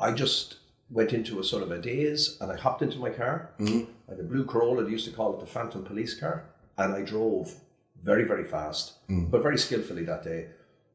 I 0.00 0.12
just 0.12 0.56
went 0.90 1.12
into 1.12 1.40
a 1.40 1.44
sort 1.44 1.62
of 1.64 1.70
a 1.72 1.78
daze, 1.80 2.38
and 2.40 2.52
I 2.52 2.56
hopped 2.56 2.82
into 2.82 2.98
my 2.98 3.10
car. 3.10 3.50
Mhm. 3.58 3.86
I 4.08 4.12
had 4.12 4.20
a 4.20 4.22
blue 4.22 4.44
Corolla. 4.44 4.84
They 4.84 4.92
used 4.92 5.06
to 5.06 5.10
call 5.12 5.34
it 5.34 5.40
the 5.40 5.46
Phantom 5.46 5.82
Police 5.84 6.14
car, 6.14 6.44
and 6.78 6.94
I 6.94 7.02
drove 7.02 7.52
very, 8.04 8.24
very 8.24 8.44
fast, 8.44 8.92
Mm. 9.08 9.28
but 9.30 9.42
very 9.42 9.58
skillfully 9.58 10.04
that 10.04 10.22
day. 10.22 10.50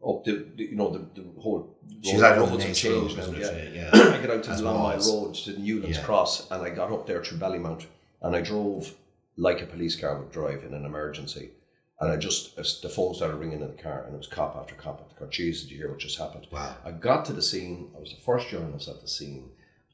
Up 0.08 0.24
the, 0.24 0.46
the- 0.56 0.64
you 0.66 0.76
know, 0.76 0.90
the, 0.90 1.22
the 1.22 1.42
whole 1.42 1.76
She 2.02 2.14
was 2.14 2.22
road- 2.22 2.32
out 2.40 2.50
roads 2.50 2.64
have 2.64 2.76
changed 2.76 3.18
Road, 3.18 3.28
now, 3.28 3.40
wasn't 3.40 3.58
it? 3.58 3.74
yeah. 3.76 3.90
Yeah. 3.94 4.14
I 4.16 4.22
got 4.26 4.32
out 4.38 4.44
to 4.46 4.52
As 4.52 4.60
the 4.60 4.66
Long 4.66 4.84
Mile. 4.84 5.00
Road 5.00 5.36
to 5.36 5.52
the 5.52 5.60
Newlands 5.60 5.98
Yeah. 5.98 6.04
Cross, 6.06 6.50
and 6.52 6.62
I 6.64 6.70
got 6.70 6.92
up 6.92 7.06
there 7.06 7.22
through 7.24 7.40
Ballymount, 7.40 7.86
and 8.22 8.36
I 8.36 8.42
drove 8.42 8.94
like 9.36 9.62
a 9.62 9.66
police 9.66 9.96
car 10.00 10.18
would 10.18 10.32
drive 10.32 10.64
in 10.64 10.74
an 10.74 10.86
emergency. 10.86 11.52
And 12.00 12.12
I 12.12 12.18
just, 12.18 12.56
the 12.82 12.90
phone 12.90 13.14
started 13.14 13.38
ringing 13.38 13.62
in 13.62 13.68
the 13.68 13.82
car, 13.82 14.04
and 14.04 14.14
it 14.14 14.18
was 14.18 14.28
cop 14.28 14.56
after 14.56 14.76
cop 14.76 15.00
after 15.02 15.16
cop. 15.16 15.32
Jeez, 15.32 15.62
did 15.62 15.72
you 15.72 15.78
hear 15.78 15.90
what 15.90 16.00
just 16.00 16.18
happened? 16.18 16.48
Wow. 16.52 16.76
I 16.84 16.92
got 16.92 17.24
to 17.26 17.34
the 17.34 17.42
scene. 17.42 17.92
I 17.96 18.00
was 18.00 18.12
the 18.12 18.22
first 18.22 18.50
journalist 18.50 18.90
at 18.90 19.00
the 19.02 19.08
scene, 19.08 19.52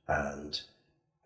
and 0.08 0.60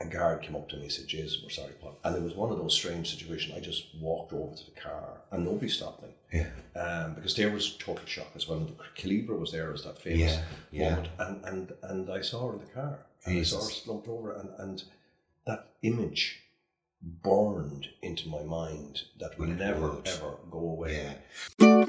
a 0.01 0.06
guard 0.06 0.42
came 0.42 0.56
up 0.56 0.68
to 0.70 0.75
me 0.75 0.84
and 0.84 0.92
said, 0.92 1.08
"Jason, 1.08 1.42
we're 1.44 1.50
sorry, 1.51 1.74
Paul." 1.80 1.98
And 2.03 2.15
it 2.18 2.22
was 2.24 2.34
one 2.36 2.51
of 2.51 2.58
those 2.58 2.74
strange 2.74 3.10
situations. 3.15 3.56
I 3.56 3.62
just 3.62 3.86
walked 4.01 4.34
over 4.34 4.53
to 4.56 4.65
the 4.65 4.80
car, 4.82 5.22
and 5.32 5.46
nobody 5.46 5.70
stopped 5.70 6.03
me 6.03 6.10
Yeah. 6.34 6.50
um, 6.75 7.13
because 7.13 7.36
there 7.36 7.51
was 7.51 7.77
total 7.77 8.06
shock 8.06 8.32
as 8.36 8.50
well. 8.50 8.58
And 8.58 8.68
the 8.70 8.74
Calibra 9.01 9.39
was 9.39 9.51
there 9.51 9.72
as 9.72 9.84
that 9.86 10.01
famous 10.01 10.34
Yeah, 10.34 10.44
yeah. 10.72 10.89
moment, 10.96 11.10
and 11.20 11.46
and 11.46 11.74
and 11.84 12.10
I 12.10 12.22
saw 12.22 12.48
her 12.48 12.53
in 12.53 12.60
the 12.60 12.72
car, 12.74 13.00
and 13.25 13.38
I 13.39 13.44
saw 13.44 13.63
her 13.63 13.70
slumped 13.72 14.08
over, 14.10 14.34
and 14.34 14.50
and 14.58 14.84
that 15.46 15.68
image 15.84 16.42
burned 17.03 17.88
into 18.01 18.29
my 18.29 18.41
mind 18.43 19.01
that 19.19 19.38
will 19.38 19.48
never 19.48 19.91
would. 19.91 20.07
ever 20.07 20.38
go 20.50 20.60
away. 20.60 21.15
Yeah. 21.60 21.86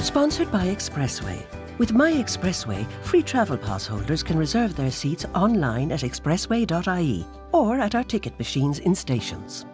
Sponsored 0.00 0.50
by 0.50 0.66
Expressway. 0.66 1.44
With 1.78 1.92
My 1.92 2.10
Expressway, 2.10 2.90
free 3.02 3.22
travel 3.22 3.58
pass 3.58 3.86
holders 3.86 4.22
can 4.22 4.38
reserve 4.38 4.74
their 4.76 4.90
seats 4.90 5.26
online 5.34 5.92
at 5.92 6.00
expressway.ie 6.00 7.26
or 7.52 7.78
at 7.78 7.94
our 7.94 8.04
ticket 8.04 8.38
machines 8.38 8.78
in 8.78 8.94
stations. 8.94 9.66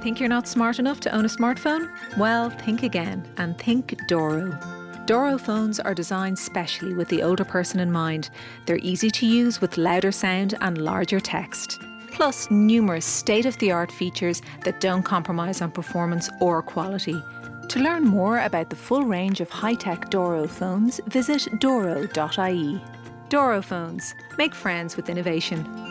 Think 0.00 0.18
you're 0.18 0.30
not 0.30 0.48
smart 0.48 0.78
enough 0.78 1.00
to 1.00 1.14
own 1.14 1.26
a 1.26 1.28
smartphone? 1.28 1.94
Well, 2.16 2.48
think 2.48 2.82
again 2.82 3.28
and 3.36 3.58
think 3.58 3.94
Doro. 4.08 4.79
Doro 5.06 5.38
phones 5.38 5.80
are 5.80 5.94
designed 5.94 6.38
specially 6.38 6.94
with 6.94 7.08
the 7.08 7.22
older 7.22 7.44
person 7.44 7.80
in 7.80 7.90
mind. 7.90 8.30
They're 8.66 8.78
easy 8.78 9.10
to 9.10 9.26
use 9.26 9.60
with 9.60 9.76
louder 9.76 10.12
sound 10.12 10.54
and 10.60 10.78
larger 10.78 11.20
text. 11.20 11.80
Plus, 12.12 12.50
numerous 12.50 13.06
state 13.06 13.46
of 13.46 13.56
the 13.58 13.72
art 13.72 13.90
features 13.90 14.42
that 14.64 14.80
don't 14.80 15.02
compromise 15.02 15.62
on 15.62 15.70
performance 15.70 16.28
or 16.40 16.62
quality. 16.62 17.20
To 17.68 17.80
learn 17.80 18.04
more 18.04 18.40
about 18.40 18.70
the 18.70 18.76
full 18.76 19.04
range 19.04 19.40
of 19.40 19.48
high 19.48 19.74
tech 19.74 20.10
Doro 20.10 20.46
phones, 20.46 21.00
visit 21.06 21.48
doro.ie. 21.60 22.82
Doro 23.28 23.62
phones. 23.62 24.14
Make 24.38 24.54
friends 24.54 24.96
with 24.96 25.08
innovation. 25.08 25.89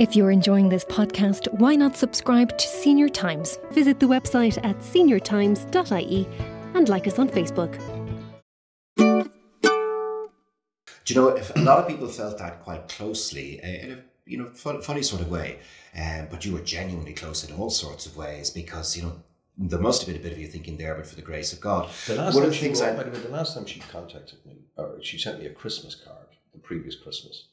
If 0.00 0.16
you're 0.16 0.30
enjoying 0.30 0.70
this 0.70 0.86
podcast, 0.86 1.52
why 1.58 1.74
not 1.74 1.94
subscribe 1.94 2.56
to 2.56 2.66
Senior 2.66 3.10
Times? 3.10 3.58
Visit 3.72 4.00
the 4.00 4.06
website 4.06 4.56
at 4.64 4.78
seniortimes.ie 4.78 6.26
and 6.72 6.88
like 6.88 7.06
us 7.06 7.18
on 7.18 7.28
Facebook. 7.28 7.78
Do 8.96 9.28
you 11.06 11.20
know 11.20 11.28
if 11.28 11.54
a 11.54 11.58
lot 11.58 11.80
of 11.80 11.86
people 11.86 12.08
felt 12.08 12.38
that 12.38 12.62
quite 12.62 12.88
closely 12.88 13.62
uh, 13.62 13.66
in 13.66 13.90
a 13.92 13.98
you 14.24 14.38
know 14.38 14.46
fun, 14.46 14.80
funny 14.80 15.02
sort 15.02 15.20
of 15.20 15.30
way, 15.30 15.58
um, 15.94 16.28
but 16.30 16.46
you 16.46 16.54
were 16.54 16.60
genuinely 16.60 17.12
close 17.12 17.46
in 17.46 17.54
all 17.54 17.68
sorts 17.68 18.06
of 18.06 18.16
ways 18.16 18.48
because 18.48 18.96
you 18.96 19.02
know 19.02 19.22
there 19.58 19.80
must 19.80 20.00
have 20.00 20.08
been 20.08 20.16
a 20.16 20.24
bit 20.24 20.32
of 20.32 20.38
you 20.38 20.46
thinking 20.46 20.78
there, 20.78 20.94
but 20.94 21.06
for 21.06 21.16
the 21.16 21.20
grace 21.20 21.52
of 21.52 21.60
God. 21.60 21.90
The 22.06 22.14
last 22.14 22.32
One 22.32 22.44
time 22.44 22.44
of 22.44 22.50
the 22.52 22.56
she 22.56 22.62
things 22.62 22.80
wrote, 22.80 22.94
I 22.94 22.96
by 22.96 23.02
the 23.02 23.10
way, 23.10 23.18
the 23.18 23.28
last 23.28 23.52
time 23.54 23.66
she 23.66 23.80
contacted 23.80 24.38
me, 24.46 24.60
or 24.78 24.96
she 25.02 25.18
sent 25.18 25.40
me 25.40 25.44
a 25.44 25.52
Christmas 25.52 25.94
card, 25.94 26.28
the 26.54 26.58
previous 26.58 26.96
Christmas, 26.96 27.49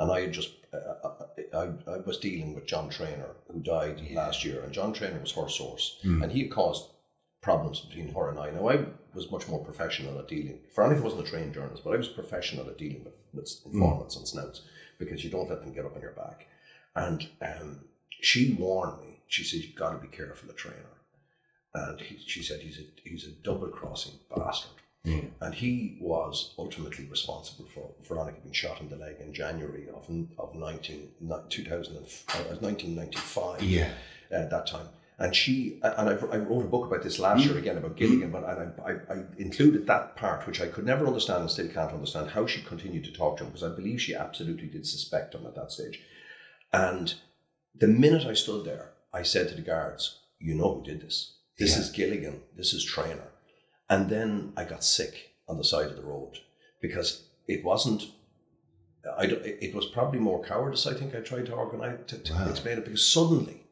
and 0.00 0.10
I 0.10 0.22
had 0.22 0.32
just, 0.32 0.50
uh, 0.72 1.10
I, 1.54 1.56
I, 1.56 1.64
I 1.94 1.98
was 1.98 2.18
dealing 2.18 2.54
with 2.54 2.66
John 2.66 2.88
Traynor, 2.90 3.36
who 3.52 3.60
died 3.60 4.00
last 4.12 4.44
year, 4.44 4.62
and 4.64 4.72
John 4.72 4.92
Traynor 4.92 5.20
was 5.20 5.32
her 5.32 5.48
source, 5.48 5.98
Hmm. 6.02 6.22
and 6.22 6.32
he 6.32 6.40
had 6.42 6.50
caused 6.50 6.88
problems 7.42 7.80
between 7.80 8.12
her 8.14 8.28
and 8.30 8.38
I. 8.38 8.50
Now 8.50 8.68
I 8.68 8.84
was 9.14 9.30
much 9.30 9.46
more 9.48 9.64
professional 9.64 10.18
at 10.18 10.28
dealing. 10.28 10.58
Veronica 10.74 11.02
wasn't 11.02 11.26
a 11.26 11.30
trained 11.30 11.54
journalist, 11.54 11.84
but 11.84 11.94
I 11.94 11.96
was 11.98 12.08
professional 12.08 12.68
at 12.68 12.78
dealing 12.78 13.04
with, 13.04 13.14
with 13.32 13.48
informants 13.66 14.16
and 14.16 14.26
snouts 14.28 14.62
because 14.98 15.22
you 15.24 15.30
don't 15.30 15.48
let 15.48 15.60
them 15.62 15.72
get 15.72 15.84
up 15.86 15.96
on 15.96 16.02
your 16.02 16.12
back. 16.12 16.46
And 16.96 17.26
um, 17.40 17.84
she 18.20 18.54
warned 18.58 19.00
me. 19.00 19.22
She 19.28 19.44
said, 19.44 19.60
"You've 19.60 19.76
got 19.76 19.92
to 19.92 19.98
be 20.06 20.14
careful 20.16 20.50
of 20.50 20.56
Traynor." 20.56 20.96
And 21.74 22.00
he, 22.00 22.18
she 22.26 22.42
said, 22.42 22.60
"He's 22.60 22.78
a 22.78 22.84
he's 23.08 23.26
a 23.26 23.30
double 23.30 23.68
crossing 23.68 24.18
bastard." 24.36 24.72
Yeah. 25.04 25.22
And 25.40 25.54
he 25.54 25.96
was 26.00 26.54
ultimately 26.58 27.06
responsible 27.06 27.66
for 27.72 27.90
Veronica 28.02 28.38
being 28.42 28.52
shot 28.52 28.80
in 28.80 28.88
the 28.90 28.96
leg 28.96 29.16
in 29.20 29.32
January 29.32 29.88
of, 29.88 30.08
of 30.38 30.54
19, 30.54 31.08
2000 31.48 31.96
uh, 31.96 32.00
1995 32.60 33.62
yeah 33.62 33.90
at 34.30 34.50
that 34.50 34.66
time. 34.66 34.88
And 35.18 35.36
she, 35.36 35.78
and 35.82 36.08
I, 36.08 36.12
I 36.12 36.38
wrote 36.38 36.64
a 36.64 36.68
book 36.68 36.86
about 36.86 37.02
this 37.02 37.18
last 37.18 37.42
mm. 37.42 37.48
year 37.48 37.58
again 37.58 37.76
about 37.76 37.92
mm. 37.94 37.98
Gilligan, 37.98 38.30
but 38.30 38.44
and 38.44 38.72
I, 38.82 38.90
I, 38.90 38.92
I 39.14 39.22
included 39.36 39.86
that 39.86 40.16
part, 40.16 40.46
which 40.46 40.62
I 40.62 40.66
could 40.66 40.86
never 40.86 41.06
understand 41.06 41.42
and 41.42 41.50
still 41.50 41.68
can't 41.68 41.92
understand, 41.92 42.30
how 42.30 42.46
she 42.46 42.62
continued 42.62 43.04
to 43.04 43.12
talk 43.12 43.36
to 43.36 43.44
him, 43.44 43.50
because 43.50 43.70
I 43.70 43.74
believe 43.74 44.00
she 44.00 44.14
absolutely 44.14 44.68
did 44.68 44.86
suspect 44.86 45.34
him 45.34 45.46
at 45.46 45.54
that 45.56 45.72
stage. 45.72 46.00
And 46.72 47.12
the 47.74 47.88
minute 47.88 48.26
I 48.26 48.32
stood 48.32 48.64
there, 48.64 48.92
I 49.12 49.22
said 49.22 49.48
to 49.50 49.54
the 49.54 49.60
guards, 49.62 50.20
You 50.38 50.54
know 50.54 50.76
who 50.76 50.84
did 50.84 51.02
this. 51.02 51.34
This 51.58 51.72
Yeah. 51.76 51.80
is 51.80 51.90
Gilligan, 51.90 52.40
this 52.56 52.72
is 52.72 52.82
Traynor. 52.82 53.29
And 53.90 54.08
then 54.08 54.52
I 54.56 54.64
got 54.64 54.84
sick 54.84 55.32
on 55.48 55.58
the 55.58 55.64
side 55.64 55.86
of 55.88 55.96
the 55.96 56.02
road 56.02 56.38
because 56.80 57.24
it 57.48 57.64
wasn't. 57.64 58.04
I, 59.18 59.24
it 59.24 59.74
was 59.74 59.86
probably 59.86 60.20
more 60.20 60.42
cowardice. 60.44 60.86
I 60.86 60.94
think 60.94 61.14
I 61.14 61.20
tried 61.20 61.46
to 61.46 61.54
organize 61.54 61.98
to, 62.08 62.18
to 62.18 62.32
Wow. 62.34 62.48
explain 62.50 62.78
it 62.78 62.84
because 62.84 63.06
suddenly 63.06 63.62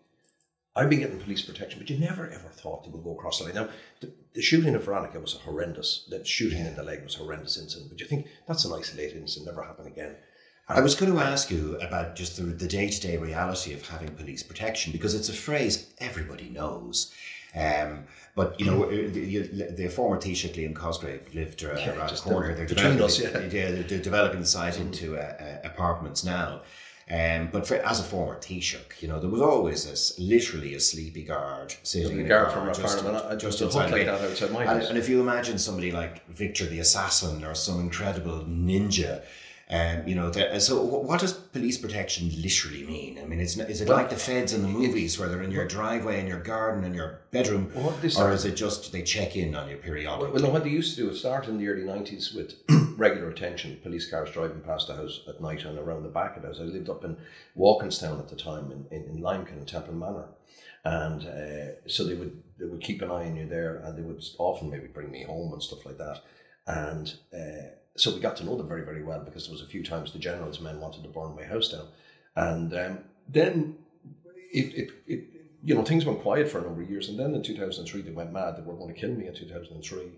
I've 0.75 0.89
been 0.91 1.01
getting 1.01 1.21
police 1.21 1.43
protection, 1.43 1.79
but 1.81 1.91
you 1.91 1.99
never 1.99 2.27
ever 2.29 2.49
thought 2.49 2.85
they 2.85 2.91
would 2.91 3.05
go 3.05 3.13
across 3.15 3.39
the 3.39 3.45
line. 3.45 3.55
Now, 3.55 3.69
the, 4.01 4.11
the 4.35 4.43
shooting 4.43 4.75
of 4.75 4.85
Veronica 4.85 5.21
was 5.21 5.35
a 5.35 5.39
horrendous. 5.39 6.07
The 6.11 6.25
shooting 6.25 6.65
in 6.67 6.75
the 6.77 6.83
leg 6.83 7.05
was 7.05 7.15
a 7.17 7.19
horrendous 7.19 7.59
incident, 7.59 7.91
but 7.91 8.01
you 8.01 8.07
think 8.07 8.27
that's 8.47 8.65
an 8.65 8.73
isolated 8.73 9.19
incident, 9.19 9.47
never 9.55 9.63
happen 9.67 9.87
again. 9.87 10.17
I 10.71 10.81
was 10.83 10.95
going 10.95 11.13
to 11.13 11.21
ask 11.21 11.51
you 11.51 11.79
about 11.81 12.15
just 12.15 12.37
the, 12.37 12.43
the 12.43 12.69
day-to-day 12.69 13.17
reality 13.17 13.73
of 13.73 13.87
having 13.89 14.11
police 14.15 14.43
protection 14.43 14.93
because 14.93 15.15
it's 15.15 15.31
a 15.31 15.33
phrase 15.33 15.95
everybody 15.99 16.49
knows. 16.51 17.13
Um, 17.55 18.05
but 18.35 18.61
you 18.61 18.67
know, 18.67 18.89
the, 18.89 19.09
the, 19.09 19.73
the 19.73 19.89
former 19.89 20.17
Taoiseach 20.19 20.55
Liam 20.55 20.75
Cosgrave 20.75 21.23
lived 21.35 21.65
uh, 21.65 21.75
Yeah, 21.77 21.97
around 21.97 22.11
the 22.11 22.17
corner. 22.17 22.55
They're 22.55 22.69
between 22.69 23.01
us, 23.01 23.21
yeah. 23.21 23.41
yeah, 23.51 23.71
they're 23.71 23.99
developing 23.99 24.41
the 24.41 24.47
site 24.47 24.79
into 24.79 25.17
uh, 25.17 25.21
uh, 25.21 25.67
apartments 25.67 26.25
now. 26.25 26.63
Um, 27.11 27.49
but 27.51 27.67
for, 27.67 27.77
as 27.77 28.01
a 28.01 28.03
former 28.03 28.39
Taoiseach, 28.39 29.01
you 29.01 29.09
know, 29.09 29.19
there 29.19 29.31
was 29.31 29.41
always 29.41 29.87
this 29.89 30.19
literally 30.19 30.75
a 30.75 30.81
sleepy 30.81 31.25
guard 31.25 31.75
sitting 31.83 32.17
The 32.17 32.23
in 32.23 32.29
guard 32.29 32.49
a 32.49 32.53
car 32.53 32.75
from 32.75 32.83
just, 32.83 33.41
just 33.41 33.59
just 33.59 33.75
a 33.75 33.79
hut 33.79 33.91
like 33.91 34.05
that 34.05 34.21
outside 34.21 34.53
my 34.53 34.65
and, 34.65 34.83
and 34.83 34.99
if 34.99 35.09
you 35.09 35.21
imagine 35.21 35.59
somebody 35.59 35.91
like 35.91 36.27
Victor 36.29 36.67
the 36.67 36.81
Assassin 36.81 37.45
or 37.45 37.55
some 37.55 37.81
incredible 37.81 38.45
ninja 38.45 39.23
Um, 39.71 40.09
you 40.09 40.15
know, 40.15 40.31
the, 40.31 40.59
so 40.61 40.83
what 40.83 41.21
does 41.21 41.35
police 41.35 41.77
protection 41.77 42.31
literally 42.41 42.85
mean? 42.85 43.19
I 43.19 43.27
mean, 43.27 43.39
it's 43.39 43.59
is 43.59 43.83
it 43.83 43.89
like 43.89 44.09
the 44.09 44.17
feds 44.17 44.55
in 44.55 44.63
the 44.63 44.69
movies 44.69 45.19
where 45.19 45.29
they're 45.29 45.43
in 45.43 45.51
your 45.51 45.67
driveway, 45.67 46.21
in 46.21 46.27
your 46.27 46.41
garden, 46.41 46.85
in 46.85 46.95
your 46.95 47.21
bedroom, 47.33 47.71
Well, 47.75 47.95
or 48.19 48.33
is 48.33 48.47
it 48.47 48.55
just 48.57 48.93
they 48.93 49.03
check 49.03 49.37
in 49.37 49.55
on 49.55 49.69
you 49.69 49.77
periodically? 49.77 50.33
well, 50.33 50.43
no, 50.43 50.49
what 50.49 50.65
they 50.65 50.71
used 50.71 50.97
to 50.97 51.03
do, 51.03 51.11
it 51.11 51.17
started 51.17 51.51
in 51.51 51.59
the 51.59 51.69
early 51.69 51.83
90s 51.83 52.35
with 52.35 52.55
regular 52.97 53.29
attention, 53.29 53.79
police 53.83 54.11
cars 54.11 54.31
driving 54.31 54.61
past 54.63 54.89
the 54.89 54.97
house 54.97 55.21
at 55.29 55.43
night 55.43 55.65
and 55.67 55.79
around 55.79 56.03
the 56.03 56.09
back 56.09 56.37
of 56.37 56.43
the 56.43 56.49
house. 56.49 56.61
I 56.61 56.65
lived 56.65 56.89
up 56.89 57.05
in 57.05 57.19
Walkinstown 57.55 58.19
at 58.19 58.29
the 58.29 58.37
time 58.37 58.73
in, 58.73 58.87
in, 58.91 59.05
in 59.05 59.23
Limekiln, 59.23 59.67
Temple 59.67 59.95
Manor. 59.95 60.29
And 60.85 61.27
uh, 61.27 61.89
so 61.89 62.05
they 62.05 62.15
would 62.15 62.43
they 62.59 62.65
would 62.65 62.81
keep 62.81 63.03
an 63.03 63.11
eye 63.11 63.27
on 63.27 63.37
you 63.37 63.47
there 63.47 63.83
and 63.85 63.99
they 63.99 64.03
would 64.03 64.25
often 64.39 64.71
maybe 64.71 64.87
bring 64.87 65.11
me 65.11 65.25
home 65.25 65.53
and 65.53 65.63
stuff 65.63 65.85
like 65.85 65.99
that. 65.99 66.23
And 66.67 67.13
uh, 67.35 67.69
so 67.99 68.15
we 68.15 68.21
got 68.21 68.37
to 68.39 68.45
know 68.45 68.57
them 68.57 68.69
very, 68.69 68.83
very 68.85 69.03
well 69.03 69.21
because 69.21 69.45
there 69.47 69.53
was 69.53 69.63
a 69.63 69.67
few 69.67 69.83
times 69.85 70.13
the 70.13 70.19
general's 70.19 70.61
men 70.61 70.81
wanted 70.81 71.03
to 71.03 71.09
burn 71.09 71.35
my 71.37 71.45
house 71.45 71.69
down. 71.73 71.87
And 72.37 72.73
um, 72.75 72.99
then 73.29 73.77
it, 74.53 74.75
it, 74.75 74.91
it, 75.07 75.25
you 75.63 75.75
know, 75.75 75.83
things 75.85 76.05
went 76.05 76.21
quiet 76.23 76.49
for 76.49 76.59
a 76.59 76.63
number 76.63 76.83
of 76.83 76.89
years. 76.91 77.09
And 77.09 77.19
then 77.19 77.35
in 77.35 77.43
2003, 77.43 78.03
they 78.03 78.11
went 78.11 78.33
mad. 78.33 78.57
They 78.57 78.63
were 78.63 78.75
going 78.75 78.95
to 78.95 78.99
kill 79.01 79.11
me 79.11 79.27
in 79.27 79.35
2003. 79.35 80.13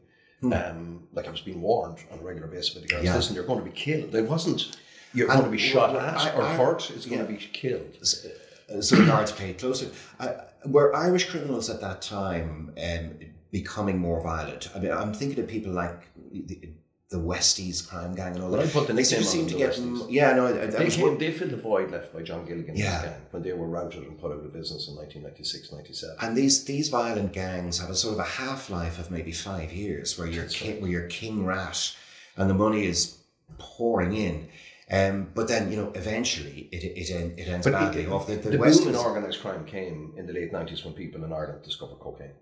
Um, 0.53 1.07
like 1.13 1.27
I 1.27 1.31
was 1.31 1.41
being 1.41 1.61
warned 1.61 1.99
on 2.13 2.19
a 2.19 2.23
regular 2.23 2.49
basis 2.49 2.71
by 2.75 2.81
the 2.81 2.87
guys, 2.87 3.05
Yeah. 3.05 3.15
listen, 3.17 3.35
you're 3.35 3.45
going 3.45 3.59
to 3.59 3.65
be 3.65 3.71
killed. 3.71 4.15
It 4.15 4.29
wasn't, 4.29 4.77
you're 5.13 5.31
And 5.31 5.41
going 5.41 5.51
to 5.51 5.57
be 5.57 5.59
shot 5.63 5.93
well, 5.93 6.01
at 6.07 6.17
I- 6.17 6.33
or 6.35 6.43
I- 6.43 6.57
hurt, 6.57 6.91
it's 6.91 7.07
yeah. 7.07 7.17
going 7.17 7.27
to 7.27 7.33
be 7.33 7.39
killed. 7.47 7.97
Uh, 8.01 8.81
so 8.81 8.97
the 8.97 9.05
guards 9.07 9.33
paid 9.33 9.59
closer. 9.59 9.91
Uh, 10.19 10.33
were 10.67 10.95
Irish 10.95 11.29
criminals 11.31 11.69
at 11.71 11.81
that 11.81 12.01
time 12.03 12.73
um, 12.83 13.11
becoming 13.51 13.99
more 13.99 14.21
violent? 14.23 14.71
I 14.75 14.79
mean, 14.79 14.93
I'm 14.93 15.13
thinking 15.13 15.43
of 15.43 15.49
people 15.49 15.73
like 15.73 16.01
the, 16.33 16.71
the 17.11 17.19
Westies 17.19 17.87
crime 17.89 18.15
gang 18.15 18.35
and 18.37 18.45
all 18.45 18.51
that. 18.53 18.61
I 18.61 18.69
put 18.69 18.87
the 18.87 18.93
they 18.93 19.03
seem 19.03 19.19
on 19.43 19.49
to 19.49 19.55
them, 19.55 19.59
get. 19.59 19.75
the 19.75 19.83
Westies. 19.83 20.07
Yeah, 20.11 20.33
no, 20.35 20.53
They, 20.53 20.89
came, 20.91 21.19
they 21.19 21.33
filled 21.33 21.51
the 21.51 21.57
void 21.57 21.91
left 21.91 22.13
by 22.15 22.23
John 22.23 22.47
Gilligan 22.47 22.77
Yeah. 22.77 22.95
and 22.95 23.03
his 23.05 23.11
gang 23.13 23.21
when 23.33 23.43
they 23.43 23.53
were 23.53 23.67
routed 23.67 24.05
and 24.05 24.17
put 24.19 24.31
out 24.31 24.39
of 24.45 24.53
business 24.53 24.87
in 24.89 24.95
1996, 24.95 25.73
97. 25.73 26.17
And 26.23 26.37
these 26.37 26.65
these 26.65 26.89
violent 26.89 27.33
gangs 27.33 27.81
have 27.81 27.91
a 27.91 27.97
sort 27.97 28.15
of 28.15 28.21
a 28.21 28.25
half 28.25 28.71
life 28.71 29.01
of 29.01 29.11
maybe 29.11 29.33
five 29.33 29.73
years, 29.73 30.17
where 30.17 30.29
you're 30.29 30.45
ki- 30.47 30.79
where 30.79 30.89
you're 30.91 31.09
king 31.09 31.45
rat, 31.45 31.95
and 32.37 32.49
the 32.49 32.55
money 32.55 32.87
is 32.87 33.19
pouring 33.59 34.15
in. 34.15 34.49
Um, 34.93 35.31
but 35.35 35.49
then 35.49 35.71
you 35.71 35.77
know 35.79 35.91
eventually 35.97 36.69
it 36.71 36.85
it, 36.85 37.11
it 37.41 37.49
ends 37.49 37.67
But 37.67 37.73
badly. 37.73 38.03
it- 38.03 38.09
off 38.09 38.29
the, 38.29 38.37
the, 38.37 38.51
the 38.51 38.59
boom 38.59 38.89
in 38.89 38.95
organised 38.95 39.41
crime 39.41 39.65
came 39.65 40.13
in 40.17 40.27
the 40.27 40.33
late 40.33 40.53
90s 40.53 40.85
when 40.85 40.95
people 40.95 41.25
in 41.25 41.33
Ireland 41.33 41.63
discovered 41.65 41.99
cocaine. 41.99 42.35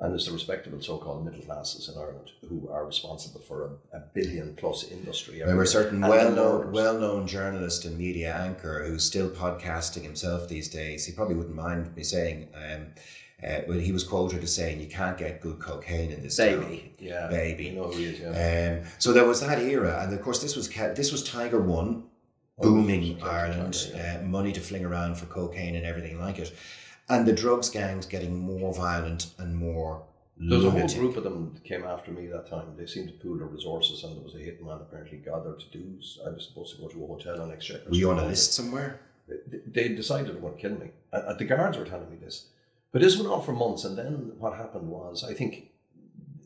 And 0.00 0.12
there's 0.12 0.26
the 0.26 0.32
respectable 0.32 0.80
so 0.80 0.96
called 0.96 1.26
middle 1.26 1.42
classes 1.42 1.90
in 1.90 2.00
Ireland 2.00 2.30
who 2.48 2.70
are 2.70 2.86
responsible 2.86 3.40
for 3.40 3.78
a, 3.92 3.98
a 3.98 4.00
billion 4.14 4.54
plus 4.56 4.90
industry. 4.90 5.40
Remember 5.40 5.64
a 5.64 5.66
certain. 5.66 6.02
And 6.02 6.08
well-known, 6.10 6.72
well 6.72 6.98
known 6.98 7.26
journalist 7.26 7.84
and 7.84 7.98
media 7.98 8.34
anchor 8.34 8.82
who's 8.86 9.04
still 9.04 9.28
podcasting 9.28 10.02
himself 10.02 10.48
these 10.48 10.70
days. 10.70 11.04
He 11.04 11.12
probably 11.12 11.34
wouldn't 11.34 11.54
mind 11.54 11.94
me 11.94 12.02
saying. 12.02 12.48
Um, 12.54 12.86
uh, 13.46 13.60
well, 13.68 13.78
he 13.78 13.92
was 13.92 14.04
quoted 14.04 14.42
as 14.42 14.54
saying, 14.54 14.80
"You 14.80 14.86
can't 14.86 15.16
get 15.16 15.40
good 15.40 15.58
cocaine 15.58 16.10
in 16.10 16.22
this 16.22 16.36
town." 16.36 16.60
Baby. 16.60 16.94
Yeah. 16.98 17.28
Baby. 17.28 17.64
You 17.66 17.72
know 17.72 17.84
who 17.84 17.96
he 17.96 18.04
is, 18.06 18.20
yeah. 18.20 18.80
Um, 18.82 18.90
so 18.98 19.12
there 19.12 19.26
was 19.26 19.40
that 19.40 19.58
era, 19.60 20.02
and 20.02 20.12
of 20.12 20.20
course 20.22 20.42
this 20.42 20.56
was 20.56 20.68
this 20.68 21.10
was 21.10 21.22
Tiger 21.22 21.60
One, 21.60 22.04
booming 22.58 23.00
this 23.00 23.10
was 23.14 23.22
Tiger, 23.22 23.32
Ireland, 23.32 23.74
Tiger, 23.74 23.96
yeah. 23.96 24.20
uh, 24.20 24.22
money 24.26 24.52
to 24.52 24.60
fling 24.60 24.84
around 24.84 25.16
for 25.16 25.26
cocaine 25.26 25.74
and 25.74 25.86
everything 25.86 26.18
like 26.18 26.38
it, 26.38 26.52
and 27.10 27.26
the 27.26 27.32
drugs 27.32 27.68
gangs 27.68 28.06
getting 28.06 28.38
more 28.38 28.72
violent 28.74 29.22
and 29.38 29.56
more. 29.56 30.02
There 30.42 30.56
was 30.56 30.64
a 30.66 30.70
whole 30.70 30.88
group 30.88 31.16
of 31.18 31.24
them 31.24 31.52
that 31.54 31.64
came 31.64 31.84
after 31.84 32.10
me 32.12 32.26
that 32.28 32.48
time. 32.48 32.68
They 32.78 32.86
seemed 32.86 33.08
to 33.08 33.14
pool 33.14 33.36
their 33.36 33.46
resources, 33.46 34.04
and 34.04 34.16
there 34.16 34.24
was 34.24 34.34
a 34.34 34.38
hitman 34.38 34.80
apparently 34.80 35.18
gathered 35.18 35.60
to 35.60 35.68
do. 35.78 35.84
I 36.26 36.30
was 36.30 36.46
supposed 36.48 36.74
to 36.76 36.80
go 36.80 36.88
to 36.88 37.04
a 37.04 37.06
hotel 37.06 37.42
on 37.42 37.52
Exchequer. 37.52 37.90
Were 37.90 37.94
you 37.96 38.10
on 38.10 38.18
a 38.18 38.24
list 38.24 38.54
somewhere? 38.54 39.00
They- 39.28 39.58
They 39.66 39.88
decided 39.94 40.34
they 40.34 40.40
to 40.40 40.54
kill 40.56 40.76
me. 40.84 40.88
And 41.12 41.22
and 41.28 41.38
the 41.38 41.44
guards 41.44 41.76
were 41.76 41.84
telling 41.84 42.10
me 42.10 42.16
this. 42.16 42.36
But 42.92 43.02
this 43.02 43.16
went 43.18 43.30
on 43.30 43.42
for 43.42 43.52
months, 43.52 43.84
and 43.84 43.96
then 43.98 44.32
what 44.38 44.54
happened 44.54 44.88
was, 44.88 45.22
I 45.22 45.34
think 45.34 45.52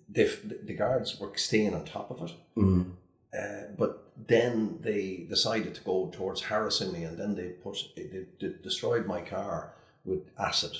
they, 0.09 0.27
the 0.71 0.75
guards 0.75 1.19
were 1.21 1.31
staying 1.37 1.73
on 1.75 1.85
top 1.85 2.11
of 2.11 2.19
it. 2.29 2.33
Mm. 2.57 2.91
Uh, 3.41 3.65
but 3.79 3.93
then 4.29 4.79
they 4.81 5.27
decided 5.29 5.75
to 5.75 5.83
go 5.83 6.11
towards 6.13 6.41
harassing 6.43 6.93
me, 6.93 7.05
and 7.05 7.17
then 7.17 7.35
they 7.35 7.49
put 7.65 7.77
they, 7.97 8.07
they 8.41 8.49
destroyed 8.63 9.07
my 9.07 9.21
car 9.21 9.73
with 10.05 10.21
acid 10.39 10.77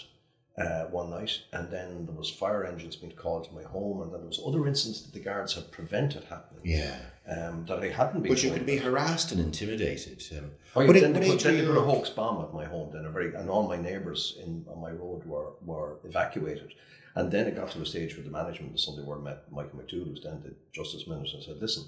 uh, 0.57 0.85
one 0.85 1.11
night, 1.11 1.41
and 1.53 1.69
then 1.71 2.07
there 2.07 2.15
was 2.15 2.31
fire 2.31 2.65
engines 2.65 2.95
being 2.97 3.13
called 3.13 3.45
to 3.45 3.53
my 3.55 3.63
home, 3.65 4.03
and 4.03 4.13
then 4.13 4.21
there 4.21 4.29
was 4.29 4.41
other 4.47 4.67
incidents 4.69 5.01
that 5.03 5.13
the 5.13 5.19
guards 5.19 5.55
had 5.55 5.71
prevented 5.73 6.23
happening. 6.25 6.61
Yeah, 6.65 6.97
Um, 7.29 7.65
that 7.67 7.81
I 7.81 7.89
hadn't 7.89 8.23
been. 8.23 8.31
but 8.33 8.43
you 8.43 8.53
could 8.53 8.65
be 8.67 8.77
harassed 8.77 9.33
and 9.33 9.41
intimidated. 9.41 10.23
Um, 10.39 10.53
Oh, 10.77 10.87
but 10.87 10.97
it- 10.97 11.01
then, 11.03 11.13
but 11.13 11.23
they 11.23 11.29
put, 11.31 11.41
then 11.41 11.59
they 11.59 11.67
put 11.67 11.77
a 11.77 11.81
hoax 11.81 12.11
bomb 12.11 12.45
at 12.45 12.53
my 12.55 12.65
home. 12.67 12.91
Then 12.93 13.05
a 13.05 13.11
very 13.11 13.35
and 13.35 13.49
all 13.51 13.67
my 13.67 13.77
neighbours 13.77 14.37
in 14.45 14.65
on 14.69 14.81
my 14.81 14.91
road 14.93 15.25
were 15.25 15.53
were 15.65 15.99
evacuated. 16.05 16.73
And 17.17 17.31
then 17.33 17.47
it 17.47 17.55
got 17.57 17.71
to 17.73 17.81
a 17.81 17.87
stage 17.87 18.15
where 18.17 18.25
the 18.25 18.31
management 18.31 18.71
of 18.71 18.77
the 18.77 18.83
Sunday 18.83 19.03
World 19.03 19.23
met 19.25 19.51
Michael 19.51 19.79
McDowell, 19.81 20.09
who's 20.09 20.23
then 20.23 20.41
the 20.43 20.53
Justice 20.73 21.07
Minister, 21.07 21.37
and 21.39 21.45
said, 21.47 21.61
"Listen, 21.61 21.85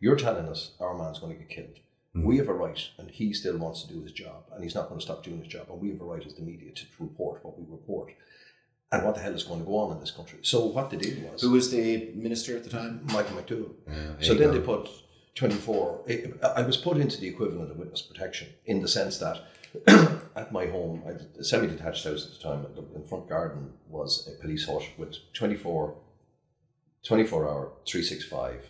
you're 0.00 0.16
telling 0.16 0.46
us 0.48 0.72
our 0.80 0.96
man's 0.96 1.18
going 1.18 1.32
to 1.34 1.38
get 1.38 1.48
killed. 1.50 1.78
Mm. 2.16 2.22
We 2.24 2.36
have 2.38 2.48
a 2.48 2.54
right, 2.54 2.82
and 2.98 3.10
he 3.10 3.32
still 3.32 3.58
wants 3.58 3.82
to 3.82 3.92
do 3.92 4.00
his 4.02 4.12
job, 4.12 4.44
and 4.52 4.62
he's 4.64 4.74
not 4.74 4.88
going 4.88 4.98
to 5.00 5.04
stop 5.04 5.22
doing 5.24 5.38
his 5.38 5.48
job. 5.48 5.66
And 5.70 5.80
we 5.80 5.90
have 5.90 6.00
a 6.00 6.04
right 6.04 6.24
as 6.24 6.34
the 6.34 6.42
media 6.42 6.72
to 6.72 6.84
report 6.98 7.44
what 7.44 7.58
we 7.58 7.64
report. 7.68 8.12
And 8.92 9.04
what 9.04 9.14
the 9.16 9.20
hell 9.20 9.34
is 9.34 9.42
going 9.42 9.60
to 9.60 9.66
go 9.66 9.76
on 9.78 9.92
in 9.92 10.00
this 10.00 10.12
country? 10.12 10.38
So 10.42 10.64
what 10.66 10.90
they 10.90 10.96
did 10.96 11.22
was 11.30 11.42
Who 11.42 11.50
was 11.50 11.70
the 11.70 12.12
minister 12.14 12.56
at 12.56 12.64
the 12.64 12.70
time? 12.70 13.00
Michael 13.12 13.36
McDowell. 13.36 13.72
Yeah, 13.88 13.94
So 14.20 14.34
then 14.34 14.48
go. 14.48 14.54
they 14.54 14.60
put 14.60 14.88
24. 15.34 16.02
I 16.08 16.60
I 16.60 16.62
was 16.62 16.76
put 16.76 16.96
into 16.96 17.20
the 17.20 17.26
equivalent 17.28 17.70
of 17.72 17.76
witness 17.76 18.00
protection 18.02 18.48
in 18.64 18.80
the 18.80 18.88
sense 18.88 19.18
that 19.18 19.36
at 20.36 20.52
my 20.52 20.66
home, 20.66 21.02
I 21.04 21.08
had 21.12 21.26
a 21.38 21.44
semi 21.44 21.66
detached 21.66 22.04
house 22.04 22.24
at 22.26 22.32
the 22.34 22.42
time, 22.48 22.64
and 22.64 22.74
the- 22.76 22.94
in 22.94 23.02
front 23.04 23.28
garden 23.28 23.72
was 23.88 24.28
a 24.32 24.40
police 24.40 24.64
hut 24.66 24.84
with 24.96 25.16
24, 25.34 25.94
24 27.02 27.48
hour, 27.48 27.72
365 27.86 28.62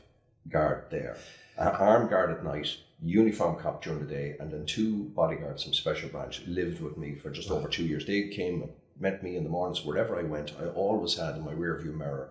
guard 0.48 0.84
there. 0.90 1.16
An 1.58 1.68
armed 1.68 2.10
guard 2.10 2.30
at 2.30 2.42
night, 2.44 2.76
uniform 3.02 3.56
cop 3.56 3.82
during 3.82 4.00
the 4.00 4.06
day, 4.06 4.36
and 4.40 4.50
then 4.50 4.66
two 4.66 5.04
bodyguards 5.14 5.62
from 5.62 5.74
Special 5.74 6.08
Branch 6.08 6.42
lived 6.46 6.80
with 6.80 6.96
me 6.96 7.14
for 7.14 7.30
just 7.30 7.50
over 7.50 7.68
two 7.68 7.84
years. 7.84 8.06
They 8.06 8.28
came, 8.28 8.68
met 8.98 9.22
me 9.22 9.36
in 9.36 9.44
the 9.44 9.50
mornings 9.50 9.84
wherever 9.84 10.18
I 10.18 10.22
went. 10.22 10.52
I 10.60 10.66
always 10.66 11.16
had 11.16 11.36
in 11.36 11.44
my 11.44 11.52
rear 11.52 11.78
view 11.78 11.92
mirror 11.92 12.30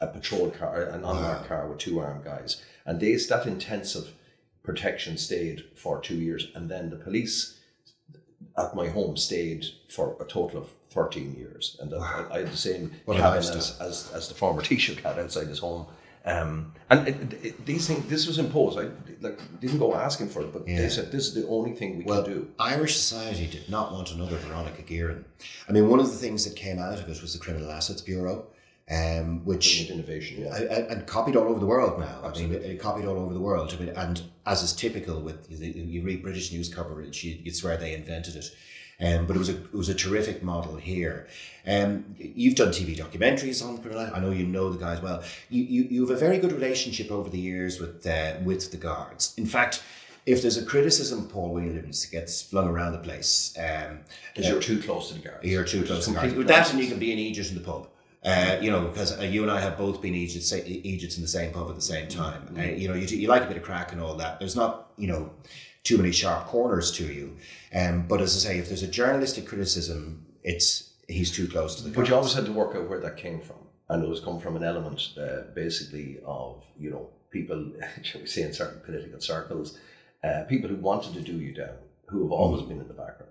a 0.00 0.06
patrol 0.06 0.50
car, 0.50 0.82
an 0.82 1.04
unmarked 1.04 1.44
ah. 1.44 1.48
car 1.48 1.68
with 1.68 1.78
two 1.78 1.98
armed 2.00 2.24
guys. 2.24 2.62
And 2.86 3.00
they, 3.00 3.14
that 3.14 3.46
intensive 3.46 4.12
protection 4.62 5.16
stayed 5.16 5.64
for 5.76 6.00
two 6.00 6.16
years. 6.16 6.48
And 6.54 6.70
then 6.70 6.90
the 6.90 6.96
police 6.96 7.60
at 8.56 8.74
my 8.74 8.88
home 8.88 9.16
stayed 9.16 9.64
for 9.88 10.16
a 10.20 10.24
total 10.24 10.62
of 10.62 10.70
13 10.90 11.34
years. 11.34 11.76
And 11.80 11.92
I, 11.94 12.26
I 12.30 12.38
had 12.40 12.52
the 12.52 12.56
same 12.56 12.92
What 13.04 13.18
cabin 13.18 13.38
as, 13.38 13.80
as, 13.80 14.12
as 14.14 14.28
the 14.28 14.34
former 14.34 14.62
Taoiseach 14.62 15.02
had 15.02 15.18
outside 15.18 15.48
his 15.48 15.58
home. 15.58 15.86
Um, 16.26 16.72
and 16.90 17.08
it, 17.08 17.16
it, 17.44 17.66
these 17.66 17.86
things, 17.86 18.06
this 18.08 18.26
was 18.26 18.38
imposed. 18.38 18.78
I 18.78 18.88
like 19.20 19.38
didn't 19.60 19.78
go 19.78 19.94
asking 19.94 20.28
for 20.28 20.40
it, 20.42 20.52
but 20.52 20.66
Yeah. 20.66 20.78
they 20.82 20.88
said 20.88 21.12
this 21.12 21.26
is 21.28 21.34
the 21.34 21.46
only 21.48 21.72
thing 21.72 21.98
we 21.98 22.04
Well, 22.04 22.22
can 22.24 22.32
do. 22.32 22.48
Irish 22.58 22.96
society 22.96 23.46
did 23.46 23.68
not 23.68 23.92
want 23.92 24.10
another 24.12 24.36
Veronica 24.36 24.82
Guerin. 24.82 25.24
I 25.68 25.72
mean, 25.72 25.88
one 25.88 26.00
of 26.00 26.06
the 26.10 26.16
things 26.16 26.44
that 26.46 26.56
came 26.56 26.78
out 26.78 26.98
of 26.98 27.08
it 27.08 27.20
was 27.20 27.32
the 27.34 27.38
Criminal 27.38 27.70
Assets 27.70 28.00
Bureau, 28.00 28.46
um, 28.90 29.44
which 29.44 29.86
Brilliant 29.86 30.06
innovation, 30.08 30.42
yeah. 30.42 30.56
and, 30.90 31.06
copied 31.06 31.36
all 31.36 31.48
over 31.48 31.58
the 31.60 31.66
world 31.66 31.98
now. 31.98 32.18
I 32.20 32.22
mean, 32.22 32.30
Absolutely. 32.30 32.68
it 32.70 32.80
copied 32.80 33.06
all 33.06 33.18
over 33.18 33.32
the 33.34 33.40
world. 33.40 33.74
I 33.74 33.80
mean, 33.82 33.88
and 33.96 34.22
as 34.46 34.62
is 34.62 34.72
typical 34.74 35.20
with 35.20 35.46
you, 35.50 35.58
you 35.84 36.02
read 36.02 36.22
British 36.22 36.52
news 36.52 36.72
coverage, 36.72 37.22
you, 37.24 37.38
you'd 37.42 37.56
swear 37.56 37.76
they 37.76 37.94
invented 37.94 38.36
it. 38.36 38.46
Um, 39.00 39.26
but 39.26 39.34
it 39.36 39.38
was 39.38 39.48
a 39.48 39.56
it 39.56 39.74
was 39.74 39.88
a 39.88 39.94
terrific 39.94 40.42
model 40.42 40.76
here. 40.76 41.26
Um, 41.66 42.04
you've 42.18 42.54
done 42.54 42.68
TV 42.68 42.96
documentaries 42.96 43.66
on 43.66 43.78
criminal. 43.78 44.08
I 44.14 44.20
know 44.20 44.30
you 44.30 44.46
know 44.46 44.70
the 44.70 44.78
guys 44.78 45.00
well. 45.02 45.22
You, 45.50 45.62
you 45.64 45.82
you 45.90 46.00
have 46.06 46.10
a 46.16 46.18
very 46.18 46.38
good 46.38 46.52
relationship 46.52 47.10
over 47.10 47.28
the 47.28 47.40
years 47.40 47.80
with 47.80 48.06
uh, 48.06 48.34
with 48.44 48.70
the 48.70 48.76
guards. 48.76 49.34
In 49.36 49.46
fact, 49.46 49.82
if 50.26 50.40
there's 50.42 50.56
a 50.56 50.64
criticism, 50.64 51.28
Paul 51.28 51.52
Williams 51.54 52.06
gets 52.06 52.42
flung 52.42 52.68
around 52.68 52.92
the 52.92 52.98
place. 52.98 53.54
Um, 53.58 54.00
Because 54.34 54.48
you're 54.50 54.60
too 54.60 54.80
close 54.80 55.08
to 55.08 55.14
the 55.14 55.20
guards. 55.28 55.44
you're 55.44 55.64
too 55.64 55.84
close 55.84 56.04
to 56.04 56.10
the 56.12 56.16
guards. 56.16 56.34
With 56.34 56.48
that, 56.48 56.70
and 56.70 56.80
you 56.80 56.86
can 56.88 56.98
be 56.98 57.12
an 57.12 57.18
Egypt 57.18 57.50
in 57.50 57.56
the 57.56 57.60
pub. 57.62 57.88
Uh, 58.24 58.56
you 58.62 58.70
know, 58.70 58.86
because 58.88 59.18
uh, 59.18 59.22
you 59.22 59.42
and 59.42 59.50
I 59.50 59.60
have 59.60 59.76
both 59.76 60.00
been 60.00 60.14
Egypts, 60.14 60.50
Egypts 60.54 61.16
in 61.16 61.22
the 61.22 61.28
same 61.28 61.52
pub 61.52 61.68
at 61.68 61.74
the 61.74 61.82
same 61.82 62.08
time. 62.08 62.54
Uh, 62.56 62.62
you 62.62 62.88
know, 62.88 62.94
you, 62.94 63.06
you 63.06 63.28
like 63.28 63.42
a 63.42 63.46
bit 63.46 63.58
of 63.58 63.62
crack 63.62 63.92
and 63.92 64.00
all 64.00 64.14
that. 64.16 64.38
There's 64.38 64.56
not, 64.56 64.88
you 64.96 65.08
know, 65.08 65.30
too 65.84 65.98
many 65.98 66.10
sharp 66.10 66.46
corners 66.46 66.90
to 66.92 67.04
you. 67.04 67.36
Um, 67.74 68.06
but 68.08 68.20
as 68.20 68.34
I 68.34 68.48
say, 68.48 68.58
if 68.58 68.68
there's 68.68 68.82
a 68.82 68.88
journalistic 68.88 69.46
criticism, 69.46 70.26
it's 70.42 70.90
he's 71.08 71.30
too 71.30 71.46
close 71.46 71.76
to 71.76 71.84
the. 71.84 71.90
But 71.90 72.08
you 72.08 72.14
always 72.14 72.34
had 72.34 72.46
to 72.46 72.52
work 72.52 72.74
out 72.74 72.88
where 72.88 73.00
that 73.00 73.16
came 73.16 73.40
from. 73.40 73.56
And 73.90 74.02
it 74.02 74.08
was 74.08 74.20
come 74.20 74.40
from 74.40 74.56
an 74.56 74.64
element, 74.64 75.10
uh, 75.20 75.42
basically, 75.54 76.18
of, 76.24 76.64
you 76.78 76.90
know, 76.90 77.10
people, 77.30 77.70
shall 78.02 78.22
we 78.22 78.26
say, 78.26 78.42
in 78.42 78.52
certain 78.54 78.80
political 78.80 79.20
circles, 79.20 79.78
uh, 80.24 80.44
people 80.48 80.70
who 80.70 80.76
wanted 80.76 81.12
to 81.14 81.20
do 81.20 81.38
you 81.38 81.52
down, 81.52 81.76
who 82.06 82.22
have 82.22 82.32
always 82.32 82.62
been 82.62 82.80
in 82.80 82.88
the 82.88 82.94
background. 82.94 83.30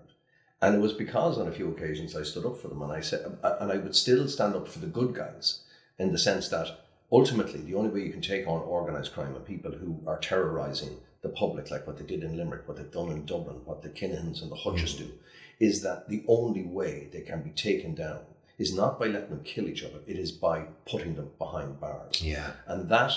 And 0.62 0.76
it 0.76 0.80
was 0.80 0.92
because 0.92 1.38
on 1.38 1.48
a 1.48 1.52
few 1.52 1.68
occasions 1.70 2.16
I 2.16 2.22
stood 2.22 2.46
up 2.46 2.56
for 2.56 2.68
them 2.68 2.82
and 2.82 2.92
I 2.92 3.00
said, 3.00 3.36
and 3.42 3.72
I 3.72 3.76
would 3.76 3.96
still 3.96 4.28
stand 4.28 4.54
up 4.54 4.68
for 4.68 4.78
the 4.78 4.86
good 4.86 5.12
guys 5.12 5.60
in 5.98 6.12
the 6.12 6.18
sense 6.18 6.48
that 6.48 6.68
ultimately 7.12 7.60
the 7.60 7.74
only 7.74 7.90
way 7.90 8.06
you 8.06 8.12
can 8.12 8.22
take 8.22 8.46
on 8.46 8.62
organized 8.62 9.12
crime 9.12 9.34
and 9.34 9.44
people 9.44 9.72
who 9.72 10.00
are 10.06 10.18
terrorizing 10.18 10.96
the 11.24 11.30
public, 11.30 11.70
like 11.72 11.86
what 11.88 11.98
they 11.98 12.04
did 12.04 12.22
in 12.22 12.36
Limerick, 12.36 12.68
what 12.68 12.76
they've 12.76 12.92
done 12.92 13.10
in 13.10 13.24
Dublin, 13.24 13.56
what 13.64 13.82
the 13.82 13.88
Kinahans 13.88 14.42
and 14.42 14.52
the 14.52 14.56
Hutches 14.56 14.94
do, 14.94 15.10
is 15.58 15.82
that 15.82 16.08
the 16.08 16.22
only 16.28 16.62
way 16.62 17.08
they 17.12 17.22
can 17.22 17.42
be 17.42 17.50
taken 17.50 17.94
down 17.94 18.20
is 18.58 18.72
not 18.74 19.00
by 19.00 19.06
letting 19.06 19.30
them 19.30 19.42
kill 19.42 19.66
each 19.66 19.82
other, 19.82 19.98
it 20.06 20.16
is 20.16 20.30
by 20.30 20.66
putting 20.86 21.16
them 21.16 21.30
behind 21.38 21.80
bars. 21.80 22.22
Yeah. 22.22 22.52
And 22.68 22.88
that, 22.90 23.12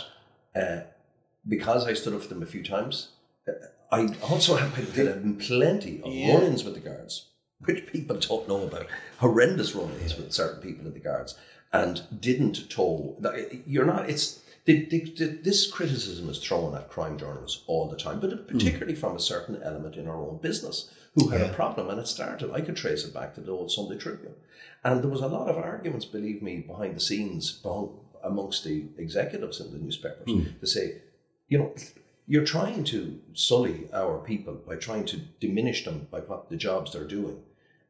uh, 0.55 0.79
because 1.47 1.85
I 1.85 1.93
stood 1.93 2.15
up 2.15 2.23
for 2.23 2.29
them 2.29 2.41
a 2.41 2.47
few 2.47 2.63
times, 2.63 3.09
uh, 3.47 3.51
I 3.91 4.15
also 4.23 4.55
have 4.55 4.73
had 4.73 5.39
plenty 5.39 6.01
of 6.01 6.11
Yeah. 6.11 6.33
run-ins 6.33 6.63
with 6.63 6.73
the 6.73 6.79
guards, 6.79 7.27
which 7.65 7.85
people 7.87 8.15
don't 8.17 8.47
know 8.47 8.63
about. 8.63 8.87
Horrendous 9.17 9.75
run-ins 9.75 10.17
with 10.17 10.33
certain 10.33 10.61
people 10.61 10.87
in 10.87 10.93
the 10.93 10.99
guards, 10.99 11.35
and 11.73 12.01
didn't 12.19 12.69
toll. 12.69 13.21
You're 13.65 13.85
not. 13.85 14.09
It's 14.09 14.39
the, 14.67 14.85
the, 14.85 14.99
the, 15.17 15.25
this 15.43 15.71
criticism 15.71 16.29
is 16.29 16.39
thrown 16.39 16.75
at 16.75 16.89
crime 16.89 17.17
journalists 17.17 17.63
all 17.67 17.87
the 17.87 17.95
time, 17.95 18.19
but 18.19 18.31
hmm. 18.31 18.45
particularly 18.45 18.95
from 18.95 19.15
a 19.15 19.19
certain 19.19 19.63
element 19.63 19.95
in 19.95 20.07
our 20.07 20.21
own 20.21 20.39
business 20.41 20.91
who 21.15 21.29
had 21.29 21.41
Yeah. 21.41 21.47
a 21.47 21.53
problem, 21.53 21.89
and 21.89 21.99
it 21.99 22.07
started. 22.07 22.51
I 22.51 22.61
could 22.61 22.75
trace 22.75 23.05
it 23.05 23.13
back 23.13 23.33
to 23.35 23.41
the 23.41 23.51
old 23.51 23.71
Sunday 23.71 23.97
Tribune, 23.97 24.35
and 24.83 25.01
there 25.01 25.09
was 25.09 25.21
a 25.21 25.27
lot 25.27 25.49
of 25.49 25.57
arguments, 25.57 26.05
believe 26.05 26.41
me, 26.41 26.57
behind 26.57 26.95
the 26.97 26.99
scenes 26.99 27.63
amongst 28.23 28.65
the 28.65 28.85
executives 28.97 29.61
in 29.61 29.71
the 29.71 29.79
newspapers 29.79 30.29
hmm. 30.29 30.43
to 30.59 30.67
say, 30.67 31.01
you 31.47 31.57
know, 31.57 31.73
you're 32.27 32.43
trying 32.43 32.83
to 32.83 33.19
sully 33.33 33.87
our 33.93 34.19
people 34.19 34.55
by 34.67 34.75
trying 34.75 35.05
to 35.05 35.17
diminish 35.39 35.85
them 35.85 36.07
by 36.11 36.19
what 36.19 36.49
the 36.49 36.57
jobs 36.57 36.91
they're 36.91 37.07
doing. 37.07 37.41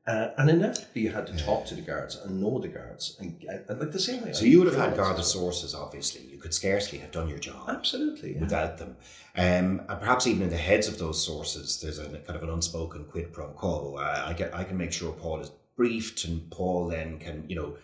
Uh, 0.08 0.30
and 0.38 0.50
inevitably, 0.50 1.02
you 1.02 1.10
had 1.12 1.28
to 1.28 1.36
talk 1.38 1.66
to 1.66 1.76
the 1.76 1.82
guards 1.82 2.16
and 2.16 2.40
know 2.42 2.58
the 2.60 2.68
guards, 2.70 3.18
and, 3.20 3.36
and 3.68 3.80
like 3.80 3.92
the 3.92 4.00
same 4.00 4.24
way. 4.24 4.32
So 4.32 4.46
I- 4.46 4.48
you 4.48 4.60
would 4.60 4.68
have 4.68 4.76
had 4.78 4.94
criminals 4.94 5.08
guarded 5.08 5.26
sources, 5.26 5.76
obviously. 5.76 6.22
You 6.32 6.38
could 6.38 6.54
scarcely 6.54 6.98
have 7.00 7.12
done 7.12 7.28
your 7.28 7.40
job 7.40 7.66
Absolutely. 7.70 8.34
yeah. 8.36 8.40
without 8.40 8.78
them. 8.78 8.96
Um, 9.36 9.82
and 9.90 10.00
perhaps 10.00 10.26
even 10.26 10.44
in 10.44 10.50
the 10.50 10.56
heads 10.58 10.88
of 10.88 10.98
those 10.98 11.24
sources, 11.24 11.82
there's 11.82 12.00
a 12.00 12.08
kind 12.08 12.38
of 12.38 12.44
an 12.44 12.50
unspoken 12.50 13.04
quid 13.06 13.34
pro 13.34 13.48
quo. 13.50 13.98
I, 13.98 14.30
I, 14.30 14.34
get, 14.34 14.56
I 14.56 14.64
can 14.64 14.78
make 14.78 14.94
sure 14.94 15.12
Paul 15.12 15.42
is 15.42 15.52
briefed, 15.76 16.24
and 16.24 16.50
Paul 16.52 16.88
then 16.88 17.20
can, 17.20 17.44
you 17.50 17.56
know, 17.58 17.76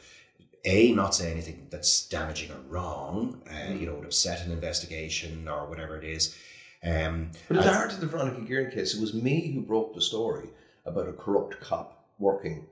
a 0.66 0.94
not 0.94 1.14
say 1.14 1.30
anything 1.30 1.68
that's 1.70 2.08
damaging 2.08 2.52
or 2.52 2.60
wrong, 2.70 3.42
uh, 3.52 3.74
you 3.74 3.86
know, 3.86 3.96
would 3.96 4.06
upset 4.06 4.46
an 4.46 4.52
investigation 4.54 5.50
or 5.50 5.66
whatever 5.68 5.98
it 5.98 6.06
is. 6.06 6.38
Um, 6.84 7.32
But 7.50 7.58
in 7.58 7.64
I- 7.64 7.66
the 7.66 7.74
heart 7.74 7.92
of 7.92 8.00
the 8.00 8.08
Veronica 8.08 8.40
Guerin 8.42 8.72
case, 8.72 8.96
it 8.96 9.02
was 9.02 9.14
me 9.14 9.52
who 9.52 9.62
broke 9.62 9.94
the 9.94 10.02
story 10.02 10.48
about 10.86 11.10
a 11.10 11.14
corrupt 11.14 11.60
cop 11.60 12.00
working 12.20 12.66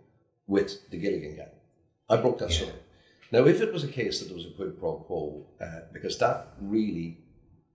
with 0.48 0.90
the 0.90 0.98
Gilligan 0.98 1.36
gang. 1.36 1.48
I 2.10 2.18
broke 2.18 2.40
that 2.40 2.50
Yeah. 2.52 2.58
story. 2.58 2.74
Now, 3.32 3.46
if 3.46 3.62
it 3.62 3.72
was 3.72 3.84
a 3.84 3.88
case 3.88 4.20
that 4.20 4.26
there 4.26 4.36
was 4.36 4.46
a 4.46 4.50
quid 4.52 4.78
pro 4.80 4.96
quo, 4.98 5.46
uh, 5.62 5.82
because 5.94 6.18
that 6.18 6.48
really 6.60 7.18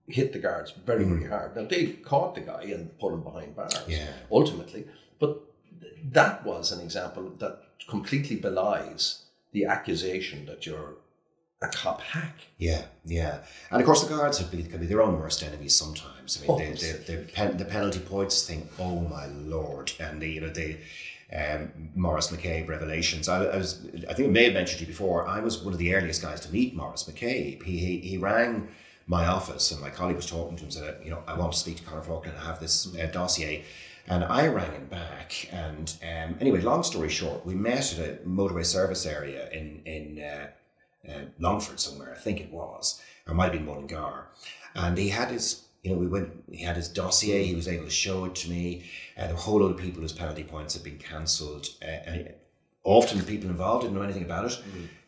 hit 0.07 0.31
the 0.31 0.39
guards 0.39 0.71
very, 0.85 1.03
very 1.03 1.25
hard. 1.25 1.55
Now, 1.55 1.65
they 1.65 1.87
caught 1.87 2.35
the 2.35 2.41
guy 2.41 2.63
and 2.75 2.97
put 2.99 3.13
him 3.13 3.21
behind 3.23 3.55
bars, 3.55 3.73
Mm. 3.73 3.89
Yeah. 3.89 4.13
ultimately. 4.31 4.87
But 5.19 5.41
that 6.11 6.45
was 6.45 6.71
an 6.71 6.79
example 6.81 7.31
that 7.39 7.59
completely 7.89 8.35
belies 8.35 9.23
the 9.51 9.65
accusation 9.65 10.45
that 10.45 10.65
you're 10.65 10.95
a 11.61 11.67
cop 11.69 12.01
hack. 12.01 12.35
Yeah, 12.59 12.85
yeah, 13.03 13.43
and 13.71 13.81
of 13.81 13.85
course 13.85 14.03
the 14.03 14.15
guards 14.15 14.37
have 14.37 14.51
been, 14.51 14.69
can 14.69 14.79
be 14.79 14.85
their 14.85 15.01
own 15.01 15.19
worst 15.19 15.41
enemies 15.41 15.73
sometimes. 15.75 16.37
I 16.37 16.41
mean, 16.41 16.49
Always. 16.51 16.81
the 16.81 17.11
the, 17.11 17.17
the, 17.23 17.31
pen, 17.33 17.57
the 17.57 17.65
penalty 17.65 17.99
points 17.99 18.45
thing. 18.45 18.69
Oh 18.77 18.99
my 19.01 19.25
lord! 19.25 19.91
And 19.99 20.21
you 20.21 20.41
know 20.41 20.49
the 20.49 20.77
um, 21.35 21.89
Maurice 21.95 22.29
McCabe 22.31 22.67
revelations. 22.67 23.27
I, 23.27 23.45
I 23.45 23.57
was 23.57 23.85
I 24.09 24.13
think 24.13 24.29
I 24.29 24.31
may 24.31 24.45
have 24.45 24.53
mentioned 24.53 24.79
to 24.79 24.85
you 24.85 24.87
before. 24.87 25.27
I 25.27 25.39
was 25.39 25.63
one 25.63 25.73
of 25.73 25.79
the 25.79 25.93
earliest 25.93 26.21
guys 26.21 26.39
to 26.41 26.51
meet 26.51 26.75
Maurice 26.75 27.03
McCabe. 27.03 27.63
He 27.63 27.77
he, 27.77 27.97
he 27.99 28.17
rang 28.17 28.69
my 29.07 29.25
office 29.25 29.71
and 29.71 29.79
my 29.81 29.89
colleague 29.89 30.17
was 30.17 30.25
talking 30.25 30.57
to 30.57 30.63
him 30.63 30.65
and 30.65 30.73
said, 30.73 30.99
you 31.03 31.09
know, 31.09 31.23
I 31.27 31.37
want 31.37 31.53
to 31.53 31.59
speak 31.59 31.77
to 31.77 31.83
Conor 31.83 32.01
Faulkner 32.01 32.31
and 32.31 32.41
have 32.41 32.59
this 32.59 32.93
uh, 32.97 33.05
dossier. 33.07 33.63
And 34.09 34.23
I 34.23 34.47
rang 34.47 34.71
him 34.71 34.87
back. 34.87 35.49
And 35.51 35.93
um, 36.01 36.37
anyway, 36.39 36.61
long 36.61 36.83
story 36.83 37.09
short, 37.09 37.45
we 37.45 37.55
met 37.55 37.97
at 37.99 37.99
a 37.99 38.13
motorway 38.25 38.65
service 38.65 39.05
area 39.05 39.49
in 39.51 39.81
in. 39.85 40.23
Uh, 40.23 40.47
uh, 41.07 41.21
Longford 41.39 41.79
somewhere, 41.79 42.13
I 42.13 42.19
think 42.19 42.41
it 42.41 42.51
was, 42.51 43.01
or 43.27 43.33
might 43.33 43.45
have 43.45 43.53
been 43.53 43.65
Mullingar. 43.65 44.27
And 44.75 44.97
he 44.97 45.09
had 45.09 45.29
his, 45.29 45.66
you 45.87 45.93
know, 45.93 45.99
we 45.99 46.07
went, 46.07 46.29
he 46.51 46.63
had 46.63 46.75
his 46.75 46.89
dossier, 46.89 47.45
he 47.45 47.55
was 47.55 47.67
able 47.67 47.85
to 47.85 47.89
show 47.89 48.25
it 48.25 48.35
to 48.35 48.49
me. 48.49 48.83
Uh, 49.17 49.29
a 49.31 49.35
whole 49.35 49.61
lot 49.61 49.71
of 49.71 49.77
people 49.77 50.01
whose 50.01 50.11
penalty 50.11 50.43
points 50.43 50.73
had 50.73 50.83
been 50.83 50.97
cancelled. 50.97 51.67
Uh, 51.81 51.85
and 51.85 52.33
often 52.83 53.17
the 53.17 53.23
people 53.23 53.49
involved 53.49 53.83
didn't 53.83 53.95
know 53.95 54.01
anything 54.01 54.23
about 54.23 54.51
it. 54.51 54.59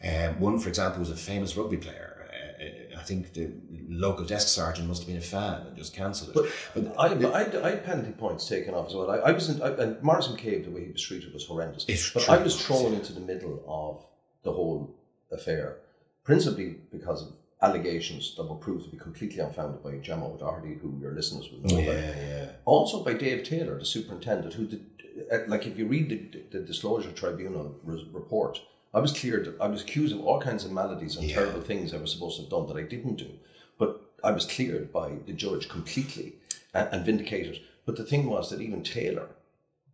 Um, 0.08 0.40
one, 0.40 0.58
for 0.58 0.70
example, 0.70 1.00
was 1.02 1.12
a 1.12 1.18
famous 1.18 1.58
rugby 1.58 1.78
player. 1.78 2.16
Uh, 2.32 2.98
I 2.98 3.04
think 3.04 3.34
the 3.34 3.52
local 3.90 4.26
desk 4.26 4.48
sergeant 4.48 4.88
must 4.88 5.02
have 5.02 5.08
been 5.08 5.18
a 5.18 5.22
fan 5.22 5.68
and 5.68 5.76
just 5.76 5.94
cancelled 5.94 6.36
it. 6.36 6.52
But 6.74 6.96
I, 6.98 7.08
I, 7.08 7.68
I 7.68 7.70
had 7.72 7.84
penalty 7.84 8.12
points 8.12 8.48
taken 8.48 8.74
off 8.74 8.88
as 8.88 8.96
well. 8.96 9.12
I, 9.12 9.18
I 9.18 9.32
was 9.34 9.50
in, 9.50 9.62
I, 9.62 9.70
and 9.84 10.02
Maurice 10.02 10.30
McCabe, 10.30 10.64
the 10.64 10.72
way 10.72 10.86
he 10.86 10.92
was 10.92 11.02
treated 11.02 11.34
was 11.34 11.46
horrendous. 11.46 11.84
It's 11.90 12.10
but 12.12 12.24
true, 12.24 12.36
I 12.36 12.38
was 12.38 12.66
thrown 12.66 12.94
into 12.94 13.12
the 13.12 13.20
middle 13.20 13.64
of 13.68 14.06
the 14.44 14.54
whole 14.54 14.96
affair, 15.30 15.78
principally 16.24 16.78
because 16.90 17.24
of 17.24 17.34
allegations 17.62 18.36
that 18.36 18.44
were 18.44 18.56
proved 18.56 18.86
to 18.86 18.90
be 18.92 18.98
completely 18.98 19.40
unfounded 19.40 19.84
by 19.84 19.98
Gemma 19.98 20.28
O'Doherty, 20.28 20.76
who 20.82 20.98
your 21.02 21.12
listeners 21.12 21.50
will 21.52 21.60
know 21.62 21.80
about. 21.84 21.96
yeah. 21.96 22.50
Also 22.66 23.04
by 23.04 23.14
Dave 23.14 23.44
Taylor, 23.44 23.78
the 23.78 23.86
superintendent, 23.86 24.54
who 24.54 24.66
did, 24.68 24.86
uh, 25.32 25.40
like 25.48 25.66
if 25.68 25.78
you 25.78 25.86
read 25.88 26.10
the, 26.10 26.58
the 26.60 26.66
Disclosure 26.66 27.12
Tribunal 27.12 27.76
report, 27.84 28.62
I 28.94 29.00
was 29.00 29.12
cleared, 29.12 29.56
I 29.60 29.68
was 29.68 29.82
accused 29.82 30.16
of 30.16 30.22
all 30.26 30.40
kinds 30.42 30.64
of 30.66 30.72
maladies 30.72 31.18
and 31.18 31.26
Yeah. 31.26 31.36
terrible 31.36 31.62
things 31.62 31.94
I 31.94 31.98
was 31.98 32.12
supposed 32.12 32.38
to 32.38 32.44
have 32.44 32.52
done 32.52 32.68
that 32.68 32.78
I 32.78 32.84
didn't 32.84 33.16
do. 33.18 33.30
But 33.78 34.02
I 34.24 34.32
was 34.32 34.46
cleared 34.46 34.92
by 34.94 35.12
the 35.28 35.34
judge 35.34 35.68
completely 35.70 36.34
and, 36.74 36.88
and 36.94 37.06
vindicated. 37.06 37.60
But 37.86 37.98
the 37.98 38.04
thing 38.06 38.30
was 38.30 38.50
that 38.50 38.62
even 38.62 38.84
Taylor, 38.84 39.28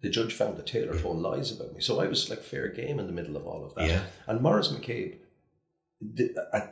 the 0.01 0.09
judge 0.09 0.33
found 0.33 0.57
that 0.57 0.67
Taylor 0.67 0.97
told 0.99 1.17
lies 1.17 1.51
about 1.51 1.73
me. 1.73 1.81
So 1.81 1.99
I 1.99 2.07
was 2.07 2.29
like 2.29 2.43
fair 2.43 2.67
game 2.67 2.99
in 2.99 3.07
the 3.07 3.13
middle 3.13 3.35
of 3.35 3.47
all 3.47 3.65
of 3.65 3.73
that. 3.75 3.87
Yeah. 3.89 4.03
And 4.27 4.39
Maurice 4.41 4.67
McCabe, 4.69 5.15
the, 6.01 6.35
I, 6.53 6.69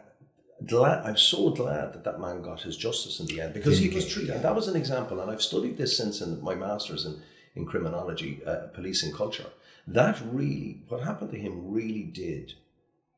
glad, 0.66 1.06
I'm 1.06 1.18
so 1.18 1.50
glad 1.50 1.94
that 1.94 2.04
that 2.04 2.20
man 2.20 2.42
got 2.42 2.62
his 2.62 2.78
justice 2.78 3.20
in 3.20 3.26
the 3.28 3.42
end 3.42 3.54
because 3.54 3.78
he 3.80 3.90
was 3.90 4.08
treated. 4.08 4.30
yeah. 4.30 4.36
And 4.36 4.44
that 4.46 4.56
was 4.56 4.68
an 4.68 4.76
example, 4.76 5.20
and 5.22 5.30
I've 5.32 5.42
studied 5.42 5.78
this 5.78 5.98
since 5.98 6.22
in 6.22 6.42
my 6.44 6.56
master's 6.56 7.06
in, 7.06 7.22
in 7.56 7.66
criminology, 7.66 8.42
uh, 8.46 8.68
policing 8.74 9.14
culture. 9.14 9.48
That 9.88 10.22
really, 10.32 10.82
what 10.88 11.02
happened 11.02 11.32
to 11.32 11.38
him 11.40 11.72
really 11.72 12.04
did 12.04 12.54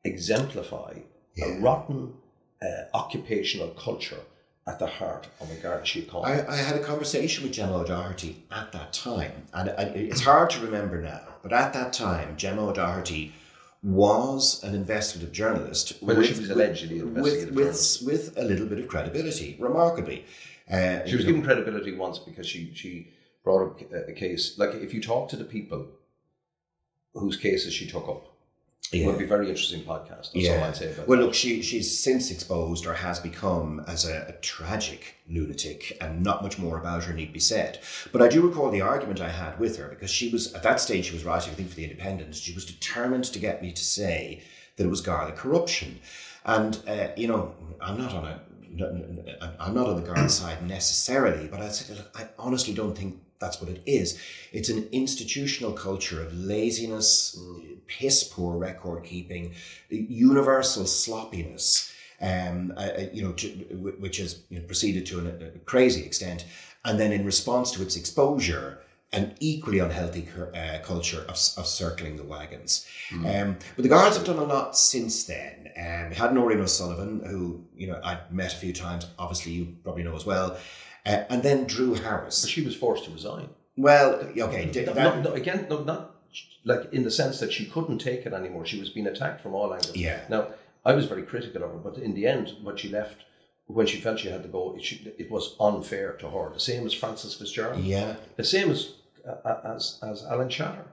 exemplify 0.04 0.94
Yeah. 1.34 1.46
a 1.46 1.60
rotten 1.60 2.14
uh, 2.62 2.66
occupational 2.94 3.68
culture 3.70 4.20
at 4.66 4.78
the 4.78 4.86
heart 4.86 5.28
of 5.40 5.50
a 5.50 5.54
Garda 5.56 5.84
Síochána. 5.84 6.24
I, 6.24 6.52
I 6.54 6.56
had 6.56 6.74
a 6.76 6.82
conversation 6.82 7.44
with 7.44 7.52
Gemma 7.52 7.76
O'Doherty 7.82 8.42
at 8.50 8.72
that 8.72 8.92
time, 8.92 9.46
and 9.52 9.70
I, 9.70 9.82
it's 9.94 10.22
hard 10.22 10.50
to 10.50 10.60
remember 10.60 11.00
now, 11.00 11.22
but 11.42 11.52
at 11.52 11.72
that 11.74 11.92
time, 11.92 12.36
Gemma 12.36 12.68
O'Doherty 12.70 13.32
was 13.82 14.62
an 14.64 14.74
investigative 14.74 15.32
journalist. 15.32 15.94
Well, 16.02 16.22
she 16.22 16.34
was 16.34 16.50
allegedly 16.50 17.02
with, 17.02 17.16
investigative 17.16 17.54
with, 17.54 17.64
journalist. 17.64 18.06
with 18.06 18.38
a 18.38 18.42
little 18.42 18.66
bit 18.66 18.78
of 18.78 18.88
credibility, 18.88 19.56
remarkably. 19.58 20.24
Uh, 20.70 21.04
She 21.06 21.16
was 21.16 21.24
know, 21.24 21.32
given 21.32 21.42
credibility 21.42 21.96
once 21.96 22.18
because 22.18 22.46
she 22.46 22.72
she 22.74 23.10
brought 23.44 23.62
up 23.66 23.92
a, 23.92 24.12
case. 24.12 24.58
Like 24.58 24.74
if 24.74 24.92
you 24.92 25.00
talk 25.00 25.28
to 25.28 25.36
the 25.36 25.44
people 25.44 25.86
whose 27.14 27.36
cases 27.36 27.72
she 27.72 27.86
took 27.86 28.08
up, 28.08 28.35
Yeah. 28.92 29.06
would 29.06 29.18
be 29.18 29.24
a 29.24 29.28
very 29.28 29.48
interesting 29.48 29.82
podcast. 29.82 30.32
That's 30.32 30.48
all 30.48 30.64
I'd 30.64 30.76
say 30.76 30.92
about 30.92 31.08
Well, 31.08 31.18
that. 31.18 31.24
look, 31.26 31.34
she 31.34 31.60
she's 31.62 31.98
since 31.98 32.30
exposed 32.30 32.86
or 32.86 32.94
has 32.94 33.18
become 33.18 33.84
as 33.88 34.06
a, 34.08 34.26
a 34.28 34.32
tragic 34.40 35.16
lunatic, 35.28 35.96
and 36.00 36.22
not 36.22 36.42
much 36.42 36.56
more 36.58 36.78
about 36.78 37.04
her 37.04 37.12
need 37.12 37.32
be 37.32 37.40
said. 37.40 37.80
But 38.12 38.22
I 38.22 38.28
do 38.28 38.40
recall 38.46 38.70
the 38.70 38.82
argument 38.82 39.20
I 39.20 39.28
had 39.28 39.58
with 39.58 39.76
her 39.78 39.88
because 39.88 40.10
she 40.10 40.30
was 40.30 40.52
at 40.54 40.62
that 40.62 40.80
stage 40.80 41.06
she 41.06 41.14
was 41.14 41.24
writing, 41.24 41.52
I 41.52 41.56
think, 41.56 41.68
for 41.70 41.74
the 41.76 41.84
Independent. 41.84 42.34
She 42.36 42.54
was 42.54 42.64
determined 42.64 43.24
to 43.24 43.38
get 43.38 43.60
me 43.60 43.72
to 43.72 43.84
say 43.84 44.42
that 44.76 44.84
it 44.84 44.90
was 44.90 45.00
Garda 45.00 45.32
corruption, 45.32 45.98
and 46.44 46.78
uh, 46.86 47.08
you 47.16 47.26
know, 47.28 47.54
I'm 47.80 47.98
not 47.98 48.12
on 48.14 48.24
a 48.24 48.40
I'm 49.60 49.74
not 49.74 49.88
on 49.88 49.96
the 49.96 50.02
Garda 50.06 50.28
side 50.28 50.66
necessarily, 50.66 51.48
but 51.48 51.60
I 51.60 51.68
said, 51.68 51.96
look, 51.96 52.10
I 52.14 52.28
honestly 52.38 52.74
don't 52.74 52.96
think 52.96 53.20
that's 53.38 53.60
what 53.60 53.70
it 53.70 53.82
is. 53.86 54.18
It's 54.52 54.68
an 54.68 54.88
institutional 54.92 55.72
culture 55.72 56.22
of 56.22 56.34
laziness, 56.34 57.38
piss 57.86 58.24
poor 58.24 58.56
record 58.56 59.04
keeping, 59.04 59.54
universal 59.90 60.86
sloppiness. 60.86 61.92
Um, 62.18 62.72
uh, 62.78 62.80
uh, 62.80 63.06
you 63.12 63.22
know, 63.22 63.32
to, 63.32 63.48
which 64.00 64.16
has 64.16 64.40
you 64.48 64.58
know, 64.58 64.64
proceeded 64.64 65.04
to 65.06 65.18
an, 65.18 65.26
a 65.54 65.58
crazy 65.66 66.02
extent, 66.02 66.46
and 66.82 66.98
then 66.98 67.12
in 67.12 67.26
response 67.26 67.72
to 67.72 67.82
its 67.82 67.94
exposure, 67.94 68.80
an 69.12 69.34
equally 69.40 69.78
unhealthy 69.78 70.26
uh, 70.54 70.78
culture 70.82 71.20
of, 71.28 71.36
of 71.56 71.66
circling 71.66 72.16
the 72.16 72.24
wagons. 72.24 72.86
Um, 73.26 73.58
but 73.76 73.82
the 73.82 73.88
guards 73.88 74.16
have 74.16 74.26
done 74.26 74.38
a 74.38 74.44
lot 74.44 74.76
since 74.76 75.24
then. 75.24 75.70
Um, 75.76 76.10
we 76.10 76.16
had 76.16 76.30
Nóirín 76.30 76.60
O'Sullivan, 76.60 77.22
who 77.24 77.64
you 77.76 77.86
know 77.86 78.00
I'd 78.02 78.32
met 78.32 78.52
a 78.52 78.56
few 78.56 78.72
times. 78.72 79.06
Obviously, 79.18 79.52
you 79.52 79.76
probably 79.84 80.02
know 80.02 80.16
as 80.16 80.26
well, 80.26 80.56
uh, 81.06 81.24
and 81.30 81.42
then 81.42 81.64
Drew 81.64 81.94
Harris. 81.94 82.42
But 82.42 82.50
she 82.50 82.62
was 82.62 82.74
forced 82.76 83.04
to 83.04 83.10
resign. 83.10 83.48
Well, 83.76 84.14
okay, 84.14 84.66
No, 84.66 84.92
that- 84.92 84.96
no, 84.96 85.22
no, 85.22 85.32
again, 85.34 85.66
no, 85.70 85.82
not 85.84 86.12
like 86.64 86.92
in 86.92 87.02
the 87.04 87.10
sense 87.10 87.38
that 87.40 87.52
she 87.52 87.66
couldn't 87.66 87.98
take 87.98 88.26
it 88.26 88.32
anymore. 88.32 88.66
She 88.66 88.80
was 88.80 88.90
being 88.90 89.06
attacked 89.06 89.40
from 89.42 89.54
all 89.54 89.72
angles. 89.72 89.94
Yeah. 89.96 90.20
Now, 90.28 90.48
I 90.84 90.92
was 90.94 91.06
very 91.06 91.22
critical 91.22 91.62
of 91.64 91.70
her, 91.72 91.78
but 91.78 91.98
in 91.98 92.14
the 92.14 92.26
end, 92.26 92.54
what 92.62 92.78
she 92.80 92.88
left 92.88 93.18
when 93.68 93.86
she 93.86 93.98
felt 94.00 94.20
she 94.20 94.28
had 94.30 94.42
to 94.44 94.48
go, 94.48 94.74
it, 94.76 94.84
she, 94.84 95.12
it 95.18 95.28
was 95.30 95.56
unfair 95.58 96.12
to 96.20 96.28
her. 96.30 96.52
The 96.52 96.60
same 96.60 96.86
as 96.86 96.94
Frances 96.94 97.34
Fitzgerald. 97.34 97.82
Yeah. 97.82 98.14
The 98.36 98.44
same 98.44 98.70
as 98.70 98.92
uh, 99.26 99.56
as 99.74 99.98
as 100.02 100.24
Alan 100.24 100.48
Shatter. 100.48 100.84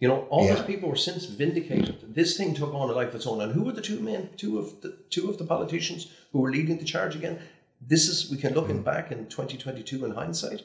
You 0.00 0.08
know, 0.08 0.26
all 0.30 0.44
Yeah. 0.46 0.54
those 0.54 0.64
people 0.66 0.88
were 0.88 0.96
since 0.96 1.24
vindicated. 1.26 2.14
This 2.14 2.36
thing 2.36 2.54
took 2.54 2.72
on 2.74 2.88
a 2.90 2.92
life 2.92 3.08
of 3.10 3.14
its 3.16 3.26
own. 3.26 3.40
And 3.42 3.52
who 3.52 3.62
were 3.62 3.72
the 3.72 3.82
two 3.82 4.00
men, 4.00 4.30
two 4.36 4.58
of 4.58 4.80
the 4.82 4.96
two 5.10 5.28
of 5.30 5.36
the 5.38 5.44
politicians 5.44 6.08
who 6.32 6.40
were 6.40 6.50
leading 6.50 6.78
the 6.78 6.84
charge 6.84 7.14
again? 7.14 7.38
This 7.86 8.08
is 8.08 8.30
we 8.30 8.36
can 8.38 8.54
look 8.54 8.68
in 8.70 8.82
back 8.82 9.10
in 9.12 9.26
2022 9.26 10.04
in 10.04 10.12
hindsight. 10.12 10.62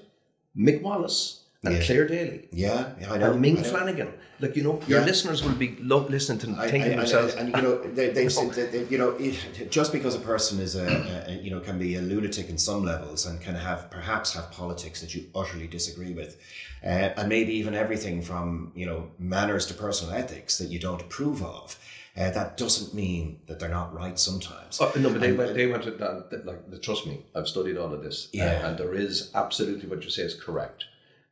Mick 0.57 0.81
Wallace 0.81 1.43
and 1.63 1.73
Yeah. 1.75 1.83
Clare 1.83 2.07
Daly. 2.07 2.47
Yeah. 2.51 2.93
yeah, 3.01 3.11
I 3.13 3.17
know. 3.17 3.31
And 3.33 3.41
Ming 3.41 3.55
know. 3.55 3.63
Flanagan. 3.63 4.13
Like, 4.39 4.55
you 4.55 4.63
know, 4.63 4.79
your 4.87 4.99
Yeah. 5.01 5.05
listeners 5.05 5.43
will 5.43 5.55
be 5.65 5.75
listening 5.81 6.39
to 6.39 6.47
I- 6.61 6.71
thinking 6.71 6.91
I- 6.91 6.95
I- 6.95 6.97
themselves. 6.99 7.33
and 7.35 7.49
you 7.53 7.61
know, 7.61 7.83
they, 7.97 8.09
they've 8.11 8.31
said 8.31 8.51
that, 8.53 8.71
they, 8.71 8.85
you 8.85 8.97
know, 8.97 9.09
it, 9.19 9.69
just 9.69 9.91
because 9.91 10.15
a 10.15 10.19
person 10.19 10.59
is 10.61 10.75
a, 10.75 10.87
a, 11.27 11.33
you 11.43 11.51
know, 11.51 11.59
can 11.59 11.77
be 11.77 11.95
a 11.95 12.01
lunatic 12.01 12.47
in 12.49 12.57
some 12.57 12.85
levels 12.85 13.25
and 13.25 13.41
can 13.41 13.55
have 13.55 13.91
perhaps 13.91 14.33
have 14.33 14.49
politics 14.51 15.01
that 15.01 15.13
you 15.13 15.25
utterly 15.35 15.67
disagree 15.67 16.13
with, 16.13 16.37
uh, 16.85 16.87
and 17.19 17.27
maybe 17.27 17.51
even 17.53 17.73
everything 17.75 18.21
from 18.21 18.71
you 18.75 18.85
know 18.85 18.99
manners 19.19 19.65
to 19.65 19.73
personal 19.73 20.13
ethics 20.15 20.57
that 20.59 20.69
you 20.69 20.79
don't 20.79 21.01
approve 21.01 21.43
of. 21.43 21.77
Uh, 22.19 22.29
that 22.31 22.57
doesn't 22.57 22.93
mean 22.93 23.39
that 23.47 23.59
they're 23.59 23.69
not 23.69 23.93
right 23.93 24.19
sometimes. 24.19 24.77
Oh, 24.81 24.91
no, 24.97 25.09
but 25.11 25.21
they 25.21 25.29
And- 25.29 25.37
went. 25.37 25.53
They 25.55 25.67
went 25.67 25.85
that, 25.85 26.45
Like, 26.45 26.81
trust 26.81 27.07
me, 27.07 27.25
I've 27.33 27.47
studied 27.47 27.77
all 27.77 27.93
of 27.93 28.03
this. 28.03 28.27
Yeah. 28.33 28.61
uh, 28.63 28.67
and 28.69 28.77
there 28.77 28.93
is 28.93 29.31
absolutely 29.33 29.87
what 29.89 30.03
you 30.03 30.09
say 30.09 30.23
is 30.23 30.33
correct. 30.35 30.83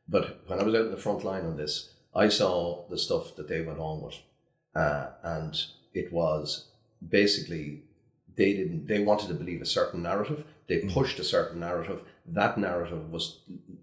But 0.08 0.40
when 0.46 0.58
I 0.58 0.62
was 0.62 0.74
out 0.74 0.86
in 0.86 0.90
the 0.90 0.96
front 0.96 1.24
line 1.24 1.44
on 1.44 1.56
this, 1.58 1.90
I 2.14 2.28
saw 2.30 2.88
the 2.88 2.96
stuff 2.96 3.36
that 3.36 3.48
they 3.48 3.60
went 3.60 3.78
on 3.78 4.00
with, 4.00 4.14
uh, 4.74 5.08
and 5.22 5.54
it 5.92 6.10
was 6.12 6.68
basically 7.06 7.82
they 8.36 8.54
didn't. 8.54 8.86
They 8.86 9.00
wanted 9.00 9.28
to 9.28 9.34
believe 9.34 9.60
a 9.60 9.66
certain 9.66 10.02
narrative. 10.02 10.44
They 10.68 10.78
Mm. 10.82 10.92
pushed 10.92 11.18
a 11.18 11.24
certain 11.24 11.60
narrative. 11.60 12.00
That 12.24 12.56
narrative 12.56 13.10
was 13.10 13.40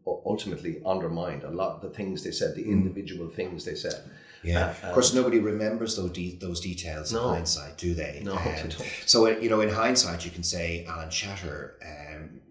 ultimately 0.08 0.82
undermined. 0.86 1.44
A 1.44 1.52
lot 1.52 1.76
of 1.76 1.82
the 1.82 1.90
things 1.90 2.24
they 2.24 2.32
said, 2.32 2.56
the 2.56 2.64
Mm. 2.64 2.72
individual 2.78 3.28
things 3.30 3.66
they 3.66 3.76
said. 3.76 4.02
Yeah, 4.44 4.74
Uh, 4.84 4.88
of 4.88 4.94
course, 4.94 5.12
um, 5.12 5.18
nobody 5.18 5.40
remembers 5.40 5.96
those 5.96 6.12
de- 6.12 6.38
those 6.40 6.60
details 6.62 7.12
No. 7.12 7.30
in 7.30 7.36
hindsight, 7.36 7.78
do 7.78 7.94
they? 7.94 8.22
No, 8.24 8.34
Um, 8.38 8.44
they 8.44 8.62
don't. 8.62 8.84
So, 9.06 9.26
uh, 9.28 9.30
you 9.40 9.50
know, 9.50 9.62
in 9.62 9.70
hindsight, 9.70 10.24
you 10.26 10.32
can 10.32 10.44
say 10.44 10.86
Alan 10.88 11.10
Shatter 11.10 11.76
um, 11.84 12.42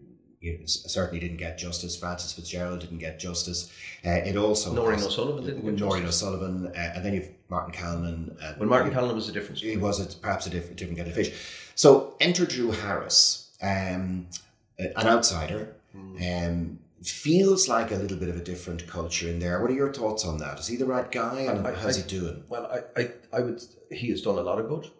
you 0.40 0.58
know, 0.58 0.66
certainly 0.66 1.18
didn't 1.20 1.38
get 1.38 1.56
justice. 1.56 1.96
Frances 1.96 2.32
Fitzgerald 2.32 2.80
didn't 2.80 2.98
get 2.98 3.18
justice. 3.18 3.70
Uh, 4.04 4.10
it 4.10 4.36
also 4.36 4.74
Nóirín 4.74 4.96
has- 4.96 5.06
O'Sullivan 5.06 5.44
didn't 5.46 5.64
get 5.64 5.76
Nóirín 5.76 6.02
justice. 6.02 6.22
O'Sullivan, 6.22 6.66
uh, 6.66 6.92
and 6.94 7.02
then 7.04 7.14
you've 7.14 7.28
Martin 7.48 7.72
Callinan. 7.72 8.36
And 8.42 8.58
Well, 8.60 8.68
Martin 8.68 8.92
Callan 8.92 9.14
was 9.14 9.28
a 9.28 9.32
difference. 9.32 9.62
It 9.62 9.80
was 9.80 10.00
a, 10.00 10.06
perhaps 10.18 10.46
a 10.46 10.50
different 10.50 10.76
different 10.76 10.98
kind 10.98 11.08
of 11.08 11.14
fish. 11.14 11.32
So 11.76 12.14
enter 12.20 12.44
Drew 12.44 12.72
Harris, 12.72 13.48
um, 13.62 14.26
an 14.78 15.06
outsider. 15.06 15.68
Um, 15.94 16.78
feels 17.06 17.68
like 17.68 17.90
a 17.90 17.96
little 17.96 18.16
bit 18.16 18.28
of 18.28 18.36
a 18.36 18.40
different 18.44 18.86
culture 18.86 19.28
in 19.28 19.38
there. 19.38 19.60
What 19.60 19.70
are 19.70 19.74
your 19.74 19.92
thoughts 19.92 20.24
on 20.24 20.38
that? 20.38 20.58
Is 20.58 20.66
he 20.66 20.76
the 20.76 20.86
right 20.86 21.10
guy, 21.10 21.40
and 21.42 21.66
I- 21.66 21.74
how's 21.74 21.98
I- 21.98 22.02
he 22.02 22.08
doing? 22.08 22.44
Well, 22.48 22.66
I, 22.66 23.00
I, 23.00 23.10
I 23.32 23.40
would. 23.40 23.62
He 23.90 24.08
has 24.10 24.22
done 24.22 24.38
a 24.38 24.42
lot 24.42 24.58
of 24.58 24.68
good, 24.68 24.90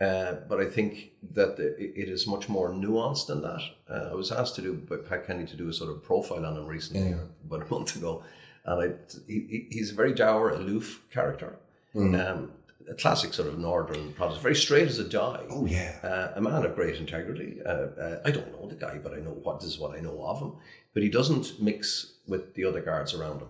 uh, 0.00 0.34
but 0.48 0.60
I 0.60 0.66
think 0.66 1.12
that 1.32 1.56
the, 1.56 1.68
it 1.78 2.08
is 2.08 2.26
much 2.26 2.48
more 2.48 2.70
nuanced 2.70 3.26
than 3.26 3.42
that. 3.42 3.62
Uh, 3.88 4.10
I 4.10 4.14
was 4.14 4.30
asked 4.32 4.56
to 4.56 4.62
do 4.62 4.74
by 4.74 4.96
Pat 4.96 5.26
Kenny 5.26 5.46
to 5.46 5.56
do 5.56 5.68
a 5.68 5.72
sort 5.72 5.90
of 5.90 6.02
profile 6.02 6.44
on 6.44 6.56
him 6.56 6.66
recently, 6.66 7.10
Yeah. 7.10 7.16
about 7.46 7.66
a 7.66 7.70
month 7.74 7.96
ago, 7.96 8.22
and 8.66 8.82
I, 8.82 8.94
he, 9.26 9.46
he- 9.48 9.66
he's 9.70 9.92
a 9.92 9.94
very 9.94 10.12
dour, 10.14 10.50
aloof 10.50 11.02
character, 11.10 11.58
Mm. 11.94 12.28
um, 12.28 12.50
a 12.90 12.94
classic 12.94 13.32
sort 13.32 13.46
of 13.48 13.56
northern 13.58 14.12
Protestant, 14.14 14.42
very 14.42 14.56
straight 14.56 14.88
as 14.88 14.98
a 14.98 15.04
die. 15.08 15.44
Oh 15.48 15.64
yeah. 15.64 15.94
Uh, 16.02 16.32
a 16.36 16.40
man 16.40 16.64
of 16.64 16.74
great 16.74 16.96
integrity. 16.96 17.58
Uh, 17.64 17.68
uh, 17.68 18.20
I 18.26 18.30
don't 18.32 18.50
know 18.52 18.68
the 18.68 18.74
guy, 18.74 18.98
but 18.98 19.14
I 19.14 19.20
know 19.20 19.30
what 19.30 19.60
this 19.60 19.70
is 19.70 19.78
what 19.78 19.96
I 19.96 20.00
know 20.00 20.20
of 20.26 20.40
him. 20.40 20.52
But 20.94 21.02
he 21.02 21.08
doesn't 21.10 21.60
mix 21.60 22.12
with 22.26 22.54
the 22.54 22.64
other 22.64 22.80
guards 22.80 23.12
around 23.14 23.40
him. 23.40 23.48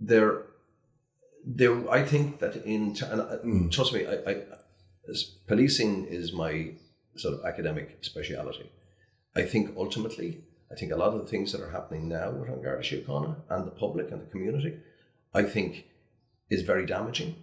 There, 0.00 0.42
there. 1.44 1.88
I 1.90 2.04
think 2.04 2.40
that 2.40 2.56
in 2.66 2.96
and, 3.10 3.20
uh, 3.20 3.38
Mm. 3.44 3.70
trust 3.70 3.94
me, 3.94 4.04
I, 4.06 4.14
I, 4.30 4.42
as 5.08 5.22
policing 5.46 6.06
is 6.06 6.32
my 6.32 6.72
sort 7.16 7.34
of 7.34 7.44
academic 7.46 7.98
speciality. 8.02 8.68
I 9.34 9.42
think 9.42 9.74
ultimately, 9.76 10.42
I 10.70 10.74
think 10.74 10.92
a 10.92 10.96
lot 10.96 11.14
of 11.14 11.20
the 11.20 11.28
things 11.28 11.52
that 11.52 11.60
are 11.60 11.70
happening 11.70 12.08
now 12.08 12.30
with 12.32 12.48
An 12.48 12.60
Garda 12.62 12.82
Síochána 12.82 13.36
and 13.48 13.66
the 13.66 13.70
public 13.70 14.10
and 14.10 14.20
the 14.20 14.26
community, 14.26 14.76
I 15.32 15.44
think, 15.44 15.86
is 16.50 16.62
very 16.62 16.84
damaging. 16.86 17.36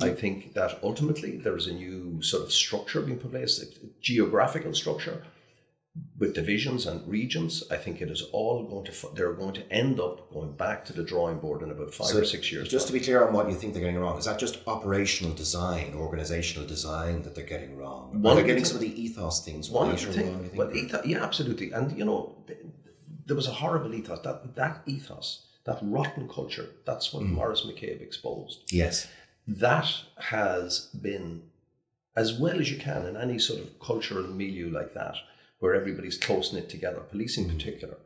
I 0.00 0.10
think 0.10 0.54
that 0.54 0.78
ultimately 0.82 1.36
there 1.36 1.56
is 1.56 1.66
a 1.66 1.72
new 1.74 2.22
sort 2.22 2.42
of 2.42 2.52
structure 2.52 3.00
being 3.02 3.18
put 3.18 3.26
in 3.32 3.38
place, 3.38 3.62
a 3.62 3.66
geographical 4.00 4.74
structure 4.74 5.22
with 6.18 6.34
divisions 6.34 6.86
and 6.86 7.06
regions. 7.08 7.64
I 7.70 7.76
think 7.76 8.00
it 8.00 8.10
is 8.10 8.22
all 8.32 8.62
going 8.64 8.84
to, 8.84 8.92
they're 9.14 9.32
going 9.32 9.54
to 9.54 9.72
end 9.72 9.98
up 10.00 10.32
going 10.32 10.52
back 10.52 10.84
to 10.86 10.92
the 10.92 11.02
drawing 11.02 11.38
board 11.38 11.62
in 11.62 11.70
about 11.70 11.92
five 11.92 12.06
So 12.08 12.18
or 12.20 12.24
six 12.24 12.52
years. 12.52 12.68
Just 12.68 12.86
to 12.86 12.92
be 12.92 13.00
clear 13.00 13.26
on 13.26 13.32
what 13.32 13.48
you 13.48 13.54
think 13.54 13.72
they're 13.72 13.82
getting 13.82 13.98
wrong, 13.98 14.18
is 14.18 14.26
that 14.26 14.38
just 14.38 14.58
operational 14.66 15.34
design, 15.34 15.94
organizational 15.94 16.66
design 16.66 17.22
that 17.22 17.34
they're 17.34 17.44
getting 17.44 17.76
wrong? 17.76 18.22
One 18.22 18.36
Are 18.38 18.40
they 18.40 18.46
getting 18.46 18.64
some 18.64 18.76
of 18.76 18.82
the 18.82 19.02
ethos 19.02 19.44
things 19.44 19.68
One 19.70 19.88
right 19.88 20.02
of 20.02 20.08
or 20.08 20.12
the 20.12 20.20
wrong? 20.20 20.28
you 20.28 20.34
things, 20.38 20.48
think? 20.50 20.58
well, 20.58 20.76
ethos, 20.76 21.06
yeah, 21.06 21.24
absolutely. 21.24 21.72
And 21.72 21.96
you 21.98 22.04
know, 22.04 22.36
there 23.26 23.36
was 23.36 23.48
a 23.48 23.52
horrible 23.52 23.92
ethos. 23.94 24.20
That 24.22 24.54
that 24.56 24.82
ethos, 24.86 25.46
that 25.64 25.78
rotten 25.82 26.28
culture, 26.28 26.68
that's 26.84 27.12
what 27.12 27.24
mm. 27.24 27.30
Maurice 27.30 27.62
McCabe 27.62 28.00
exposed. 28.00 28.62
yes. 28.72 29.08
that 29.46 29.88
has 30.18 30.88
been 31.02 31.42
as 32.16 32.38
well 32.38 32.58
as 32.60 32.70
you 32.70 32.76
can 32.78 33.06
in 33.06 33.16
any 33.16 33.38
sort 33.38 33.60
of 33.60 33.78
cultural 33.80 34.26
milieu 34.28 34.70
like 34.70 34.94
that, 34.94 35.14
where 35.60 35.74
everybody's 35.74 36.18
close 36.18 36.52
knit 36.52 36.68
together, 36.68 37.00
policing 37.00 37.44
in 37.48 37.56
particular, 37.56 37.96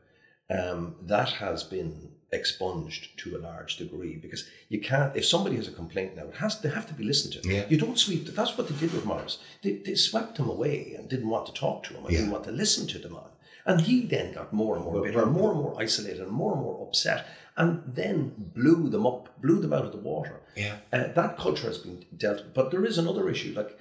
um, 0.51 0.97
that 1.03 1.31
has 1.31 1.63
been 1.65 2.11
expunged 2.33 3.17
to 3.17 3.37
a 3.37 3.39
large 3.39 3.77
degree 3.77 4.17
because 4.17 4.45
you 4.69 4.81
can't. 4.81 5.17
If 5.17 5.25
somebody 5.25 5.57
has 5.57 5.69
a 5.69 5.73
complaint 5.73 6.17
now, 6.17 6.25
it 6.27 6.37
has 6.37 6.61
they 6.61 6.69
have 6.69 6.87
to 6.89 6.95
be 6.95 7.05
listened 7.05 7.33
to. 7.35 7.49
Yeah. 7.49 7.65
You 7.69 7.79
don't 7.79 7.99
sweep. 7.99 8.27
That's 8.27 8.57
what 8.59 8.69
they 8.69 8.75
did 8.77 8.93
with 8.93 9.07
Maurice. 9.07 9.39
They, 9.63 9.73
they 9.87 9.95
swept 9.95 10.37
him 10.39 10.49
away 10.51 10.95
and 10.99 11.09
didn't 11.09 11.29
want 11.31 11.47
to 11.47 11.53
talk 11.53 11.85
to 11.85 11.95
him 11.95 12.05
and 12.05 12.13
Yeah. 12.13 12.19
didn't 12.19 12.33
want 12.33 12.45
to 12.45 12.51
listen 12.53 12.87
to 12.89 12.99
the 12.99 13.09
man. 13.09 13.31
And 13.67 13.81
he 13.81 14.05
then 14.05 14.35
got 14.35 14.53
more 14.53 14.77
and 14.77 14.85
more 14.85 15.01
bitter, 15.03 15.19
well, 15.19 15.31
more 15.31 15.51
and 15.53 15.61
more 15.63 15.81
isolated, 15.81 16.21
and 16.21 16.31
more 16.31 16.53
and 16.53 16.61
more 16.61 16.87
upset, 16.87 17.25
and 17.57 17.83
then 17.87 18.35
blew 18.37 18.91
them 18.91 19.07
up, 19.07 19.41
blew 19.41 19.59
them 19.61 19.73
out 19.73 19.87
of 19.87 19.93
the 19.93 19.99
water. 20.13 20.41
Yeah. 20.57 20.77
Uh, 20.93 21.07
that 21.15 21.39
culture 21.39 21.69
has 21.69 21.79
been 21.79 22.05
dealt 22.17 22.39
with. 22.45 22.53
But 22.53 22.71
there 22.73 22.85
is 22.85 22.99
another 22.99 23.31
issue. 23.31 23.55
Like 23.57 23.79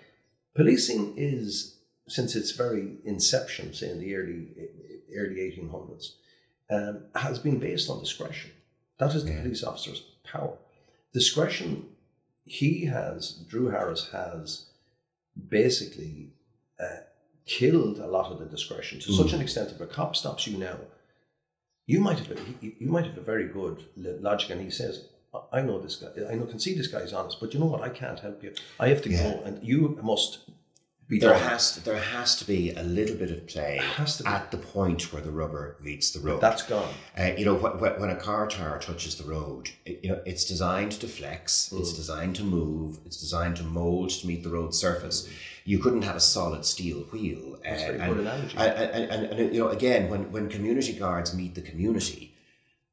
policing 0.55 1.15
is, 1.17 1.75
since 2.07 2.35
its 2.35 2.51
very 2.51 2.97
inception, 3.05 3.73
say 3.73 3.89
in 3.89 3.99
the 3.99 4.15
early 4.15 4.47
early 5.15 5.35
1800s, 5.35 6.13
um, 6.69 7.03
has 7.15 7.39
been 7.39 7.59
based 7.59 7.89
on 7.89 7.99
discretion. 7.99 8.51
That 8.97 9.13
is 9.15 9.23
the 9.25 9.31
Yeah. 9.31 9.41
police 9.41 9.63
officer's 9.63 10.01
power. 10.23 10.57
Discretion, 11.13 11.85
he 12.45 12.85
has, 12.85 13.31
Drew 13.47 13.67
Harris 13.67 14.09
has 14.11 14.65
basically 15.49 16.31
uh, 16.79 16.97
killed 17.45 17.99
a 17.99 18.07
lot 18.07 18.31
of 18.31 18.39
the 18.39 18.45
discretion 18.45 18.99
to 18.99 19.11
such 19.13 19.33
an 19.33 19.41
extent 19.41 19.71
if 19.71 19.79
a 19.79 19.85
cop 19.85 20.15
stops 20.15 20.47
you 20.47 20.57
now, 20.57 20.77
you 21.85 21.99
might 21.99 22.19
have 22.19 22.31
a, 22.31 22.39
you 22.61 22.87
might 22.89 23.05
have 23.05 23.17
a 23.17 23.21
very 23.21 23.47
good 23.47 23.85
logic, 23.95 24.49
and 24.49 24.61
he 24.61 24.69
says, 24.69 25.07
"I- 25.33 25.59
"I 25.59 25.61
know 25.61 25.79
this 25.79 25.97
guy. 25.97 26.09
I 26.31 26.35
know 26.35 26.45
can 26.45 26.59
see 26.59 26.73
this 26.73 26.87
guy's 26.87 27.13
honest, 27.13 27.39
but 27.41 27.53
you 27.53 27.59
know 27.59 27.65
what? 27.65 27.81
I 27.81 27.89
can't 27.89 28.19
help 28.19 28.41
you. 28.43 28.53
I 28.79 28.87
have 28.87 29.01
to 29.03 29.09
Yeah. 29.09 29.23
go, 29.23 29.41
and 29.43 29.63
you 29.65 29.99
must 30.01 30.39
be 31.07 31.19
There 31.19 31.31
done." 31.31 31.41
has 31.41 31.73
to, 31.73 31.83
there 31.83 31.97
has 31.99 32.35
to 32.37 32.45
be 32.45 32.71
a 32.71 32.83
little 32.83 33.15
bit 33.15 33.31
of 33.31 33.45
play 33.47 33.79
Has 33.97 34.17
to 34.17 34.23
be. 34.23 34.29
at 34.29 34.51
the 34.51 34.57
point 34.57 35.11
where 35.13 35.21
the 35.21 35.31
rubber 35.31 35.77
meets 35.81 36.11
the 36.11 36.19
road. 36.19 36.41
That's 36.41 36.63
gone. 36.63 36.93
Uh, 37.19 37.31
you 37.37 37.45
know, 37.45 37.57
wh- 37.57 37.77
wh- 37.77 37.99
when 37.99 38.09
a 38.09 38.15
car 38.15 38.47
tire 38.47 38.79
touches 38.79 39.15
the 39.15 39.23
road, 39.25 39.69
it, 39.85 39.99
you 40.03 40.09
know, 40.11 40.21
it's 40.25 40.45
designed 40.45 40.93
to 40.93 41.07
flex, 41.07 41.71
it's 41.71 41.93
Mm. 41.93 41.95
designed 41.95 42.35
to 42.37 42.43
move, 42.43 42.99
it's 43.05 43.17
designed 43.17 43.57
to 43.57 43.63
mold 43.63 44.09
to 44.11 44.27
meet 44.27 44.43
the 44.43 44.49
road 44.49 44.73
surface. 44.73 45.27
You 45.65 45.79
couldn't 45.79 46.01
have 46.01 46.15
a 46.15 46.19
solid 46.19 46.65
steel 46.65 46.99
wheel. 47.11 47.57
That's 47.63 47.83
uh, 47.83 47.85
very 47.87 47.99
and, 47.99 48.09
good 48.13 48.19
analogy. 48.21 48.57
and, 48.57 48.71
and, 48.73 49.11
and, 49.11 49.39
and, 49.39 49.53
you 49.55 49.59
know, 49.61 49.69
again, 49.69 50.09
when, 50.09 50.31
when 50.31 50.49
community 50.49 50.93
guards 50.93 51.33
meet 51.33 51.55
the 51.55 51.61
community, 51.61 52.35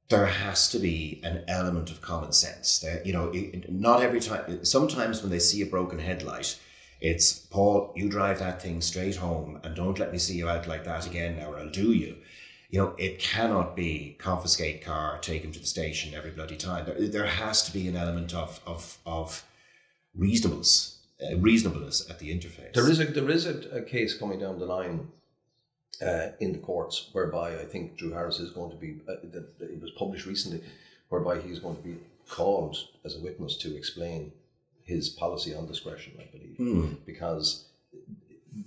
there 0.09 0.27
has 0.27 0.69
to 0.71 0.79
be 0.79 1.21
an 1.25 1.45
element 1.47 1.91
of 1.91 2.01
common 2.01 2.33
sense. 2.33 2.81
There, 2.81 3.01
you 3.05 3.13
know, 3.13 3.33
not 3.69 4.03
every 4.03 4.21
time. 4.21 4.65
Sometimes 4.65 5.23
when 5.23 5.31
they 5.31 5.39
see 5.39 5.63
a 5.63 5.67
broken 5.67 5.99
headlight, 6.01 6.59
it's 7.01 7.33
Paul. 7.33 7.93
You 7.97 8.09
drive 8.09 8.39
that 8.41 8.61
thing 8.61 8.81
straight 8.81 9.17
home, 9.17 9.61
and 9.65 9.75
don't 9.75 9.99
let 9.99 10.13
me 10.13 10.19
see 10.19 10.37
you 10.37 10.49
out 10.49 10.67
like 10.67 10.85
that 10.85 11.07
again. 11.07 11.39
Now, 11.39 11.53
or 11.53 11.59
I'll 11.59 11.71
do 11.71 11.93
you. 11.93 12.17
You 12.71 12.81
know, 12.81 12.95
it 12.99 13.19
cannot 13.19 13.75
be 13.75 14.17
confiscate 14.19 14.85
car, 14.85 15.19
take 15.19 15.43
him 15.43 15.51
to 15.53 15.59
the 15.59 15.67
station 15.67 16.15
every 16.15 16.31
bloody 16.31 16.57
time. 16.57 16.85
There, 16.87 17.09
there 17.09 17.27
has 17.27 17.65
to 17.65 17.73
be 17.73 17.89
an 17.89 17.97
element 17.97 18.35
of 18.35 18.61
of 18.67 18.99
of 19.07 19.45
reasonableness, 20.15 20.99
uh, 21.23 21.37
reasonableness 21.39 22.09
at 22.11 22.19
the 22.19 22.31
interface. 22.31 22.75
There 22.75 22.89
is 22.89 23.01
a 23.01 23.07
there 23.07 23.31
is 23.31 23.47
a, 23.47 23.59
a 23.71 23.83
case 23.83 24.15
coming 24.15 24.39
down 24.39 24.59
the 24.59 24.67
line 24.67 25.09
uh, 26.05 26.29
in 26.39 26.53
the 26.53 26.59
courts 26.59 27.09
whereby 27.13 27.59
I 27.59 27.65
think 27.65 27.97
Drew 27.97 28.13
Harris 28.13 28.39
is 28.39 28.51
going 28.51 28.71
to 28.71 28.77
be 28.77 29.01
uh, 29.09 29.15
it 29.23 29.81
was 29.81 29.91
published 29.93 30.27
recently, 30.27 30.63
whereby 31.09 31.41
he's 31.41 31.59
going 31.59 31.77
to 31.77 31.83
be 31.83 31.97
called 32.29 32.77
as 33.05 33.17
a 33.17 33.21
witness 33.21 33.57
to 33.57 33.77
explain 33.77 34.33
his 34.95 35.05
policy 35.23 35.53
on 35.59 35.65
discretion. 35.73 36.13
I 36.25 36.27
believe 36.35 36.57
Hmm. 36.59 36.95
because 37.13 37.47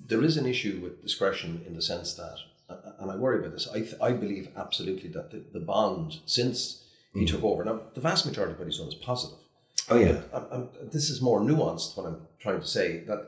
there 0.10 0.24
is 0.30 0.36
an 0.38 0.46
issue 0.54 0.76
with 0.84 1.02
discretion 1.08 1.52
in 1.68 1.74
the 1.76 1.82
sense 1.92 2.10
that, 2.22 2.38
and 3.00 3.12
I 3.14 3.16
worry 3.24 3.40
about 3.40 3.52
this. 3.56 3.68
I 3.78 3.80
I 4.10 4.12
believe 4.24 4.46
absolutely 4.66 5.10
that 5.16 5.28
the, 5.32 5.40
the 5.58 5.66
bond 5.74 6.10
since 6.26 6.58
he 7.20 7.26
took 7.32 7.44
over 7.44 7.64
now, 7.64 7.78
the 7.98 8.06
vast 8.10 8.26
majority 8.26 8.54
of 8.54 8.60
what 8.60 8.68
he's 8.70 8.80
done 8.82 8.88
is 8.96 8.96
positive. 9.12 9.38
Oh 9.92 10.00
yeah. 10.06 10.20
I'm, 10.36 10.46
I'm, 10.56 10.64
this 10.96 11.08
is 11.14 11.22
more 11.30 11.40
nuanced. 11.50 11.90
What 11.98 12.06
I'm 12.10 12.20
trying 12.44 12.62
to 12.66 12.72
say 12.78 12.88
that 13.10 13.22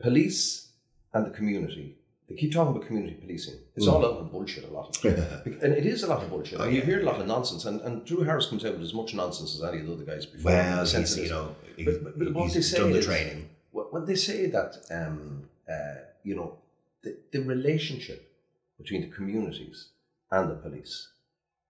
police 0.00 0.68
and 1.14 1.26
the 1.26 1.30
community. 1.38 1.97
They 2.28 2.34
keep 2.36 2.52
talking 2.52 2.74
about 2.76 2.86
community 2.86 3.14
policing. 3.14 3.54
It's 3.74 3.86
all 3.86 4.04
out 4.04 4.18
of 4.20 4.30
bullshit. 4.30 4.64
A 4.64 4.68
lot 4.68 4.94
of 4.96 5.04
it, 5.04 5.62
and 5.62 5.72
it 5.72 5.86
is 5.86 6.02
a 6.02 6.06
lot 6.08 6.22
of 6.22 6.28
bullshit. 6.28 6.60
Oh, 6.60 6.68
you 6.68 6.82
hear 6.82 7.00
a 7.00 7.04
lot 7.04 7.18
of 7.20 7.26
nonsense. 7.26 7.64
And, 7.64 7.80
and 7.80 8.04
Drew 8.04 8.20
Harris 8.22 8.46
comes 8.50 8.64
out 8.66 8.72
with 8.74 8.82
as 8.82 8.92
much 8.92 9.14
nonsense 9.14 9.54
as 9.54 9.62
any 9.64 9.80
of 9.80 9.86
the 9.86 9.92
other 9.94 10.04
guys 10.04 10.26
before. 10.26 10.52
Well, 10.52 10.84
he's, 10.84 11.16
you 11.18 11.30
know, 11.30 11.56
he- 11.76 11.84
but- 11.84 12.18
but- 12.18 12.34
what 12.34 12.44
he's 12.44 12.54
they 12.54 12.60
say 12.60 12.78
done 12.78 12.92
the 12.92 12.98
is- 12.98 13.06
training. 13.06 13.48
Wh- 13.72 13.90
when 13.92 14.04
they 14.04 14.14
say 14.16 14.46
that 14.46 14.76
um, 14.90 15.48
uh, 15.70 15.94
you 16.22 16.34
know 16.36 16.58
the, 17.02 17.16
the 17.32 17.40
relationship 17.40 18.30
between 18.76 19.00
the 19.00 19.08
communities 19.16 19.88
and 20.30 20.50
the 20.50 20.54
police 20.56 21.08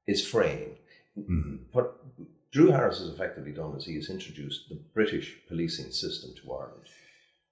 is 0.08 0.26
fraying. 0.26 0.70
Mhm. 1.16 1.60
What 1.72 2.02
Drew 2.50 2.70
Harris 2.72 2.98
has 2.98 3.08
effectively 3.10 3.52
done 3.52 3.76
is 3.76 3.84
he 3.84 3.94
has 3.96 4.08
introduced 4.10 4.68
the 4.70 4.76
British 4.94 5.36
policing 5.48 5.92
system 5.92 6.30
to 6.42 6.52
Ireland. 6.52 6.86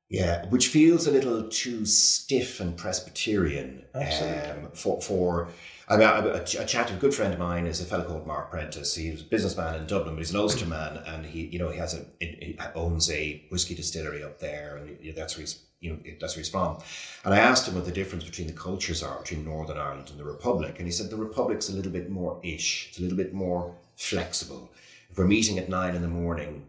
Yeah, 0.08 0.46
which 0.46 0.68
feels 0.68 1.08
a 1.08 1.10
little 1.10 1.48
too 1.48 1.84
stiff 1.84 2.60
and 2.60 2.76
Presbyterian 2.76 3.84
um, 3.92 4.70
for 4.72 5.00
for. 5.00 5.48
I 5.88 5.96
mean, 5.96 6.06
a, 6.08 6.42
a 6.42 6.44
chat. 6.44 6.90
A 6.90 6.94
good 6.94 7.14
friend 7.14 7.32
of 7.32 7.38
mine 7.40 7.66
is 7.66 7.80
a 7.80 7.84
fellow 7.84 8.04
called 8.04 8.26
Mark 8.26 8.50
Prentice. 8.50 8.94
He's 8.94 9.22
a 9.22 9.24
businessman 9.24 9.74
in 9.74 9.86
Dublin, 9.86 10.14
but 10.14 10.18
he's 10.18 10.30
an 10.30 10.36
Ulster 10.40 10.66
man, 10.66 10.98
and 11.06 11.24
he, 11.26 11.46
you 11.46 11.58
know, 11.58 11.70
he 11.70 11.78
has 11.78 11.94
a 11.94 12.04
he 12.20 12.56
owns 12.74 13.10
a 13.10 13.44
whiskey 13.50 13.74
distillery 13.74 14.22
up 14.22 14.38
there, 14.38 14.76
and 14.76 15.16
that's 15.16 15.36
where 15.36 15.42
he's, 15.42 15.64
you 15.80 15.90
know, 15.90 15.98
that's 16.20 16.36
where 16.36 16.40
he's 16.40 16.48
from. 16.48 16.78
And 17.24 17.34
I 17.34 17.38
asked 17.38 17.68
him 17.68 17.74
what 17.74 17.84
the 17.84 17.92
difference 17.92 18.24
between 18.24 18.46
the 18.46 18.52
cultures 18.52 19.02
are 19.02 19.20
between 19.20 19.44
Northern 19.44 19.78
Ireland 19.78 20.10
and 20.10 20.18
the 20.20 20.24
Republic, 20.24 20.76
and 20.78 20.86
he 20.86 20.92
said 20.92 21.10
the 21.10 21.16
Republic's 21.16 21.68
a 21.68 21.72
little 21.72 21.92
bit 21.92 22.10
more 22.10 22.40
ish. 22.44 22.88
It's 22.90 22.98
a 22.98 23.02
little 23.02 23.16
bit 23.16 23.34
more 23.34 23.74
flexible. 23.96 24.72
If 25.10 25.18
we're 25.18 25.26
meeting 25.26 25.58
at 25.58 25.68
nine 25.68 25.94
in 25.96 26.02
the 26.02 26.08
morning, 26.08 26.66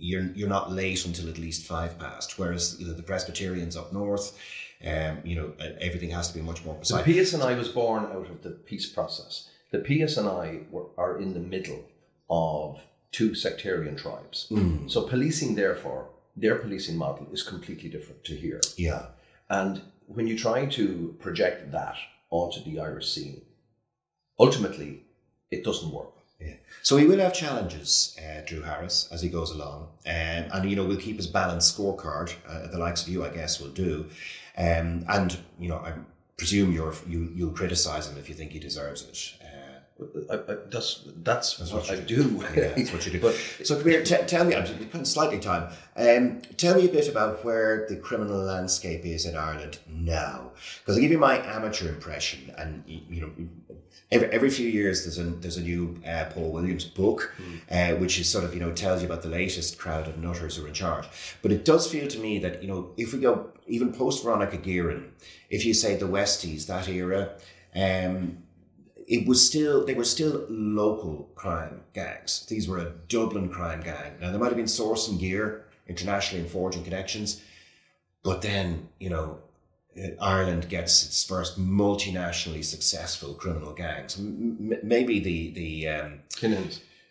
you're 0.00 0.26
you're 0.34 0.48
not 0.48 0.72
late 0.72 1.04
until 1.06 1.28
at 1.28 1.38
least 1.38 1.66
five 1.66 1.98
past. 1.98 2.38
Whereas 2.38 2.76
you 2.80 2.86
know, 2.86 2.94
the 2.94 3.02
Presbyterians 3.02 3.76
up 3.76 3.92
north, 3.92 4.36
um, 4.86 5.18
you 5.24 5.36
know, 5.36 5.52
everything 5.80 6.10
has 6.10 6.28
to 6.28 6.34
be 6.38 6.42
much 6.42 6.64
more 6.64 6.74
precise. 6.74 7.04
The. 7.04 7.12
PSNI 7.14 7.56
was 7.58 7.68
born 7.68 8.04
out 8.06 8.28
of 8.30 8.42
the 8.42 8.50
peace 8.50 8.86
process. 8.86 9.48
The 9.70 9.78
PSNI 9.78 10.70
were, 10.70 10.86
are 10.98 11.20
in 11.20 11.32
the 11.34 11.40
middle 11.40 11.84
of 12.28 12.80
two 13.12 13.34
sectarian 13.34 13.96
tribes. 13.96 14.46
Mm, 14.50 14.90
So 14.90 15.02
policing, 15.02 15.54
therefore, 15.54 16.08
their 16.36 16.56
policing 16.56 16.96
model 16.96 17.26
is 17.32 17.42
completely 17.42 17.88
different 17.88 18.24
to 18.24 18.34
here. 18.34 18.60
yeah, 18.76 19.06
And 19.48 19.82
when 20.06 20.26
you 20.26 20.36
try 20.38 20.66
to 20.66 21.14
project 21.20 21.70
that 21.72 21.96
onto 22.30 22.62
the 22.64 22.80
Irish 22.80 23.08
scene, 23.12 23.42
ultimately, 24.38 25.02
it 25.50 25.64
doesn't 25.64 25.92
work. 25.92 26.14
Yeah. 26.40 26.54
So 26.82 26.96
he 26.96 27.06
will 27.06 27.18
have 27.18 27.34
challenges, 27.34 28.16
uh, 28.18 28.40
Drew 28.46 28.62
Harris, 28.62 29.08
as 29.12 29.20
he 29.20 29.28
goes 29.28 29.50
along, 29.50 29.88
um, 30.06 30.44
and 30.52 30.70
you 30.70 30.76
know 30.76 30.84
we'll 30.84 30.96
keep 30.96 31.16
his 31.16 31.26
balanced 31.26 31.76
scorecard. 31.76 32.32
Uh, 32.48 32.68
the 32.68 32.78
likes 32.78 33.02
of 33.02 33.08
you, 33.08 33.24
I 33.24 33.28
guess, 33.28 33.60
will 33.60 33.68
do. 33.68 34.06
Um, 34.56 35.04
and 35.08 35.38
you 35.58 35.68
know, 35.68 35.76
I 35.76 35.92
presume 36.36 36.72
you're 36.72 36.94
you 37.06 37.30
you'll 37.34 37.52
criticise 37.52 38.08
him 38.08 38.16
if 38.18 38.28
you 38.28 38.34
think 38.34 38.52
he 38.52 38.58
deserves 38.58 39.02
it. 39.02 39.46
I, 40.30 40.34
I, 40.34 40.56
that's 40.70 41.04
that's, 41.22 41.56
That's 41.56 41.72
what, 41.72 41.82
what 41.82 41.90
I 41.90 41.94
you 41.94 42.00
do. 42.02 42.44
Yeah, 42.56 42.72
that's 42.76 42.92
what 42.92 43.04
you 43.06 43.12
do. 43.12 43.20
but 43.26 43.34
So 43.64 43.76
come 43.76 43.90
here, 43.90 44.02
t- 44.02 44.16
tell 44.26 44.44
me, 44.44 44.54
I'm 44.54 44.64
putting 44.64 45.04
slightly 45.04 45.38
time. 45.38 45.72
Um, 45.96 46.40
tell 46.56 46.76
me 46.76 46.86
a 46.86 46.92
bit 46.92 47.08
about 47.08 47.44
where 47.44 47.86
the 47.88 47.96
criminal 47.96 48.38
landscape 48.38 49.04
is 49.04 49.26
in 49.26 49.36
Ireland 49.36 49.78
now, 49.88 50.52
because 50.80 50.96
I 50.96 51.00
give 51.00 51.10
you 51.10 51.18
my 51.18 51.38
amateur 51.38 51.88
impression, 51.88 52.52
and 52.56 52.82
you 52.86 53.20
know, 53.20 53.76
every, 54.10 54.28
every 54.28 54.50
few 54.50 54.68
years 54.68 55.04
there's 55.04 55.18
a 55.18 55.30
there's 55.30 55.56
a 55.56 55.62
new 55.62 56.00
uh, 56.06 56.26
Paul 56.30 56.52
Williams 56.52 56.84
book, 56.84 57.34
uh, 57.70 57.92
which 57.94 58.18
is 58.18 58.28
sort 58.28 58.44
of 58.44 58.54
you 58.54 58.60
know 58.60 58.72
tells 58.72 59.02
you 59.02 59.06
about 59.06 59.22
the 59.22 59.28
latest 59.28 59.78
crowd 59.78 60.08
of 60.08 60.18
nutters 60.18 60.56
who 60.56 60.64
are 60.64 60.68
in 60.68 60.74
charge. 60.74 61.06
But 61.42 61.52
it 61.52 61.64
does 61.64 61.90
feel 61.90 62.08
to 62.08 62.18
me 62.18 62.38
that 62.38 62.62
you 62.62 62.68
know 62.68 62.92
if 62.96 63.12
we 63.12 63.20
go 63.20 63.50
even 63.66 63.92
post 63.92 64.24
Veronica 64.24 64.56
Guerin, 64.56 65.12
if 65.50 65.64
you 65.64 65.74
say 65.74 65.96
the 65.96 66.06
Westies 66.06 66.66
that 66.66 66.88
era. 66.88 67.32
Um, 67.72 68.42
it 69.10 69.26
was 69.26 69.44
still 69.44 69.84
they 69.84 69.94
were 69.94 70.04
still 70.04 70.46
local 70.48 71.28
crime 71.34 71.82
gangs. 71.92 72.46
These 72.48 72.68
were 72.68 72.78
a 72.78 72.92
Dublin 73.08 73.50
crime 73.50 73.82
gang. 73.82 74.12
Now 74.20 74.30
there 74.30 74.38
might 74.38 74.46
have 74.46 74.56
been 74.56 74.66
sourcing 74.66 75.18
gear 75.18 75.66
internationally 75.88 76.44
and 76.44 76.50
forging 76.50 76.84
connections, 76.84 77.42
but 78.22 78.40
then 78.40 78.88
you 79.00 79.10
know 79.10 79.38
uh, 80.00 80.10
Ireland 80.20 80.68
gets 80.68 81.04
its 81.04 81.24
first 81.24 81.60
multinationally 81.60 82.64
successful 82.64 83.34
criminal 83.34 83.74
gangs. 83.74 84.16
M- 84.18 84.78
maybe 84.82 85.18
the 85.20 85.50
the 85.50 85.88
um. 85.88 86.20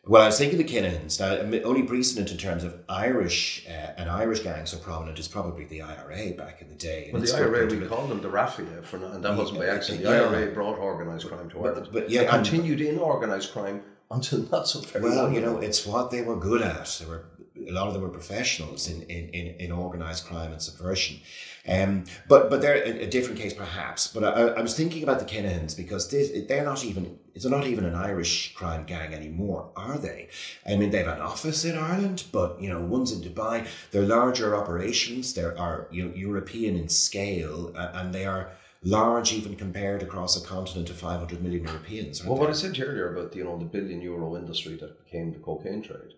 Well, 0.06 0.22
I 0.22 0.28
was 0.28 0.38
thinking 0.38 0.58
the 0.58 0.64
Kinahans. 0.64 1.20
Now, 1.20 1.60
only 1.68 1.84
precedent 1.84 2.32
in 2.32 2.38
terms 2.38 2.64
of 2.64 2.76
Irish 2.90 3.66
uh, 3.68 3.94
an 3.98 4.08
Irish 4.08 4.40
gang 4.40 4.66
so 4.66 4.78
prominent 4.78 5.20
is 5.20 5.28
probably 5.28 5.66
the 5.66 5.82
IRA 5.82 6.32
back 6.32 6.62
in 6.62 6.70
the 6.70 6.76
day. 6.76 7.10
Well, 7.12 7.22
the 7.22 7.36
IRA, 7.36 7.68
we 7.68 7.86
called 7.86 8.10
them 8.10 8.22
the 8.22 8.30
Raffia, 8.30 8.82
for, 8.84 8.98
and 8.98 9.24
that 9.24 9.38
wasn't 9.38 9.60
by 9.60 9.68
accident. 9.68 10.04
The 10.04 10.10
yeah. 10.12 10.22
IRA 10.22 10.52
brought 10.54 10.80
organised 10.80 11.28
crime 11.28 11.50
to 11.50 11.66
Ireland. 11.66 11.90
but 11.92 12.10
yeah, 12.10 12.22
They 12.22 12.28
and- 12.28 12.46
continued 12.46 12.82
in 12.82 12.98
organised 12.98 13.52
crime 13.54 13.82
until 14.12 14.40
not 14.50 14.68
so 14.68 14.80
very 14.80 15.04
Well, 15.04 15.24
long 15.26 15.36
you 15.36 15.42
know, 15.42 15.58
it's 15.60 15.86
what 15.86 16.10
they 16.12 16.22
were 16.24 16.36
good 16.38 16.62
at. 16.62 16.98
They 17.00 17.06
were 17.06 17.26
a 17.68 17.72
lot 17.72 17.88
of 17.88 17.94
them 17.94 18.02
were 18.02 18.10
professionals 18.10 18.90
in 18.90 19.02
in, 19.04 19.30
in, 19.30 19.48
in 19.60 19.72
organized 19.72 20.26
crime 20.26 20.52
and 20.52 20.62
subversion. 20.62 21.20
Um, 21.68 22.06
but 22.28 22.50
but 22.50 22.62
they're 22.62 22.84
a, 22.84 23.04
a 23.04 23.08
different 23.08 23.40
case 23.40 23.54
perhaps. 23.54 24.08
But 24.08 24.24
I, 24.24 24.60
I 24.60 24.62
was 24.62 24.76
thinking 24.76 25.04
about 25.04 25.20
the 25.20 25.26
Kinahans 25.26 25.76
because 25.76 26.10
this, 26.10 26.32
they're 26.48 26.64
not 26.64 26.84
even 26.84 27.20
it's 27.36 27.46
not 27.46 27.68
even 27.68 27.86
an 27.86 27.96
Irish 27.96 28.54
crime 28.54 28.86
gang 28.86 29.14
anymore, 29.14 29.70
are 29.76 29.98
they? 29.98 30.28
I 30.68 30.76
mean, 30.76 30.90
they've 30.90 31.08
an 31.08 31.22
office 31.22 31.64
in 31.64 31.78
Ireland, 31.78 32.26
but 32.32 32.62
you 32.62 32.70
know, 32.70 32.82
one's 32.82 33.12
in 33.12 33.22
Dubai. 33.22 33.68
They're 33.92 34.02
larger 34.04 34.56
operations. 34.56 35.34
They 35.34 35.44
are 35.44 35.88
you 35.92 36.06
know, 36.06 36.16
European 36.16 36.76
in 36.76 36.90
scale, 36.90 37.72
uh, 37.76 37.92
and 37.94 38.14
they 38.14 38.26
are 38.26 38.52
large 38.84 39.34
even 39.34 39.56
compared 39.56 40.02
across 40.04 40.42
a 40.42 40.46
continent 40.46 40.90
of 40.90 40.98
500 40.98 41.42
million 41.42 41.64
Europeans. 41.64 42.24
Well, 42.26 42.38
what 42.38 42.50
I 42.50 42.54
said 42.54 42.80
earlier 42.80 43.14
about 43.14 43.36
you 43.36 43.44
know 43.44 43.58
the 43.58 43.66
billion 43.66 44.02
euro 44.02 44.36
industry 44.36 44.76
that 44.76 45.04
became 45.06 45.32
the 45.32 45.40
cocaine 45.40 45.82
trade, 45.82 46.14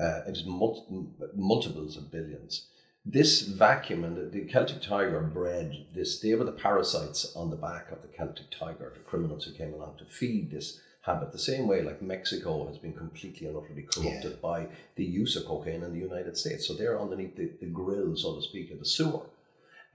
uh, 0.00 0.22
it 0.26 0.36
is 0.36 0.44
mul- 0.44 1.12
multiples 1.34 1.96
of 1.96 2.10
billions. 2.10 2.68
This 3.04 3.42
vacuum 3.42 4.04
and 4.04 4.16
the, 4.16 4.24
the 4.24 4.44
Celtic 4.44 4.82
tiger 4.82 5.20
bred 5.20 5.86
this. 5.94 6.20
They 6.20 6.34
were 6.34 6.44
the 6.44 6.52
parasites 6.52 7.34
on 7.34 7.48
the 7.50 7.56
back 7.56 7.90
of 7.90 8.02
the 8.02 8.08
Celtic 8.08 8.50
tiger, 8.50 8.92
the 8.94 9.00
criminals 9.00 9.44
who 9.44 9.52
came 9.52 9.72
along 9.72 9.96
to 9.98 10.04
feed 10.04 10.50
this 10.50 10.80
habit. 11.02 11.32
The 11.32 11.38
same 11.38 11.66
way, 11.66 11.82
like 11.82 12.02
Mexico 12.02 12.66
has 12.66 12.76
been 12.76 12.92
completely 12.92 13.46
and 13.46 13.56
utterly 13.56 13.82
corrupted 13.82 14.42
by 14.42 14.66
the 14.96 15.04
use 15.04 15.36
of 15.36 15.46
cocaine 15.46 15.82
in 15.82 15.92
the 15.92 16.06
United 16.06 16.36
States. 16.36 16.66
So 16.66 16.74
they're 16.74 17.00
underneath 17.00 17.36
the, 17.36 17.50
the 17.60 17.66
grill, 17.66 18.14
so 18.16 18.36
to 18.36 18.42
speak, 18.42 18.70
of 18.72 18.78
the 18.78 18.84
sewer. 18.84 19.22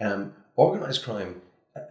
Um, 0.01 0.33
organized 0.55 1.03
crime 1.03 1.41
uh, 1.75 1.81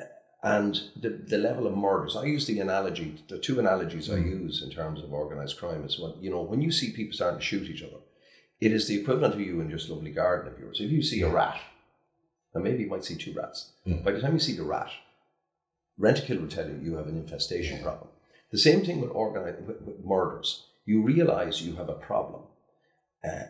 and 0.42 0.82
the, 1.00 1.10
the 1.10 1.38
level 1.38 1.68
of 1.68 1.76
murders. 1.76 2.16
I 2.16 2.24
use 2.24 2.46
the 2.46 2.58
analogy, 2.58 3.22
the 3.28 3.38
two 3.38 3.60
analogies 3.60 4.10
I 4.10 4.16
use 4.16 4.62
in 4.62 4.70
terms 4.70 5.00
of 5.02 5.12
organized 5.12 5.56
crime 5.56 5.84
is 5.84 6.00
when, 6.00 6.14
you 6.20 6.30
know, 6.30 6.42
when 6.42 6.60
you 6.60 6.72
see 6.72 6.90
people 6.90 7.14
starting 7.14 7.38
to 7.38 7.44
shoot 7.44 7.70
each 7.70 7.82
other, 7.82 8.01
it 8.66 8.70
is 8.76 8.82
the 8.86 8.98
equivalent 9.00 9.34
of 9.34 9.40
you 9.40 9.60
in 9.62 9.68
this 9.70 9.88
lovely 9.92 10.10
garden 10.22 10.46
of 10.52 10.58
yours. 10.62 10.80
If 10.80 10.90
you 10.96 11.02
see 11.10 11.20
a 11.22 11.28
rat, 11.40 11.58
and 12.54 12.62
maybe 12.64 12.82
you 12.84 12.90
might 12.94 13.04
see 13.08 13.16
two 13.16 13.34
rats, 13.40 13.60
Mm. 13.86 14.04
by 14.04 14.12
the 14.12 14.20
time 14.22 14.34
you 14.34 14.44
see 14.48 14.56
the 14.56 14.62
rat, 14.76 14.90
Rent-A-Kill 16.04 16.38
will 16.40 16.48
tell 16.56 16.68
you 16.70 16.78
you 16.86 16.94
have 16.96 17.08
an 17.12 17.16
infestation 17.24 17.82
problem. 17.82 18.08
The 18.50 18.58
same 18.68 18.80
thing 18.84 19.00
with, 19.02 19.10
organized, 19.24 19.66
with, 19.66 19.80
with 19.86 19.98
murders. 20.04 20.48
You 20.84 21.02
realize 21.02 21.62
you 21.62 21.74
have 21.80 21.88
a 21.90 22.00
problem 22.10 22.42
uh, 23.28 23.44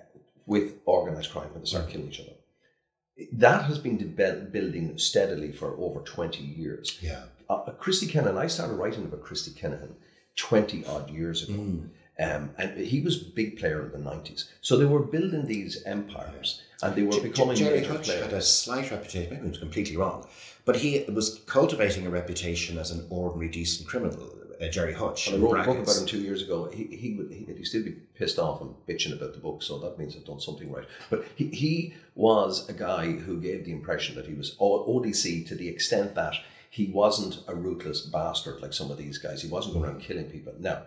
with 0.47 0.69
organized 0.85 1.31
crime 1.33 1.51
when 1.53 1.63
they 1.63 1.69
start 1.75 1.89
killing 1.91 2.09
each 2.09 2.21
other. 2.21 2.37
That 3.47 3.65
has 3.69 3.79
been 3.79 3.97
de- 3.99 4.47
building 4.57 4.87
steadily 4.99 5.53
for 5.53 5.71
over 5.87 6.01
20 6.01 6.43
years. 6.43 6.99
yeah. 7.03 7.25
Uh, 7.51 7.71
Christy 7.85 8.07
Kinahan, 8.07 8.39
I 8.39 8.47
started 8.47 8.75
writing 8.75 9.05
about 9.05 9.23
Christy 9.29 9.51
Kinahan 9.51 9.93
20 10.37 10.87
odd 10.87 11.11
years 11.11 11.43
ago. 11.47 11.59
Mm. 11.59 11.89
Um, 12.19 12.51
and 12.59 12.79
he 12.79 13.01
was 13.01 13.23
a 13.23 13.25
big 13.25 13.59
player 13.59 13.83
in 13.83 13.93
the 13.93 14.11
90s. 14.11 14.45
So 14.61 14.77
they 14.77 14.85
were 14.85 15.01
building 15.01 15.47
these 15.47 15.83
empires 15.85 16.61
and 16.83 16.95
they 16.95 17.03
were 17.05 17.21
becoming 17.21 17.57
Gerry 17.57 17.81
major 17.81 17.93
Hutch 17.93 18.09
had 18.09 18.33
a 18.33 18.43
slight 18.43 18.91
reputation, 18.91 19.31
maybe 19.31 19.43
he 19.45 19.49
was 19.49 19.59
completely 19.59 19.97
wrong, 19.97 20.27
but 20.65 20.77
he 20.77 21.05
was 21.09 21.41
cultivating 21.47 22.07
a 22.07 22.11
reputation 22.11 22.77
as 22.77 22.91
an 22.91 23.07
ordinary, 23.09 23.49
decent 23.49 23.89
criminal, 23.89 24.31
uh, 24.61 24.69
Gerry 24.69 24.93
Hutch. 24.93 25.29
And 25.29 25.37
I 25.37 25.39
wrote 25.39 25.61
a 25.61 25.65
book 25.65 25.79
about 25.79 25.97
him 25.97 26.07
two 26.07 26.21
years 26.21 26.43
ago. 26.43 26.71
He, 26.73 26.85
he 26.85 27.15
would 27.15 27.33
he, 27.33 27.45
he'd 27.45 27.67
still 27.67 27.83
be 27.83 27.93
pissed 27.93 28.39
off 28.39 28.61
and 28.61 28.75
bitching 28.87 29.13
about 29.13 29.33
the 29.33 29.41
book, 29.41 29.63
so 29.63 29.79
that 29.79 29.99
means 29.99 30.15
I've 30.15 30.25
done 30.25 30.41
something 30.41 30.71
right. 30.71 30.87
But 31.09 31.25
he, 31.35 31.47
he 31.47 31.95
was 32.15 32.69
a 32.69 32.73
guy 32.73 33.13
who 33.13 33.41
gave 33.41 33.65
the 33.65 33.73
impression 33.73 34.15
that 34.17 34.27
he 34.27 34.35
was 34.35 34.57
O- 34.61 34.87
ODC 35.01 35.47
to 35.49 35.55
the 35.55 35.69
extent 35.69 36.15
that 36.15 36.35
he 36.69 36.87
wasn't 36.87 37.39
a 37.49 37.55
ruthless 37.55 38.01
bastard 38.03 38.61
like 38.63 38.73
some 38.73 38.91
of 38.91 38.99
these 38.99 39.19
guys. 39.19 39.43
He 39.43 39.49
wasn't 39.49 39.75
going 39.75 39.87
around 39.87 40.01
killing 40.01 40.25
people. 40.25 40.55
Now, 40.59 40.83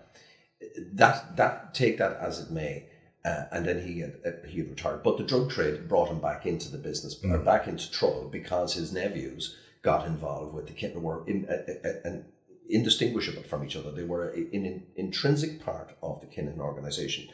that 0.94 1.36
that 1.38 1.74
take 1.74 1.98
that 1.98 2.18
as 2.20 2.40
it 2.40 2.52
may. 2.52 2.88
Uh, 3.24 3.46
and 3.52 3.66
then 3.66 3.82
he 3.82 4.02
had, 4.02 4.18
uh, 4.24 4.48
he 4.48 4.60
had 4.60 4.70
retired. 4.70 5.02
But 5.02 5.18
the 5.18 5.24
drug 5.24 5.50
trade 5.50 5.90
brought 5.90 6.10
him 6.10 6.22
back 6.22 6.46
into 6.46 6.72
the 6.72 6.78
business, 6.78 7.20
or 7.24 7.40
back 7.40 7.68
into 7.68 7.92
trouble 7.92 8.30
because 8.32 8.76
his 8.76 8.94
nephews 8.94 9.58
got 9.82 10.06
involved 10.06 10.54
with 10.54 10.68
the 10.68 10.74
Kinahan 10.74 11.02
were 11.02 11.26
in, 11.26 11.48
uh, 11.50 12.08
uh, 12.08 12.18
indistinguishable 12.70 13.42
from 13.44 13.64
each 13.66 13.76
other. 13.76 13.92
They 13.92 14.04
were 14.04 14.30
an 14.30 14.50
in, 14.52 14.84
intrinsic 14.96 15.66
part 15.66 15.96
of 16.04 16.22
the 16.22 16.28
Kinahan 16.28 16.60
organization. 16.60 17.30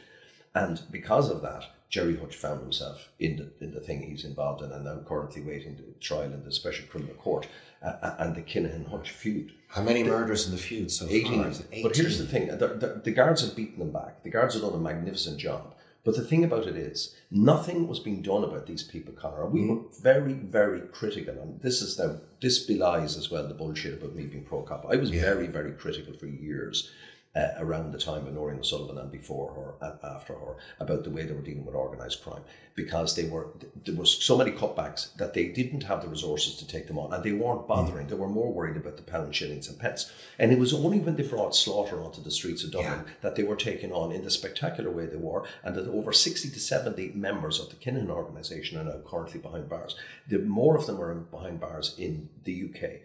And 0.54 0.80
because 0.90 1.30
of 1.30 1.42
that, 1.42 1.64
Gerry 1.88 2.16
Hutch 2.16 2.36
found 2.36 2.60
himself 2.62 3.10
in 3.18 3.36
the, 3.36 3.64
in 3.64 3.74
the 3.74 3.80
thing 3.80 4.02
he's 4.02 4.24
involved 4.24 4.62
in 4.62 4.72
and 4.72 4.84
now 4.84 5.00
currently 5.06 5.42
waiting 5.42 5.76
the 5.76 5.82
trial 6.00 6.32
in 6.32 6.42
the 6.42 6.50
Special 6.50 6.86
Criminal 6.86 7.14
Court 7.16 7.46
uh, 7.82 8.14
and 8.18 8.34
the 8.34 8.40
Kinahan 8.40 8.88
Hutch 8.88 9.10
feud. 9.10 9.52
How 9.68 9.82
many 9.82 10.02
murders 10.02 10.46
in 10.46 10.52
the 10.52 10.58
feud 10.58 10.90
so 10.90 11.06
18. 11.08 11.42
far? 11.42 11.50
Is 11.50 11.60
it 11.60 11.82
But 11.82 11.96
here's 11.96 12.18
the 12.18 12.26
thing 12.26 12.46
the, 12.48 12.56
the, 12.56 13.00
the 13.04 13.10
guards 13.10 13.42
have 13.42 13.54
beaten 13.54 13.78
them 13.78 13.92
back. 13.92 14.22
The 14.22 14.30
guards 14.30 14.54
have 14.54 14.62
done 14.62 14.72
a 14.72 14.78
magnificent 14.78 15.38
job. 15.38 15.74
But 16.04 16.16
the 16.16 16.24
thing 16.24 16.42
about 16.42 16.66
it 16.66 16.76
is, 16.76 17.14
nothing 17.30 17.86
was 17.86 18.00
being 18.00 18.22
done 18.22 18.42
about 18.42 18.66
these 18.66 18.82
people, 18.82 19.12
Conor. 19.12 19.46
We 19.46 19.64
were 19.66 19.82
very, 20.00 20.32
very 20.32 20.80
critical. 20.80 21.38
And 21.38 21.60
this 21.60 21.80
is 21.80 21.96
now, 21.98 22.16
this 22.40 22.66
belies 22.66 23.16
as 23.16 23.30
well 23.30 23.46
the 23.46 23.54
bullshit 23.54 23.94
about 23.94 24.16
me 24.16 24.26
being 24.26 24.44
pro 24.44 24.62
cop. 24.62 24.86
I 24.90 24.96
was 24.96 25.10
very, 25.10 25.46
very 25.46 25.72
critical 25.72 26.12
for 26.14 26.26
years 26.26 26.90
uh, 27.34 27.48
around 27.58 27.92
the 27.92 27.98
time 27.98 28.26
of 28.26 28.34
Nóirín 28.34 28.60
O'Sullivan 28.60 28.98
and 28.98 29.10
before 29.10 29.54
her 29.54 29.86
and 29.88 29.98
after 30.04 30.34
her 30.34 30.56
about 30.80 31.04
the 31.04 31.10
way 31.10 31.24
they 31.24 31.32
were 31.32 31.40
dealing 31.40 31.64
with 31.64 31.74
organised 31.74 32.22
crime 32.22 32.42
because 32.74 33.16
they 33.16 33.24
were 33.24 33.48
there 33.84 33.94
was 33.94 34.22
so 34.22 34.36
many 34.36 34.50
cutbacks 34.50 35.14
that 35.16 35.34
they 35.34 35.48
didn't 35.48 35.82
have 35.82 36.02
the 36.02 36.08
resources 36.08 36.56
to 36.56 36.66
take 36.66 36.86
them 36.86 36.98
on 36.98 37.12
and 37.12 37.24
they 37.24 37.32
weren't 37.32 37.66
bothering. 37.66 38.06
They 38.06 38.14
were 38.14 38.28
more 38.28 38.52
worried 38.52 38.76
about 38.76 38.96
the 38.96 39.02
pound, 39.02 39.34
shillings, 39.34 39.68
and 39.68 39.78
pence. 39.78 40.12
And 40.38 40.52
it 40.52 40.58
was 40.58 40.74
only 40.74 40.98
when 40.98 41.16
they 41.16 41.22
brought 41.22 41.56
slaughter 41.56 42.02
onto 42.02 42.22
the 42.22 42.30
streets 42.30 42.64
of 42.64 42.72
Dublin 42.72 43.04
that 43.20 43.36
they 43.36 43.42
were 43.42 43.56
taken 43.56 43.92
on 43.92 44.12
in 44.12 44.24
the 44.24 44.30
spectacular 44.30 44.90
way 44.90 45.06
they 45.06 45.16
were, 45.16 45.44
and 45.64 45.74
that 45.74 45.88
over 45.88 46.12
60 46.12 46.50
to 46.50 46.60
70 46.60 47.12
members 47.14 47.60
of 47.60 47.68
the 47.70 47.76
Kinahan 47.76 48.10
organisation 48.10 48.78
are 48.78 48.84
now 48.84 49.00
currently 49.06 49.40
behind 49.40 49.68
bars. 49.68 49.96
The 50.28 50.38
more 50.38 50.76
of 50.76 50.86
them 50.86 51.00
are 51.00 51.14
behind 51.14 51.60
bars 51.60 51.94
in 51.98 52.28
the 52.44 52.70
UK. 52.70 53.00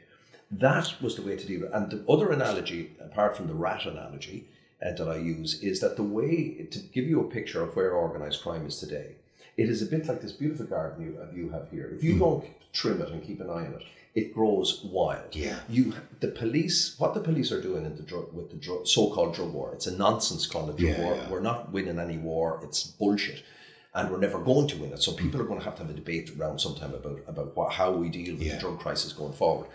That 0.51 0.93
was 1.01 1.15
the 1.15 1.21
way 1.21 1.35
to 1.35 1.45
deal 1.47 1.61
with 1.61 1.69
it. 1.69 1.75
And 1.75 1.91
the 1.91 2.03
other 2.11 2.31
analogy, 2.31 2.91
apart 2.99 3.35
from 3.35 3.47
the 3.47 3.53
rat 3.53 3.85
analogy 3.85 4.47
uh, 4.81 4.91
that 4.93 5.07
I 5.09 5.17
use, 5.17 5.61
is 5.61 5.79
that 5.81 5.97
the 5.97 6.03
way 6.03 6.67
to 6.71 6.79
give 6.79 7.05
you 7.05 7.19
a 7.21 7.29
picture 7.29 7.61
of 7.61 7.75
where 7.75 7.95
organised 7.95 8.41
crime 8.43 8.65
is 8.65 8.79
today, 8.79 9.15
it 9.57 9.69
is 9.69 9.81
a 9.81 9.85
bit 9.87 10.07
like 10.07 10.21
this 10.21 10.31
beautiful 10.31 10.65
garden 10.65 11.03
you, 11.05 11.19
uh, 11.21 11.25
you 11.35 11.49
have 11.49 11.69
here. 11.71 11.91
If 11.93 12.03
you 12.03 12.17
don't 12.17 12.45
trim 12.73 13.01
it 13.01 13.09
and 13.09 13.23
keep 13.25 13.41
an 13.41 13.49
eye 13.49 13.65
on 13.65 13.73
it, 13.73 13.83
it 14.15 14.33
grows 14.33 14.83
wild. 14.85 15.35
Yeah. 15.35 15.59
You, 15.69 15.93
the 16.21 16.29
police, 16.29 16.95
what 16.97 17.13
the 17.13 17.19
police 17.19 17.51
are 17.51 17.61
doing 17.61 17.85
in 17.85 17.95
the 17.95 18.03
drug 18.03 18.33
with 18.33 18.49
the 18.49 18.55
drug, 18.55 18.87
so-called 18.87 19.35
drug 19.35 19.51
war, 19.53 19.71
it's 19.73 19.87
a 19.87 19.95
nonsense 19.95 20.47
kind 20.47 20.69
of 20.69 20.77
drug 20.77 20.91
Yeah, 20.97 21.03
war. 21.03 21.15
yeah. 21.15 21.29
We're 21.29 21.39
not 21.41 21.71
winning 21.71 21.99
any 21.99 22.17
war. 22.17 22.59
It's 22.63 22.83
bullshit. 22.83 23.43
And 23.93 24.11
we're 24.11 24.19
never 24.19 24.39
going 24.39 24.67
to 24.69 24.77
win 24.77 24.93
it. 24.93 25.01
So 25.01 25.11
people 25.11 25.41
are 25.41 25.45
going 25.45 25.59
to 25.59 25.65
have 25.65 25.75
to 25.77 25.81
have 25.83 25.89
a 25.91 25.93
debate 25.95 26.31
around 26.39 26.59
sometime 26.59 26.93
about 26.93 27.19
about 27.27 27.55
what, 27.55 27.73
how 27.73 27.91
we 27.91 28.09
deal 28.09 28.33
with 28.35 28.43
Yeah. 28.43 28.55
the 28.55 28.61
drug 28.61 28.79
crisis 28.79 29.11
going 29.11 29.33
forward. 29.33 29.67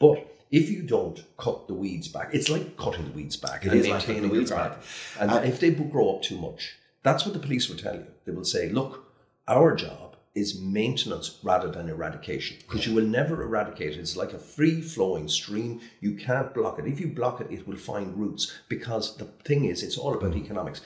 But 0.00 0.26
if 0.50 0.68
you 0.68 0.82
don't 0.82 1.22
cut 1.36 1.68
the 1.68 1.74
weeds 1.74 2.08
back, 2.08 2.30
it's 2.32 2.48
like 2.48 2.76
cutting 2.76 3.04
the 3.04 3.12
weeds 3.12 3.36
back 3.36 3.64
It 3.64 3.70
and 3.70 3.80
is 3.80 3.88
like 3.88 4.04
cutting 4.04 4.22
the 4.22 4.28
weeds 4.28 4.50
back. 4.50 4.78
And 5.20 5.30
And- 5.30 5.46
if 5.46 5.60
they 5.60 5.70
grow 5.70 6.16
up 6.16 6.22
too 6.22 6.36
much, 6.36 6.74
that's 7.04 7.24
what 7.24 7.34
the 7.34 7.40
police 7.40 7.68
will 7.68 7.76
tell 7.76 7.94
you. 7.94 8.06
They 8.24 8.32
will 8.32 8.44
say, 8.44 8.68
look, 8.68 9.04
our 9.46 9.76
job 9.76 10.16
is 10.34 10.60
maintenance 10.60 11.38
rather 11.42 11.70
than 11.70 11.88
eradication 11.88 12.56
because 12.60 12.86
you 12.86 12.94
will 12.94 13.06
never 13.06 13.42
eradicate 13.42 13.92
it. 13.92 13.98
It's 13.98 14.16
like 14.16 14.32
a 14.32 14.38
free 14.38 14.80
flowing 14.80 15.28
stream. 15.28 15.80
You 16.00 16.14
can't 16.16 16.54
block 16.54 16.78
it. 16.78 16.86
If 16.86 17.00
you 17.00 17.08
block 17.08 17.40
it, 17.40 17.50
it 17.50 17.66
will 17.66 17.76
find 17.76 18.16
roots 18.16 18.52
because 18.68 19.16
the 19.16 19.26
thing 19.44 19.64
is, 19.64 19.82
it's 19.82 19.98
all 19.98 20.14
about 20.14 20.32
mm. 20.32 20.44
economics 20.44 20.82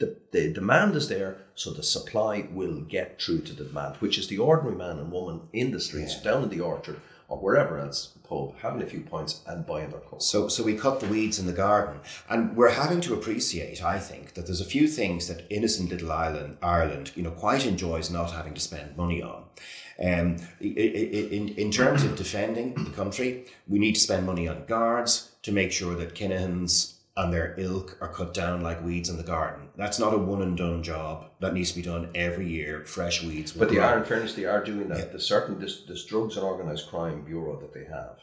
the, 0.00 0.16
the 0.32 0.52
demand 0.52 0.96
is 0.96 1.08
there, 1.08 1.36
so 1.54 1.70
the 1.70 1.82
supply 1.82 2.48
will 2.50 2.80
get 2.80 3.20
through 3.20 3.42
to 3.42 3.52
the 3.52 3.64
demand, 3.64 3.96
which 3.96 4.18
is 4.18 4.26
the 4.26 4.38
ordinary 4.38 4.74
man 4.74 4.98
and 4.98 5.12
woman 5.12 5.42
in 5.52 5.70
the 5.70 5.78
streets, 5.78 6.20
down 6.20 6.42
in 6.42 6.48
the 6.48 6.60
orchard, 6.60 7.00
or 7.30 7.38
wherever 7.38 7.78
else, 7.78 8.08
pub, 8.28 8.54
having 8.60 8.82
a 8.82 8.86
few 8.86 9.00
points 9.00 9.40
and 9.46 9.64
buying 9.64 9.88
their 9.88 10.00
coke. 10.00 10.20
So, 10.20 10.48
so 10.48 10.62
we 10.62 10.74
cut 10.74 11.00
the 11.00 11.06
weeds 11.06 11.38
in 11.38 11.46
the 11.46 11.52
garden, 11.52 12.00
and 12.28 12.56
we're 12.56 12.70
having 12.70 13.00
to 13.02 13.14
appreciate, 13.14 13.82
I 13.82 13.98
think, 13.98 14.34
that 14.34 14.46
there's 14.46 14.60
a 14.60 14.64
few 14.64 14.88
things 14.88 15.28
that 15.28 15.46
innocent 15.48 15.90
little 15.90 16.12
Ireland, 16.12 16.58
Ireland, 16.60 17.12
you 17.14 17.22
know, 17.22 17.30
quite 17.30 17.64
enjoys 17.64 18.10
not 18.10 18.32
having 18.32 18.52
to 18.54 18.60
spend 18.60 18.96
money 18.96 19.22
on. 19.22 19.44
Um, 20.02 20.36
in 20.60 21.48
in 21.56 21.70
terms 21.70 22.02
of 22.04 22.16
defending 22.16 22.72
the 22.72 22.90
country, 22.90 23.44
we 23.68 23.78
need 23.78 23.94
to 23.94 24.00
spend 24.00 24.24
money 24.24 24.48
on 24.48 24.64
guards 24.64 25.32
to 25.42 25.52
make 25.52 25.72
sure 25.72 25.94
that 25.94 26.14
Kinahans 26.14 26.94
and 27.20 27.32
their 27.32 27.54
ilk 27.58 27.98
are 28.00 28.08
cut 28.08 28.32
down 28.32 28.62
like 28.62 28.82
weeds 28.82 29.10
in 29.10 29.16
the 29.18 29.22
garden. 29.36 29.68
That's 29.76 29.98
not 29.98 30.14
a 30.14 30.18
one 30.18 30.42
and 30.42 30.56
done 30.56 30.82
job. 30.82 31.30
That 31.40 31.52
needs 31.54 31.70
to 31.72 31.76
be 31.76 31.82
done 31.82 32.08
every 32.14 32.48
year. 32.48 32.84
Fresh 32.86 33.22
weeds. 33.22 33.52
But 33.52 33.68
they 33.68 33.74
grow. 33.76 33.84
are, 33.84 33.98
in 33.98 34.04
fairness, 34.04 34.34
they 34.34 34.46
are 34.46 34.64
doing 34.64 34.88
that. 34.88 35.12
The 35.12 35.20
certain 35.20 35.60
this, 35.60 35.82
this 35.82 36.04
drugs 36.06 36.36
and 36.36 36.44
organised 36.44 36.88
crime 36.88 37.22
bureau 37.22 37.60
that 37.60 37.74
they 37.74 37.84
have, 37.84 38.16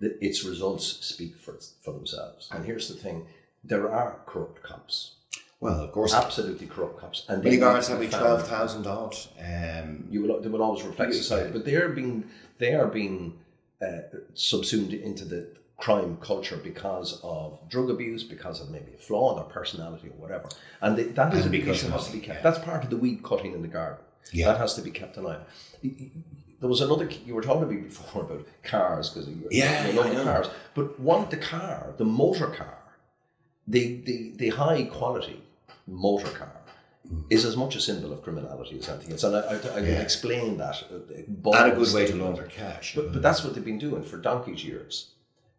the, 0.00 0.08
its 0.24 0.44
results 0.44 0.84
speak 0.84 1.36
for 1.36 1.58
for 1.82 1.92
themselves. 1.92 2.48
And 2.52 2.64
here's 2.64 2.88
the 2.88 2.94
thing: 3.04 3.26
there 3.64 3.90
are 3.90 4.20
corrupt 4.26 4.62
cops, 4.62 5.16
Well, 5.60 5.80
of 5.80 5.92
course. 5.92 6.12
absolutely 6.12 6.66
corrupt 6.66 6.98
cops, 7.00 7.24
and 7.28 7.42
Many 7.42 7.56
guards 7.56 7.88
have 7.88 7.98
to 7.98 8.00
we 8.00 8.06
be 8.10 8.12
twelve 8.12 8.46
thousand 8.46 8.86
odd. 8.86 9.16
Um, 9.40 10.06
you 10.10 10.22
will 10.22 10.40
they 10.42 10.50
will 10.50 10.62
always 10.62 10.84
reflect 10.84 11.14
society, 11.14 11.50
but 11.52 11.64
they 11.64 11.76
are 11.76 11.88
being 11.88 12.24
they 12.58 12.74
are 12.74 12.88
being 12.88 13.38
uh, 13.80 14.02
subsumed 14.34 14.92
into 14.92 15.24
the 15.24 15.40
crime 15.78 16.16
culture 16.20 16.56
because 16.56 17.20
of 17.24 17.58
drug 17.68 17.90
abuse, 17.90 18.22
because 18.22 18.60
of 18.60 18.70
maybe 18.70 18.92
a 18.94 18.98
flaw 18.98 19.30
in 19.30 19.36
their 19.36 19.44
personality 19.52 20.08
or 20.08 20.12
whatever, 20.12 20.48
and 20.80 20.96
they, 20.96 21.04
that 21.04 21.32
is 21.34 21.40
And 21.40 21.48
a 21.48 21.50
big 21.50 21.62
because 21.62 21.78
issue 21.78 21.88
that 21.88 21.92
has 21.98 22.06
to 22.06 22.12
be 22.12 22.20
kept. 22.20 22.38
yeah. 22.38 22.42
That's 22.50 22.64
part 22.64 22.84
of 22.84 22.90
the 22.90 22.96
weed 22.96 23.22
cutting 23.24 23.52
in 23.52 23.62
the 23.62 23.68
garden. 23.68 24.04
Yeah. 24.32 24.46
that 24.52 24.58
has 24.58 24.74
to 24.74 24.82
be 24.82 24.90
kept 24.90 25.16
an 25.16 25.26
eye. 25.26 25.34
on. 25.34 25.40
Y- 25.82 25.90
y- 25.98 26.10
There 26.60 26.68
was 26.68 26.80
another 26.80 27.08
you 27.26 27.34
were 27.34 27.42
talking 27.42 27.62
to 27.62 27.74
me 27.74 27.80
before 27.82 28.22
about 28.26 28.46
cars 28.62 29.10
because 29.10 29.28
you, 29.28 29.48
Yeah, 29.50 29.86
you 29.88 29.92
love 29.94 30.06
I 30.06 30.10
the 30.10 30.14
know. 30.16 30.24
cars, 30.24 30.48
but 30.74 30.98
one 31.00 31.28
the 31.30 31.36
car, 31.36 31.92
the 31.96 32.04
motor 32.04 32.46
car, 32.48 32.78
the 33.66 34.00
the, 34.08 34.32
the 34.36 34.48
high 34.50 34.84
quality 34.84 35.42
motor 35.86 36.28
car 36.30 36.52
Mm. 37.12 37.24
is 37.30 37.44
as 37.44 37.56
much 37.56 37.74
a 37.74 37.80
symbol 37.80 38.12
of 38.12 38.22
criminality 38.22 38.78
as 38.78 38.88
anything 38.88 39.10
else. 39.10 39.24
And 39.24 39.34
I, 39.34 39.40
I, 39.40 39.54
I 39.56 39.58
can 39.58 39.84
Yeah. 39.86 40.00
explain 40.08 40.56
that. 40.58 40.76
uh, 40.88 41.14
and 41.58 41.72
a 41.72 41.74
good 41.74 41.92
way 41.92 42.06
to 42.06 42.14
launder 42.14 42.44
cash. 42.44 42.94
But, 42.94 43.12
but 43.12 43.20
that's 43.22 43.42
what 43.42 43.54
they've 43.54 43.64
been 43.64 43.80
doing 43.80 44.04
for 44.04 44.18
donkey's 44.18 44.62
years. 44.64 45.10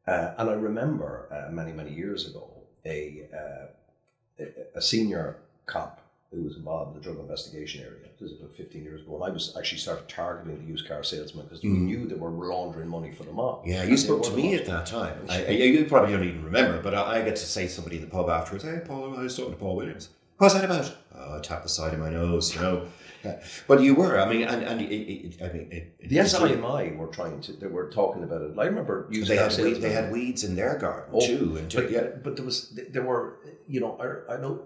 Uh, 0.07 0.33
and 0.37 0.49
I 0.49 0.53
remember 0.53 1.27
uh, 1.31 1.51
many, 1.51 1.71
many 1.71 1.91
years 1.93 2.27
ago, 2.27 2.49
a, 2.85 3.27
uh, 3.33 4.43
a- 4.75 4.81
senior 4.81 5.37
cop 5.65 6.01
who 6.31 6.41
was 6.43 6.57
involved 6.57 6.89
in 6.95 6.99
the 6.99 7.03
drug 7.03 7.19
investigation 7.19 7.81
area. 7.81 8.09
This 8.19 8.31
is 8.31 8.39
about 8.39 8.55
15 8.55 8.83
years 8.83 9.01
ago. 9.01 9.15
And 9.15 9.23
I 9.23 9.29
was 9.29 9.55
actually 9.57 9.77
started 9.77 10.09
targeting 10.09 10.57
the 10.57 10.65
used 10.65 10.87
car 10.87 11.03
salesmen 11.03 11.45
because 11.45 11.63
we 11.63 11.69
knew 11.69 12.07
they 12.07 12.15
were 12.15 12.29
laundering 12.31 12.89
money 12.89 13.11
for 13.11 13.23
the 13.23 13.31
mob. 13.31 13.63
Mm. 13.63 13.67
Yeah, 13.67 13.83
you 13.83 13.95
spoke 13.97 14.23
to 14.23 14.31
me 14.31 14.55
at 14.55 14.65
that 14.65 14.85
time. 14.87 15.15
I, 15.29 15.45
I, 15.45 15.49
you 15.51 15.85
probably 15.85 16.11
don't 16.11 16.23
even 16.27 16.43
remember, 16.43 16.81
but 16.81 16.95
I, 16.95 17.19
I 17.19 17.21
get 17.21 17.35
to 17.35 17.45
say 17.45 17.63
to 17.67 17.69
somebody 17.69 17.97
in 17.97 18.01
the 18.01 18.09
pub 18.09 18.29
afterwards, 18.29 18.63
"Hey, 18.63 18.81
Paul, 18.85 19.15
I 19.17 19.23
was 19.23 19.37
talking 19.37 19.51
to 19.53 19.57
Paul 19.59 19.75
Williams. 19.75 20.09
What's 20.37 20.55
that 20.55 20.65
about?" 20.65 20.97
Oh, 21.15 21.37
I 21.37 21.39
tapped 21.41 21.63
the 21.63 21.69
side 21.69 21.93
of 21.93 21.99
my 21.99 22.09
nose, 22.09 22.53
you 22.55 22.61
know. 22.61 22.87
Yeah. 23.23 23.39
But 23.67 23.81
you 23.81 23.95
were, 23.95 24.19
I 24.19 24.27
mean, 24.29 24.43
and, 24.43 24.63
and 24.63 24.81
it, 24.81 24.93
it, 24.93 25.41
I 25.41 25.53
mean, 25.53 25.67
it, 25.71 25.95
it, 25.99 26.09
The 26.09 26.25
SIMI 26.27 26.91
were 26.97 27.07
trying 27.07 27.39
to, 27.41 27.53
they 27.53 27.67
were 27.67 27.89
talking 27.89 28.23
about 28.23 28.41
it. 28.41 28.57
I 28.57 28.65
remember 28.65 29.07
they 29.09 29.37
had 29.37 29.57
weed, 29.57 29.75
they 29.75 29.91
had 29.91 30.11
weeds 30.11 30.43
in 30.43 30.55
their 30.55 30.77
garden 30.77 31.09
Oh, 31.13 31.25
too, 31.25 31.57
and 31.57 31.73
but, 31.73 31.89
yeah, 31.89 32.07
but 32.23 32.35
there 32.35 32.45
was 32.45 32.77
there 32.91 33.03
were 33.03 33.39
you 33.67 33.79
know 33.79 33.97
I, 33.99 34.33
I 34.33 34.37
know 34.37 34.61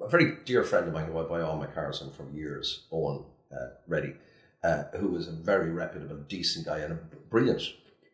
a 0.00 0.08
very 0.08 0.36
dear 0.44 0.64
friend 0.64 0.88
of 0.88 0.92
mine 0.94 1.06
who 1.06 1.18
I 1.18 1.24
buy 1.24 1.40
all 1.40 1.56
my 1.56 1.66
cars 1.66 1.98
from 2.00 2.10
for 2.10 2.28
years, 2.30 2.86
Owen 2.90 3.24
uh, 3.52 3.68
Reddy, 3.86 4.14
uh, 4.62 4.84
who 4.98 5.08
was 5.08 5.28
a 5.28 5.32
very 5.32 5.70
reputable, 5.70 6.16
decent 6.28 6.66
guy 6.66 6.78
and 6.78 6.92
a 6.92 6.98
brilliant 7.30 7.62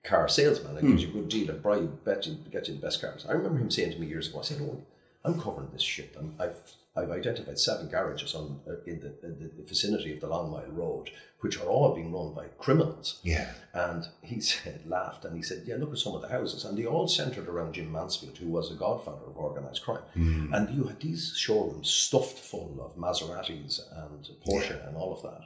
car 0.05 0.29
salesman. 0.29 0.77
and 0.77 0.89
gives 0.89 1.03
you 1.03 1.09
a 1.09 1.13
good 1.13 1.29
deal 1.29 1.51
and 1.51 1.83
you, 1.83 1.99
bet 2.05 2.27
you, 2.27 2.37
get 2.51 2.69
you 2.69 2.75
the 2.75 2.81
best 2.81 3.01
cars. 3.01 3.27
I 3.29 3.33
remember 3.33 3.59
him 3.59 3.71
saying 3.71 3.93
to 3.93 3.99
me 3.99 4.07
years 4.07 4.29
ago, 4.29 4.39
I 4.39 4.43
said, 4.43 4.61
Owen, 4.61 4.83
I'm 5.25 5.41
covering 5.41 5.69
this 5.73 5.83
shit. 5.83 6.15
I'm, 6.19 6.35
I've 6.39 6.57
I've 6.97 7.11
identified 7.11 7.59
seven 7.59 7.89
garages 7.89 8.35
on 8.35 8.61
uh, 8.67 8.81
in, 8.87 9.01
the, 9.01 9.15
in 9.27 9.51
the 9.57 9.63
vicinity 9.65 10.13
of 10.15 10.21
the 10.21 10.29
Long 10.29 10.51
Mile 10.51 10.71
Road, 10.71 11.11
which 11.41 11.59
are 11.61 11.67
all 11.69 11.95
being 11.95 12.13
run 12.13 12.33
by 12.33 12.47
criminals. 12.59 13.21
yeah, 13.23 13.51
And 13.75 14.07
he 14.23 14.41
said, 14.53 14.81
laughed, 14.87 15.25
and 15.25 15.37
he 15.37 15.43
said, 15.43 15.65
"Yeah, 15.67 15.77
look 15.77 15.93
at 15.93 15.99
some 15.99 16.15
of 16.15 16.23
the 16.23 16.29
houses, 16.29 16.65
and 16.65 16.77
they 16.79 16.87
all 16.87 17.07
centered 17.09 17.49
around 17.49 17.75
Jim 17.75 17.93
Mansfield, 17.93 18.39
who 18.39 18.49
was 18.49 18.71
a 18.71 18.75
godfather 18.75 19.27
of 19.27 19.37
organized 19.37 19.83
crime. 19.83 20.03
Hmm. 20.15 20.55
And 20.55 20.71
you 20.75 20.85
had 20.85 21.01
these 21.01 21.35
showrooms 21.37 21.91
stuffed 21.91 22.39
full 22.39 22.79
of 22.81 22.97
Maseratis 22.97 23.81
and 24.05 24.29
Porsche 24.47 24.89
and 24.89 24.97
all 24.97 25.13
of 25.13 25.23
that, 25.23 25.43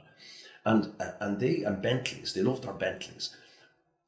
and 0.65 0.93
uh, 0.99 1.11
and 1.19 1.39
they 1.39 1.63
and 1.63 1.81
Bentleys. 1.81 2.33
They 2.33 2.41
loved 2.41 2.63
their 2.63 2.73
Bentleys. 2.73 3.35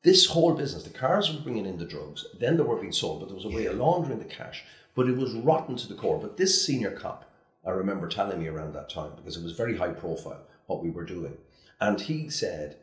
This 0.03 0.25
whole 0.25 0.53
business, 0.53 0.83
the 0.83 0.89
cars 0.89 1.31
were 1.31 1.39
bringing 1.39 1.65
in 1.65 1.77
the 1.77 1.85
drugs, 1.85 2.25
then 2.37 2.57
they 2.57 2.63
were 2.63 2.75
being 2.75 2.91
sold, 2.91 3.21
but 3.21 3.27
there 3.29 3.37
was 3.37 3.45
a 3.45 3.49
way 3.49 3.67
of 3.67 3.77
laundering 3.77 4.19
the 4.19 4.25
cash. 4.25 4.63
But 4.95 5.07
it 5.07 5.15
was 5.15 5.33
rotten 5.33 5.75
to 5.77 5.87
the 5.87 5.95
core. 5.95 6.19
But 6.19 6.35
this 6.35 6.65
senior 6.65 6.91
cop, 6.91 7.23
I 7.65 7.71
remember 7.71 8.07
telling 8.07 8.39
me 8.39 8.47
around 8.47 8.73
that 8.73 8.89
time 8.89 9.11
because 9.15 9.37
it 9.37 9.43
was 9.43 9.53
very 9.53 9.77
high 9.77 9.91
profile 9.93 10.41
what 10.67 10.83
we 10.83 10.89
were 10.89 11.05
doing, 11.05 11.37
and 11.79 11.99
he 11.99 12.29
said 12.29 12.77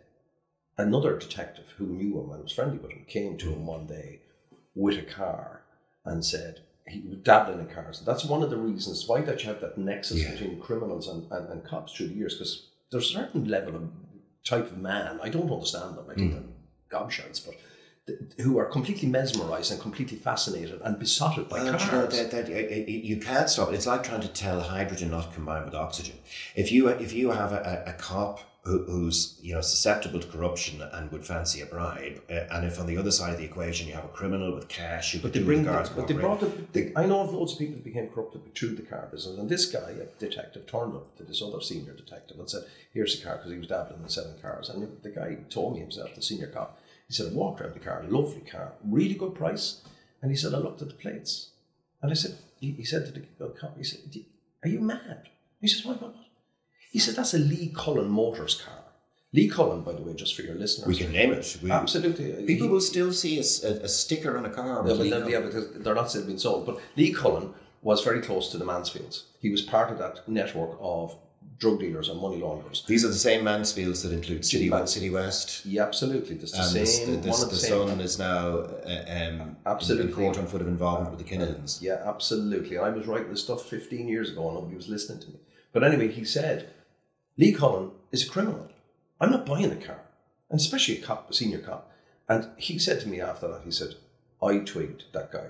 another 0.78 1.18
detective 1.18 1.66
who 1.76 1.86
knew 1.86 2.18
him 2.20 2.30
and 2.30 2.42
was 2.42 2.52
friendly 2.52 2.78
with 2.78 2.92
him 2.92 3.04
came 3.06 3.36
to 3.38 3.50
him 3.52 3.66
one 3.66 3.86
day 3.86 4.20
with 4.74 4.98
a 4.98 5.02
car 5.02 5.62
and 6.04 6.24
said, 6.24 6.60
he 6.86 7.00
was 7.00 7.18
dabbling 7.18 7.60
in 7.60 7.66
cars. 7.66 8.00
That's 8.06 8.24
one 8.24 8.42
of 8.42 8.50
the 8.50 8.56
reasons 8.56 9.06
why 9.06 9.20
that 9.22 9.42
you 9.42 9.48
have 9.50 9.60
that 9.60 9.76
nexus 9.76 10.22
Yeah. 10.22 10.30
between 10.32 10.58
criminals 10.60 11.08
and, 11.08 11.30
and, 11.30 11.48
and 11.50 11.64
cops 11.64 11.92
through 11.92 12.08
the 12.08 12.14
years, 12.14 12.34
because 12.34 12.68
there's 12.90 13.10
a 13.10 13.12
certain 13.12 13.44
level 13.44 13.76
of 13.76 13.90
type 14.44 14.66
of 14.72 14.78
man. 14.78 15.20
I 15.22 15.28
don't 15.28 15.50
understand 15.52 15.96
them. 15.96 16.06
I 16.10 16.14
think 16.14 16.32
Mm. 16.32 16.42
they're 16.90 16.98
gobshites, 17.00 17.44
but 17.44 17.54
who 18.40 18.58
are 18.58 18.64
completely 18.66 19.08
mesmerized 19.08 19.70
and 19.70 19.80
completely 19.80 20.16
fascinated 20.16 20.80
and 20.82 20.98
besotted 20.98 21.48
by 21.48 21.62
Well, 21.62 21.78
cars. 21.78 22.16
that, 22.16 22.30
that, 22.32 22.48
it- 22.48 22.88
it- 22.88 23.04
you 23.04 23.18
can't 23.18 23.48
stop. 23.48 23.72
It's 23.72 23.86
like 23.86 24.02
trying 24.02 24.22
to 24.22 24.28
tell 24.28 24.60
hydrogen 24.60 25.10
not 25.10 25.32
combined 25.34 25.64
with 25.66 25.74
oxygen. 25.74 26.16
If 26.56 26.72
you 26.72 26.88
if 26.88 27.12
you 27.12 27.30
have 27.30 27.52
a, 27.52 27.84
a, 27.86 27.90
a 27.90 27.92
cop 27.94 28.40
who, 28.64 28.84
who's 28.84 29.38
you 29.42 29.54
know 29.54 29.60
susceptible 29.60 30.18
to 30.20 30.26
corruption 30.26 30.82
and 30.82 31.10
would 31.12 31.24
fancy 31.24 31.60
a 31.60 31.66
bribe, 31.66 32.20
uh, 32.30 32.34
and 32.50 32.66
if 32.66 32.80
on 32.80 32.86
the 32.86 32.96
other 32.96 33.10
side 33.12 33.32
of 33.32 33.38
the 33.38 33.44
equation 33.44 33.86
you 33.86 33.94
have 33.94 34.04
a 34.04 34.08
criminal 34.08 34.54
with 34.54 34.68
cash 34.68 35.12
who 35.12 35.18
But 35.20 35.32
could 35.32 35.42
they 35.42 35.46
bring, 35.46 35.62
the 35.64 35.70
guards 35.70 35.90
but 35.90 36.08
they 36.08 36.14
brought 36.14 36.40
the, 36.40 36.50
they, 36.72 36.92
I 36.96 37.06
know 37.06 37.20
of 37.20 37.32
loads 37.32 37.52
of 37.52 37.58
people 37.58 37.76
who 37.76 37.82
became 37.82 38.08
corrupted 38.08 38.54
through 38.54 38.74
the 38.74 38.82
car 38.82 39.08
business, 39.12 39.38
and 39.38 39.48
this 39.48 39.66
guy, 39.66 39.90
a 39.90 40.06
detective, 40.18 40.66
turned 40.66 40.94
up 40.94 41.16
to 41.18 41.22
this 41.22 41.42
other 41.42 41.60
senior 41.60 41.92
detective 41.92 42.38
and 42.40 42.50
said, 42.50 42.64
"Here's 42.92 43.16
the 43.18 43.24
car," 43.24 43.36
because 43.36 43.52
he 43.52 43.58
was 43.58 43.68
dabbling 43.68 44.02
in 44.02 44.08
selling 44.08 44.38
cars. 44.42 44.68
And 44.68 44.88
the 45.02 45.10
guy 45.10 45.36
told 45.48 45.74
me 45.74 45.80
himself, 45.80 46.14
the 46.14 46.22
senior 46.22 46.48
cop, 46.48 46.78
he 47.10 47.14
said, 47.16 47.32
"I 47.32 47.34
walked 47.34 47.60
around 47.60 47.74
the 47.74 47.80
car, 47.80 48.04
lovely 48.08 48.42
car, 48.54 48.68
really 48.98 49.14
good 49.22 49.34
price." 49.34 49.66
And 50.22 50.30
he 50.30 50.36
said, 50.36 50.54
"I 50.54 50.58
looked 50.58 50.80
at 50.82 50.88
the 50.88 50.94
plates," 51.04 51.32
and 52.00 52.08
I 52.14 52.14
said, 52.14 52.34
he, 52.60 52.68
he 52.80 52.84
said 52.84 53.02
to 53.06 53.12
the 53.12 53.48
cop, 53.60 53.76
he 53.76 53.82
said, 53.90 54.00
"Are 54.62 54.68
you 54.68 54.80
mad?" 54.80 55.28
He 55.60 55.66
says, 55.68 55.84
"Why 55.84 55.94
not?" 56.00 56.14
He 56.92 57.00
said, 57.00 57.16
"That's 57.16 57.34
a 57.34 57.38
Lee 57.38 57.72
Cullen 57.74 58.08
Motors 58.08 58.54
car." 58.64 58.84
Lee 59.32 59.48
Cullen, 59.48 59.80
by 59.82 59.92
the 59.92 60.02
way, 60.02 60.14
just 60.14 60.34
for 60.36 60.42
your 60.42 60.56
listeners, 60.56 60.88
we 60.88 60.96
can 61.02 61.12
name 61.12 61.32
it. 61.32 61.58
We, 61.62 61.70
absolutely. 61.70 62.26
People 62.46 62.66
He- 62.66 62.72
will 62.72 62.80
still 62.92 63.12
see 63.12 63.38
a 63.38 63.88
sticker 63.88 64.36
on 64.38 64.44
a 64.44 64.50
car. 64.50 64.76
yeah, 64.76 64.82
with 64.82 64.98
but 64.98 65.04
Lee 65.04 65.10
then, 65.10 65.28
yeah, 65.28 65.40
because 65.40 65.66
they're 65.82 65.94
not 66.02 66.10
still 66.10 66.26
being 66.26 66.38
sold. 66.46 66.66
But 66.66 66.76
Lee 66.96 67.12
Cullen 67.12 67.54
was 67.82 68.02
very 68.08 68.20
close 68.20 68.50
to 68.52 68.58
the 68.58 68.64
Mansfields. 68.64 69.16
He 69.40 69.50
was 69.50 69.62
part 69.62 69.90
of 69.92 69.98
that 69.98 70.28
network 70.28 70.76
of 70.80 71.16
drug 71.60 71.78
dealers 71.78 72.08
and 72.08 72.18
money 72.20 72.38
launderers. 72.38 72.82
These 72.86 73.04
are 73.04 73.08
the 73.08 73.14
same 73.14 73.44
Mansfields 73.44 74.02
that 74.02 74.12
include 74.12 74.44
City, 74.44 74.68
Man- 74.70 74.86
City 74.86 75.10
West. 75.10 75.64
Yeah, 75.66 75.84
absolutely. 75.84 76.36
The 76.36 76.50
And 76.56 76.86
same 76.88 77.10
the, 77.10 77.16
the, 77.16 77.22
the 77.22 77.46
the 77.46 77.54
same. 77.56 77.88
son 77.88 78.00
is 78.00 78.18
now 78.18 78.60
uh, 78.60 79.04
um, 79.08 79.56
Absolutely. 79.66 80.12
court 80.12 80.38
on 80.38 80.46
foot 80.46 80.62
of 80.62 80.68
involvement 80.68 81.14
with 81.14 81.24
the 81.24 81.30
Kinahans. 81.36 81.80
Yeah, 81.82 82.02
absolutely. 82.04 82.78
I 82.78 82.88
was 82.88 83.06
writing 83.06 83.28
this 83.30 83.42
stuff 83.44 83.62
15 83.66 84.08
years 84.08 84.30
ago 84.30 84.46
and 84.48 84.54
nobody 84.56 84.74
was 84.74 84.88
listening 84.88 85.20
to 85.20 85.28
me. 85.28 85.36
But 85.72 85.84
anyway, 85.84 86.08
he 86.08 86.24
said, 86.24 86.70
Lee 87.36 87.52
Cullen 87.52 87.90
is 88.10 88.26
a 88.26 88.30
criminal. 88.30 88.66
I'm 89.20 89.30
not 89.30 89.44
buying 89.44 89.70
a 89.70 89.76
car, 89.76 90.00
and 90.50 90.58
especially 90.58 90.98
a 90.98 91.02
cop, 91.02 91.30
a 91.30 91.34
senior 91.34 91.58
cop. 91.58 91.92
And 92.26 92.48
he 92.56 92.78
said 92.78 93.00
to 93.02 93.08
me 93.08 93.20
after 93.20 93.46
that, 93.48 93.62
he 93.64 93.70
said, 93.70 93.96
I 94.42 94.58
twigged 94.58 95.04
that 95.12 95.30
guy. 95.30 95.48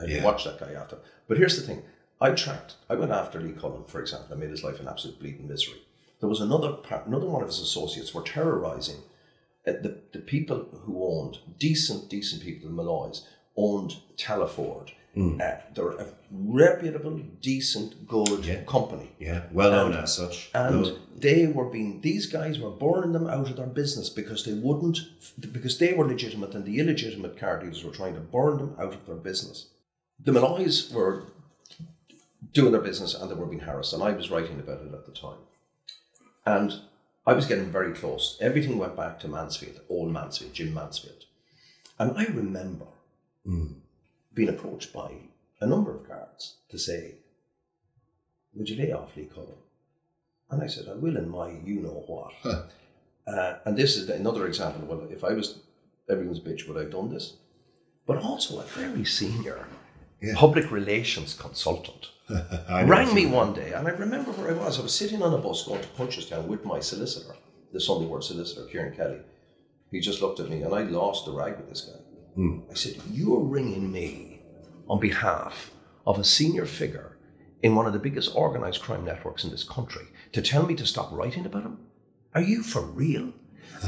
I 0.00 0.06
Yeah. 0.06 0.24
watched 0.24 0.46
that 0.46 0.58
guy 0.58 0.72
after. 0.72 0.96
But 1.28 1.36
here's 1.36 1.56
the 1.60 1.66
thing 1.66 1.82
I 2.20 2.32
tracked, 2.32 2.76
I 2.88 2.94
went 2.96 3.12
after 3.12 3.40
Lee 3.40 3.52
Cullen, 3.52 3.84
for 3.84 4.00
example. 4.00 4.34
I 4.34 4.38
made 4.38 4.50
his 4.50 4.62
life 4.64 4.78
an 4.80 4.88
absolute 4.88 5.18
bleeding 5.18 5.48
misery. 5.48 5.80
There 6.20 6.28
was 6.28 6.40
another 6.40 6.72
part, 6.72 7.06
another 7.06 7.26
one 7.26 7.42
of 7.42 7.48
his 7.48 7.60
associates 7.60 8.12
were 8.14 8.22
terrorizing 8.22 8.98
uh, 9.66 9.72
the, 9.72 9.98
the 10.12 10.18
people 10.18 10.66
who 10.84 11.02
owned, 11.02 11.38
decent, 11.58 12.10
decent 12.10 12.42
people 12.42 12.68
in 12.68 12.76
Malloy's, 12.76 13.26
owned 13.56 13.96
Talaford. 14.18 14.92
Uh, 15.16 15.56
they're 15.74 15.90
a 15.90 16.06
reputable, 16.30 17.18
decent, 17.40 18.06
good 18.06 18.44
Yeah. 18.44 18.62
company. 18.62 19.10
Yeah, 19.18 19.42
well 19.50 19.72
known 19.72 19.92
as 19.94 20.14
such. 20.14 20.50
And 20.54 20.82
Well, 20.82 20.98
they 21.16 21.46
were 21.48 21.64
being, 21.68 22.00
these 22.00 22.26
guys 22.26 22.60
were 22.60 22.70
burning 22.70 23.12
them 23.12 23.26
out 23.26 23.50
of 23.50 23.56
their 23.56 23.66
business 23.66 24.08
because 24.08 24.44
they 24.44 24.52
wouldn't, 24.52 24.98
because 25.52 25.78
they 25.78 25.94
were 25.94 26.06
legitimate 26.06 26.54
and 26.54 26.64
the 26.64 26.78
illegitimate 26.78 27.36
car 27.38 27.58
dealers 27.58 27.82
were 27.82 27.90
trying 27.90 28.14
to 28.14 28.20
burn 28.20 28.58
them 28.58 28.76
out 28.78 28.94
of 28.94 29.04
their 29.06 29.16
business. 29.16 29.66
The 30.22 30.32
Malloys 30.32 30.92
were 30.92 31.24
doing 32.52 32.72
their 32.72 32.80
business 32.80 33.14
and 33.14 33.30
they 33.30 33.34
were 33.34 33.46
being 33.46 33.60
harassed, 33.62 33.92
and 33.92 34.02
I 34.02 34.12
was 34.12 34.30
writing 34.30 34.58
about 34.60 34.80
it 34.82 34.92
at 34.92 35.06
the 35.06 35.12
time. 35.12 35.38
And 36.46 36.72
I 37.26 37.34
was 37.34 37.46
getting 37.46 37.70
very 37.70 37.92
close. 37.92 38.38
Everything 38.40 38.78
went 38.78 38.96
back 38.96 39.20
to 39.20 39.28
Mansfield, 39.28 39.80
old 39.88 40.10
Mansfield, 40.12 40.54
Jim 40.54 40.72
Mansfield. 40.74 41.24
And 41.98 42.16
I 42.16 42.24
remember 42.24 42.86
mm, 43.46 43.74
being 44.32 44.48
approached 44.48 44.92
by 44.92 45.12
a 45.60 45.66
number 45.66 45.94
of 45.94 46.08
guards 46.08 46.56
to 46.70 46.78
say, 46.78 47.16
Would 48.54 48.68
you 48.70 48.82
lay 48.82 48.92
off 48.92 49.16
Lee 49.16 49.28
Cullen? 49.32 49.58
And 50.50 50.62
I 50.62 50.66
said, 50.66 50.88
I 50.88 50.94
will 50.94 51.16
in 51.16 51.28
my 51.28 51.50
you 51.64 51.80
know 51.80 52.02
what. 52.06 52.32
Huh. 52.42 52.62
Uh, 53.26 53.58
and 53.66 53.76
this 53.76 53.96
is 53.96 54.08
another 54.08 54.46
example. 54.46 54.86
Well, 54.86 55.06
if 55.10 55.22
I 55.22 55.34
was 55.34 55.60
everyone's 56.08 56.40
bitch, 56.40 56.66
would 56.66 56.76
I 56.78 56.80
have 56.80 56.90
done 56.90 57.10
this? 57.12 57.34
But 58.06 58.16
also 58.18 58.58
a 58.60 58.64
very 58.64 59.04
senior 59.04 59.66
Yeah. 60.20 60.34
public 60.36 60.70
relations 60.72 61.34
consultant 61.34 62.08
rang 62.84 63.14
me 63.14 63.26
one 63.26 63.52
day, 63.52 63.72
and 63.72 63.86
I 63.86 63.90
remember 63.90 64.32
where 64.32 64.50
I 64.50 64.52
was. 64.52 64.78
I 64.78 64.82
was 64.82 64.94
sitting 64.94 65.22
on 65.22 65.34
a 65.34 65.38
bus 65.38 65.66
going 65.66 65.80
to 65.80 65.88
Punchestown 65.88 66.46
with 66.46 66.64
my 66.64 66.80
solicitor, 66.80 67.34
the 67.72 67.80
Sunday 67.80 68.06
World 68.06 68.24
solicitor, 68.24 68.66
Kieran 68.66 68.94
Kelly. 68.94 69.20
He 69.90 70.00
just 70.00 70.22
looked 70.22 70.40
at 70.40 70.48
me, 70.48 70.62
and 70.62 70.74
I 70.74 70.82
lost 70.82 71.24
the 71.24 71.32
rag 71.32 71.56
with 71.56 71.68
this 71.68 71.82
guy. 71.82 72.00
Hmm. 72.34 72.60
I 72.70 72.74
said, 72.74 72.96
You're 73.10 73.40
ringing 73.40 73.90
me 73.90 74.42
on 74.88 75.00
behalf 75.00 75.70
of 76.06 76.18
a 76.18 76.24
senior 76.24 76.66
figure 76.66 77.16
in 77.62 77.74
one 77.74 77.86
of 77.86 77.92
the 77.92 77.98
biggest 77.98 78.34
organized 78.34 78.82
crime 78.82 79.04
networks 79.04 79.44
in 79.44 79.50
this 79.50 79.64
country 79.64 80.06
to 80.32 80.42
tell 80.42 80.66
me 80.66 80.74
to 80.76 80.86
stop 80.86 81.12
writing 81.12 81.46
about 81.46 81.62
him? 81.62 81.78
Are 82.34 82.40
you 82.40 82.62
for 82.62 82.82
real? 82.82 83.32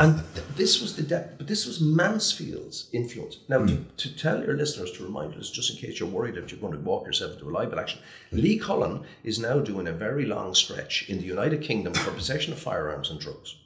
And 0.01 0.23
th- 0.35 0.47
this 0.57 0.81
was 0.81 0.97
the 0.97 1.03
depth, 1.03 1.37
but 1.39 1.47
this 1.47 1.67
was 1.67 1.81
Mansfield's 1.81 2.89
influence. 2.93 3.39
Now, 3.49 3.65
to, 3.65 3.75
hmm. 3.75 3.83
to 3.97 4.17
tell 4.17 4.43
your 4.43 4.57
listeners, 4.57 4.93
to 4.93 5.05
remind 5.05 5.35
us, 5.35 5.51
just 5.51 5.71
in 5.71 5.77
case 5.77 6.01
you're 6.01 6.09
worried 6.09 6.35
that 6.37 6.51
you're 6.51 6.61
going 6.61 6.73
to 6.73 6.79
walk 6.79 7.05
yourself 7.07 7.33
into 7.35 7.49
a 7.49 7.51
libel 7.51 7.79
action, 7.79 8.01
Lee 8.31 8.59
Cullen 8.59 9.05
is 9.23 9.39
now 9.39 9.59
doing 9.59 9.89
a 9.89 9.93
very 9.93 10.25
long 10.25 10.55
stretch 10.55 11.09
in 11.09 11.19
the 11.19 11.25
United 11.25 11.63
Kingdom 11.63 11.93
for 11.95 12.11
possession 12.13 12.53
of 12.53 12.59
firearms 12.59 13.11
and 13.11 13.21
drugs. 13.21 13.57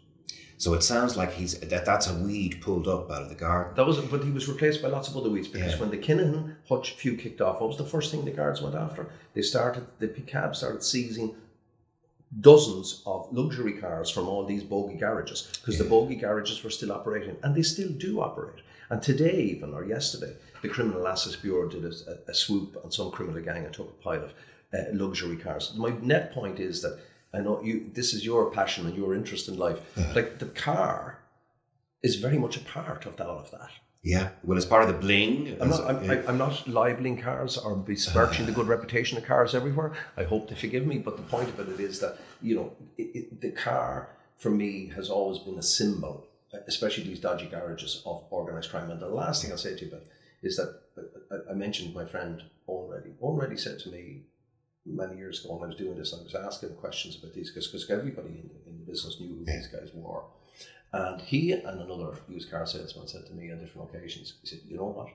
So 0.59 0.73
it 0.73 0.83
sounds 0.83 1.17
like 1.19 1.35
he's 1.35 1.59
that 1.61 1.85
that's 1.85 2.09
a 2.09 2.15
weed 2.15 2.63
pulled 2.63 2.89
up 2.89 3.11
out 3.11 3.23
of 3.23 3.29
the 3.29 3.35
garden. 3.35 3.75
That 3.77 3.87
was, 3.87 3.99
but 3.99 4.25
he 4.25 4.31
was 4.31 4.49
replaced 4.49 4.81
by 4.83 4.89
lots 4.89 5.07
of 5.09 5.17
other 5.17 5.29
weeds 5.29 5.49
because 5.49 5.75
Yeah. 5.75 5.81
when 5.81 5.91
the 5.91 5.99
Kinahan 5.99 6.55
Hutch 6.67 6.93
few 6.93 7.15
kicked 7.17 7.43
off, 7.43 7.61
what 7.61 7.69
was 7.69 7.77
the 7.77 7.85
first 7.85 8.11
thing 8.11 8.25
the 8.25 8.31
guards 8.31 8.63
went 8.63 8.75
after? 8.75 9.11
They 9.35 9.43
started, 9.43 9.87
the 9.99 10.09
cab 10.09 10.57
started 10.57 10.83
seizing 10.83 11.37
dozens 12.41 13.03
of 13.07 13.29
luxury 13.33 13.73
cars 13.75 14.11
from 14.11 14.29
all 14.29 14.45
these 14.45 14.63
bogey 14.63 14.97
garages 14.97 15.49
because 15.61 15.79
the 15.79 15.85
bogey 15.85 16.17
garages 16.17 16.63
were 16.63 16.71
still 16.71 16.93
operating 16.93 17.37
and 17.43 17.55
they 17.55 17.63
still 17.63 17.89
do 17.89 18.21
operate. 18.21 18.63
And 18.91 19.03
today, 19.03 19.41
even 19.41 19.75
or 19.75 19.85
yesterday, 19.85 20.35
the 20.63 20.69
Criminal 20.69 21.09
Assets 21.09 21.37
Bureau 21.37 21.69
did 21.69 21.85
a, 21.85 21.93
a 22.29 22.35
swoop 22.35 22.77
on 22.85 22.91
some 22.91 23.11
criminal 23.11 23.43
gang 23.43 23.65
and 23.65 23.75
took 23.75 23.89
a 23.89 24.03
pile 24.03 24.25
of 24.25 24.35
uh, 24.73 24.83
luxury 24.93 25.37
cars. 25.37 25.75
My 25.77 25.91
net 26.03 26.33
point 26.33 26.61
is 26.61 26.83
that 26.83 26.99
I 27.35 27.41
know 27.41 27.63
you. 27.63 27.91
This 27.93 28.15
is 28.15 28.25
your 28.25 28.51
passion 28.51 28.87
and 28.87 28.97
your 28.97 29.15
interest 29.15 29.49
in 29.49 29.59
life. 29.59 29.81
Like 30.15 30.39
the 30.39 30.47
car 30.47 31.19
is 32.03 32.17
very 32.17 32.39
much 32.39 32.57
a 32.57 32.61
part 32.61 33.07
of 33.07 33.17
that, 33.17 33.27
all 33.27 33.39
of 33.39 33.51
that. 33.51 33.71
Yeah, 34.07 34.29
well, 34.45 34.57
it's 34.57 34.71
part 34.75 34.85
of 34.85 34.89
the 34.95 35.01
bling. 35.05 35.57
I'm 35.61 35.71
not, 35.71 35.85
I'm, 35.91 36.05
yeah. 36.05 36.13
I- 36.13 36.27
I'm 36.29 36.39
not 36.39 36.55
libeling 36.69 37.17
cars 37.21 37.59
or 37.59 37.75
besmirching 37.75 38.47
the 38.47 38.53
good 38.53 38.69
reputation 38.69 39.19
of 39.19 39.25
cars 39.25 39.53
everywhere. 39.53 39.91
I 40.17 40.23
hope 40.23 40.49
they 40.49 40.55
forgive 40.55 40.87
me, 40.87 40.99
but 40.99 41.17
the 41.17 41.25
point 41.25 41.49
of 41.49 41.59
it 41.73 41.81
is 41.81 41.99
that, 42.03 42.15
you 42.41 42.55
know, 42.55 42.73
it, 42.97 43.09
it, 43.19 43.41
the 43.41 43.51
car 43.51 44.09
for 44.39 44.51
me 44.51 44.71
has 44.95 45.11
always 45.11 45.41
been 45.41 45.59
a 45.59 45.63
symbol, 45.81 46.15
especially 46.69 47.03
these 47.03 47.19
dodgy 47.19 47.47
garages 47.47 48.03
of 48.07 48.23
organised 48.31 48.71
crime. 48.71 48.93
And 48.93 49.01
the 49.01 49.09
last 49.09 49.43
thing 49.43 49.51
I'll 49.51 49.59
say 49.59 49.75
to 49.77 49.85
you 49.85 49.91
about 49.91 50.05
is 50.41 50.57
that 50.57 50.71
uh, 50.97 51.03
I, 51.49 51.51
I 51.51 51.55
mentioned 51.55 51.93
my 51.93 52.05
friend 52.05 52.45
already. 52.69 53.11
Already 53.21 53.57
said 53.57 53.81
to 53.81 53.89
me 53.89 54.23
many 54.85 55.17
years 55.17 55.45
ago 55.45 55.55
when 55.55 55.65
I 55.65 55.67
was 55.73 55.77
doing 55.77 55.97
this, 55.99 56.15
I 56.15 56.23
was 56.23 56.37
asking 56.37 56.75
questions 56.77 57.17
about 57.19 57.35
these 57.35 57.51
guys 57.51 57.67
because 57.67 57.91
everybody 57.91 58.29
in 58.29 58.51
in 58.69 58.79
the 58.79 58.87
business 58.93 59.19
knew 59.21 59.35
who 59.39 59.45
these 59.45 59.67
guys 59.67 59.91
were. 59.95 60.23
And 60.93 61.21
he 61.21 61.53
and 61.53 61.81
another 61.81 62.17
used 62.29 62.51
car 62.51 62.67
salesman 62.67 63.07
said 63.09 63.27
to 63.27 63.33
me 63.35 63.51
on 63.53 63.59
different 63.59 63.91
occasions, 63.91 64.35
he 64.41 64.47
said, 64.49 64.61
you 64.67 64.77
know 64.77 64.87
what? 64.87 65.09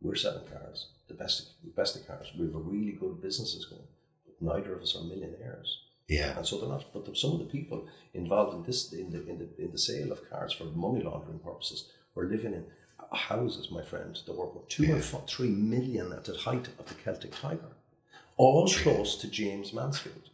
We're 0.00 0.14
selling 0.16 0.46
cars, 0.46 0.88
the 1.08 1.14
best, 1.14 1.50
the 1.64 1.70
best 1.70 1.96
of 1.96 2.06
cars. 2.06 2.26
We 2.38 2.46
have 2.46 2.54
a 2.54 2.58
really 2.58 2.92
good 2.92 3.20
businesses 3.22 3.64
going. 3.66 3.82
But 4.26 4.40
neither 4.40 4.74
of 4.74 4.82
us 4.82 4.94
are 4.96 5.02
millionaires. 5.04 5.78
yeah, 6.08 6.36
And 6.36 6.46
so 6.46 6.58
they're 6.60 6.68
not, 6.68 6.84
but 6.92 7.16
some 7.16 7.32
of 7.32 7.38
the 7.38 7.44
people 7.46 7.86
involved 8.14 8.56
in 8.56 8.62
this, 8.64 8.92
in 8.92 9.10
the, 9.10 9.26
in 9.28 9.38
the, 9.38 9.48
in 9.64 9.72
the 9.72 9.78
sale 9.78 10.12
of 10.12 10.28
cars 10.30 10.52
for 10.52 10.64
money 10.64 11.02
laundering 11.02 11.38
purposes 11.40 11.90
were 12.14 12.26
living 12.26 12.52
in 12.54 12.64
houses, 13.12 13.70
my 13.70 13.82
friend, 13.82 14.18
that 14.26 14.36
were 14.36 14.46
worth 14.50 14.68
two 14.68 14.84
Yeah. 14.84 14.94
and 14.96 15.04
three 15.26 15.48
million 15.48 16.12
at 16.12 16.24
the 16.24 16.36
height 16.36 16.68
of 16.78 16.86
the 16.86 16.94
Celtic 16.94 17.32
Tiger, 17.32 17.72
all 18.36 18.68
close 18.68 19.16
to 19.16 19.28
James 19.28 19.72
Mansfield. 19.72 20.27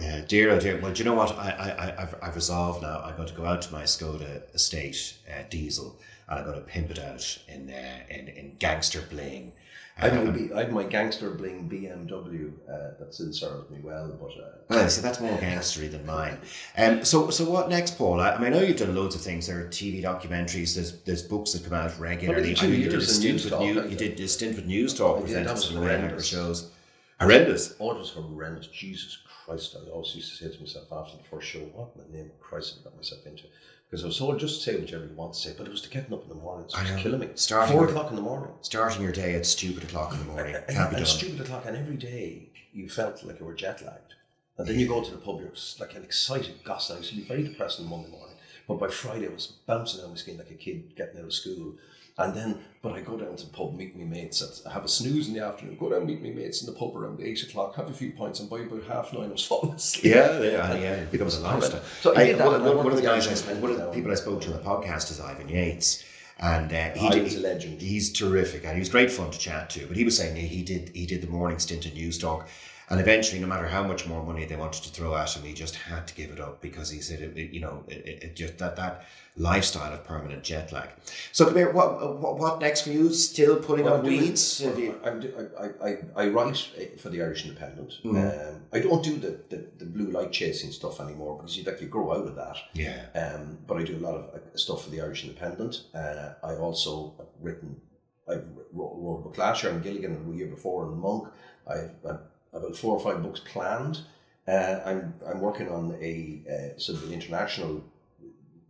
Yeah, 0.00 0.20
dear, 0.26 0.50
oh 0.50 0.60
dear. 0.60 0.80
Well, 0.80 0.92
do 0.92 0.98
you 0.98 1.04
know 1.04 1.14
what? 1.14 1.36
I, 1.38 1.50
I, 1.50 2.02
I've, 2.02 2.14
I've 2.22 2.34
resolved 2.34 2.82
now. 2.82 3.00
I'm 3.02 3.16
going 3.16 3.28
to 3.28 3.34
go 3.34 3.46
out 3.46 3.62
to 3.62 3.72
my 3.72 3.82
Skoda 3.82 4.42
estate 4.54 5.16
uh, 5.28 5.42
diesel 5.50 5.98
and 6.28 6.38
I'm 6.38 6.44
going 6.44 6.56
to 6.56 6.66
pimp 6.66 6.90
it 6.90 6.98
out 6.98 7.38
in 7.48 7.70
uh, 7.70 8.00
in, 8.10 8.28
in 8.28 8.56
gangster 8.58 9.02
bling. 9.10 9.52
I 9.96 10.08
have, 10.08 10.26
my, 10.26 10.56
I 10.56 10.64
have 10.64 10.72
my 10.72 10.82
gangster 10.82 11.30
bling 11.30 11.68
BMW 11.68 12.50
uh, 12.68 12.98
that 12.98 13.14
still 13.14 13.32
serves 13.32 13.70
me 13.70 13.78
well, 13.80 14.08
but 14.20 14.32
uh, 14.42 14.48
well, 14.68 14.88
so 14.88 15.00
that's 15.00 15.20
more 15.20 15.38
gangstery 15.38 15.88
than 15.88 16.04
mine. 16.04 16.36
Um, 16.76 17.04
so 17.04 17.30
so 17.30 17.48
what 17.48 17.68
next, 17.68 17.96
Paul? 17.96 18.20
I, 18.20 18.32
I 18.32 18.38
mean, 18.38 18.52
I 18.52 18.56
know 18.56 18.62
you've 18.62 18.76
done 18.76 18.94
loads 18.94 19.14
of 19.14 19.20
things. 19.20 19.46
There 19.46 19.60
are 19.60 19.68
TV 19.68 20.02
documentaries. 20.02 20.74
There's 20.74 21.00
there's 21.02 21.22
books 21.22 21.52
that 21.52 21.62
come 21.62 21.74
out 21.74 21.96
regularly. 22.00 22.56
I 22.58 22.66
mean, 22.66 22.80
you 22.80 22.90
did 22.90 22.98
a 22.98 23.02
stint 23.02 23.44
with 23.44 23.50
talk, 23.50 23.60
new, 23.60 23.88
you 23.88 23.96
did 23.96 24.18
a 24.18 24.26
stint 24.26 24.56
with 24.56 24.68
Newstalk, 24.68 25.20
presented 25.22 25.56
some 25.58 25.76
horrendous 25.76 26.26
shows. 26.26 26.72
Horrendous. 27.20 27.76
Oh, 27.78 27.92
it 27.92 27.98
was 27.98 28.10
horrendous. 28.10 28.66
Jesus 28.66 29.18
Christ! 29.44 29.76
I 29.76 29.90
always 29.90 30.14
used 30.14 30.30
to 30.38 30.44
say 30.48 30.54
to 30.54 30.60
myself 30.60 30.90
after 30.92 31.16
the 31.18 31.24
first 31.24 31.46
show, 31.48 31.60
"What 31.60 31.90
in 31.96 32.10
the 32.12 32.16
name 32.18 32.30
of 32.30 32.40
Christ 32.40 32.74
have 32.76 32.80
I 32.80 32.84
got 32.90 32.96
myself 32.96 33.26
into?" 33.26 33.44
Because 33.90 34.02
I 34.02 34.06
was 34.06 34.18
told 34.18 34.38
just 34.40 34.62
to 34.64 34.70
say 34.72 34.80
whatever 34.80 35.04
you 35.04 35.12
want 35.14 35.34
to 35.34 35.38
say, 35.40 35.54
but 35.56 35.66
it 35.66 35.70
was 35.70 35.82
to 35.82 35.90
getting 35.90 36.14
up 36.14 36.22
in 36.22 36.28
the 36.30 36.34
morning. 36.34 36.66
So 36.68 36.78
it 36.78 36.90
was 36.92 37.02
killing 37.02 37.20
me. 37.20 37.28
Starting 37.34 37.72
Four 37.72 37.82
your- 37.82 37.90
o'clock 37.90 38.10
in 38.10 38.16
the 38.16 38.22
morning. 38.22 38.50
Starting 38.62 39.02
your 39.02 39.12
day 39.12 39.34
at 39.34 39.44
stupid 39.46 39.84
o'clock 39.84 40.12
in 40.12 40.18
the 40.20 40.24
morning. 40.24 40.54
And, 40.66 40.66
Can't 40.76 40.90
be 40.90 40.96
and 40.96 41.04
done. 41.04 41.14
stupid 41.18 41.40
o'clock, 41.42 41.64
and 41.66 41.76
every 41.76 41.96
day 41.96 42.48
you 42.72 42.88
felt 42.88 43.22
like 43.22 43.38
you 43.38 43.46
were 43.46 43.54
jet 43.54 43.82
lagged. 43.84 44.14
And 44.56 44.66
then 44.66 44.78
you 44.78 44.88
go 44.88 45.02
to 45.04 45.10
the 45.10 45.18
pub, 45.18 45.40
you're 45.40 45.52
like 45.80 45.94
an 45.94 46.04
excited 46.04 46.62
goss. 46.64 46.90
I 46.90 46.96
used 46.96 47.10
to 47.10 47.16
be 47.16 47.22
very 47.24 47.42
depressed 47.42 47.80
on 47.80 47.86
Monday 47.88 48.08
morning, 48.08 48.36
but 48.66 48.78
by 48.78 48.88
Friday 48.88 49.26
I 49.28 49.34
was 49.34 49.46
bouncing 49.66 50.02
on 50.02 50.10
my 50.10 50.16
skin 50.16 50.38
like 50.38 50.50
a 50.50 50.54
kid 50.54 50.94
getting 50.96 51.18
out 51.18 51.26
of 51.26 51.32
school. 51.34 51.74
And 52.16 52.32
then, 52.32 52.60
but 52.80 52.92
I 52.92 53.00
go 53.00 53.16
down 53.16 53.34
to 53.34 53.44
the 53.46 53.50
pub, 53.52 53.74
meet 53.74 53.96
my 53.96 54.04
mates. 54.04 54.40
At, 54.40 54.70
I 54.70 54.72
have 54.74 54.84
a 54.84 54.88
snooze 54.88 55.26
in 55.26 55.34
the 55.34 55.40
afternoon. 55.44 55.76
Go 55.76 55.90
down, 55.90 56.06
meet 56.06 56.22
my 56.22 56.30
mates 56.30 56.62
in 56.62 56.72
the 56.72 56.78
pub 56.78 56.96
around 56.96 57.20
eight 57.20 57.42
o'clock. 57.42 57.74
Have 57.74 57.90
a 57.90 57.92
few 57.92 58.12
pints, 58.12 58.38
and 58.38 58.48
by 58.48 58.60
about 58.60 58.84
half 58.84 59.12
nine, 59.12 59.24
I 59.30 59.32
was 59.32 59.44
falling 59.50 59.72
asleep. 59.74 60.14
Yeah, 60.14 60.40
yeah, 60.40 60.74
yeah. 60.74 60.92
It 60.94 61.10
becomes 61.10 61.34
a 61.36 61.40
lifestyle. 61.40 61.82
So 62.02 62.14
I 62.14 62.30
I, 62.30 62.46
one, 62.46 62.54
and 62.54 62.64
one- 62.64 62.76
one 62.76 62.86
of 62.88 62.96
the 62.96 63.02
guys, 63.02 63.26
I 63.48 63.54
one 63.54 63.72
of 63.72 63.78
the 63.78 63.90
people 63.90 64.12
I 64.12 64.14
spoke 64.14 64.40
to 64.42 64.48
on 64.52 64.52
the 64.56 64.62
podcast 64.62 65.10
is 65.10 65.18
Ivan 65.20 65.48
Yates, 65.48 66.04
and 66.38 66.72
uh, 66.72 66.90
he 66.90 67.08
did, 67.10 67.24
he's 67.24 67.36
a 67.36 67.40
legend. 67.40 67.80
He's 67.80 68.12
terrific, 68.12 68.64
and 68.64 68.74
he 68.74 68.78
was 68.78 68.88
great 68.88 69.10
fun 69.10 69.32
to 69.32 69.38
chat 69.38 69.70
to. 69.70 69.86
But 69.88 69.96
he 69.96 70.04
was 70.04 70.16
saying 70.16 70.36
he 70.36 70.62
did 70.62 70.90
he 70.94 71.06
did 71.06 71.20
the 71.20 71.26
morning 71.28 71.58
stint 71.58 71.84
in 71.86 71.92
Newstalk, 71.94 72.46
and 72.90 73.00
eventually, 73.00 73.40
no 73.40 73.46
matter 73.46 73.66
how 73.66 73.82
much 73.82 74.06
more 74.06 74.22
money 74.24 74.44
they 74.44 74.56
wanted 74.56 74.82
to 74.84 74.90
throw 74.90 75.14
at 75.16 75.32
him, 75.34 75.42
he 75.44 75.54
just 75.54 75.74
had 75.76 76.06
to 76.08 76.14
give 76.14 76.30
it 76.30 76.40
up 76.40 76.60
because 76.60 76.90
he 76.90 77.00
said, 77.00 77.20
it, 77.20 77.36
it- 77.36 77.50
you 77.50 77.60
know, 77.60 77.84
it, 77.88 78.06
it- 78.06 78.22
it 78.24 78.36
just 78.36 78.58
that 78.58 78.76
that 78.76 79.04
lifestyle 79.36 79.92
of 79.92 80.04
permanent 80.04 80.44
jet 80.44 80.70
lag. 80.70 80.88
So, 81.32 81.46
come 81.46 81.56
here. 81.56 81.72
What 81.72 82.20
what, 82.20 82.38
what 82.38 82.60
next 82.60 82.82
for 82.82 82.90
you? 82.90 83.12
Still 83.12 83.56
pulling 83.56 83.84
Well, 83.84 84.00
weeds? 84.02 84.60
Have 84.60 84.78
you- 84.78 85.00
I'm 85.04 85.20
do- 85.20 85.48
I, 85.58 85.88
I, 85.88 85.96
I 86.16 86.28
write 86.28 86.68
uh, 86.78 86.96
for 86.98 87.08
the 87.08 87.20
Irish 87.22 87.44
Independent. 87.44 87.94
Mm. 88.04 88.14
Um, 88.54 88.60
I 88.72 88.78
don't 88.80 89.02
do 89.02 89.16
the, 89.16 89.40
the, 89.50 89.66
the 89.78 89.86
blue 89.86 90.10
light 90.10 90.30
chasing 90.32 90.70
stuff 90.70 91.00
anymore 91.00 91.36
because 91.36 91.56
you 91.56 91.64
like 91.64 91.80
you 91.80 91.88
grow 91.88 92.12
out 92.12 92.26
of 92.26 92.36
that. 92.36 92.56
Yeah. 92.74 93.06
Um, 93.14 93.58
but 93.66 93.78
I 93.78 93.82
do 93.84 93.96
a 93.96 94.04
lot 94.06 94.14
of 94.14 94.40
stuff 94.60 94.84
for 94.84 94.90
the 94.90 95.00
Irish 95.00 95.24
Independent. 95.24 95.84
Uh, 95.94 96.34
I've 96.44 96.60
also 96.60 97.14
written, 97.40 97.80
I've 98.28 98.44
wrote, 98.72 98.94
wrote 98.96 99.18
a 99.20 99.22
book 99.22 99.38
last 99.38 99.62
year 99.62 99.72
Gilligan 99.80 100.30
the 100.30 100.36
year 100.36 100.46
before 100.48 100.84
in 100.84 100.90
the 100.90 100.96
Monk. 100.96 101.28
I've, 101.68 101.90
I've 102.08 102.18
about 102.54 102.76
four 102.76 102.92
or 102.96 103.00
five 103.00 103.22
books 103.22 103.40
planned. 103.40 104.00
Uh, 104.46 104.80
I'm 104.84 105.14
I'm 105.28 105.40
working 105.40 105.68
on 105.68 105.96
a 106.00 106.42
uh, 106.54 106.78
sort 106.78 106.98
of 106.98 107.04
an 107.08 107.12
international. 107.12 107.84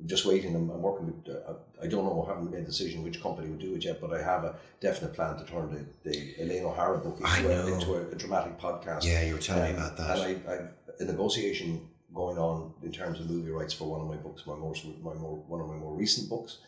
Just 0.07 0.27
waiting. 0.27 0.55
I'm, 0.55 0.71
I'm 0.71 0.83
working 0.83 1.07
with. 1.07 1.35
Uh, 1.35 1.55
I 1.83 1.87
don't 1.87 2.05
know. 2.05 2.25
I 2.27 2.29
haven't 2.33 2.51
made 2.51 2.63
a 2.63 2.67
decision 2.67 3.03
which 3.03 3.23
company 3.23 3.49
will 3.49 3.57
do 3.59 3.75
it 3.75 3.85
yet, 3.85 4.01
but 4.01 4.13
I 4.13 4.23
have 4.23 4.45
a 4.45 4.57
definite 4.81 5.15
plan 5.15 5.37
to 5.39 5.45
turn 5.45 5.71
the, 5.75 6.11
the 6.11 6.35
Elaine 6.43 6.65
O'Hara 6.65 6.99
book 6.99 7.19
into, 7.21 7.49
a, 7.51 7.75
into 7.75 7.95
a, 7.95 8.09
a 8.11 8.15
dramatic 8.15 8.59
podcast. 8.61 9.05
Yeah, 9.05 9.23
you 9.23 9.35
were 9.35 9.41
telling 9.41 9.65
me 9.75 9.81
Um, 9.81 9.87
about 9.87 9.97
that. 9.97 10.19
And 10.19 10.49
I, 10.49 10.53
I've 10.53 10.69
a 11.01 11.05
negotiation 11.05 11.89
going 12.15 12.39
on 12.39 12.73
in 12.83 12.93
terms 12.93 13.19
of 13.19 13.29
movie 13.29 13.51
rights 13.51 13.73
for 13.75 13.87
one 13.91 14.01
of 14.01 14.07
my 14.07 14.17
books, 14.17 14.47
my 14.47 14.55
most, 14.55 14.85
my 15.03 15.15
more, 15.15 15.37
one 15.49 15.61
of 15.61 15.69
my 15.69 15.75
more 15.75 15.95
recent 15.95 16.29
books. 16.29 16.59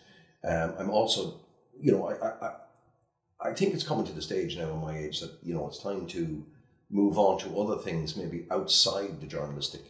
Um, 0.43 0.75
I'm 0.79 0.91
also, 0.91 1.41
you 1.81 1.93
know, 1.93 2.09
I, 2.09 2.14
I, 2.14 2.47
I, 2.47 3.51
I 3.51 3.55
think 3.55 3.75
it's 3.75 3.85
coming 3.85 4.07
to 4.07 4.12
the 4.12 4.23
stage 4.23 4.57
now 4.57 4.71
in 4.73 4.81
my 4.81 4.99
age 4.99 5.21
that 5.21 5.33
you 5.43 5.55
know 5.55 5.69
it's 5.69 5.81
time 5.83 6.07
to 6.09 6.45
move 6.91 7.18
on 7.18 7.39
to 7.41 7.61
other 7.61 7.76
things, 7.76 8.16
maybe 8.16 8.47
outside 8.51 9.20
the 9.20 9.26
journalistic 9.26 9.82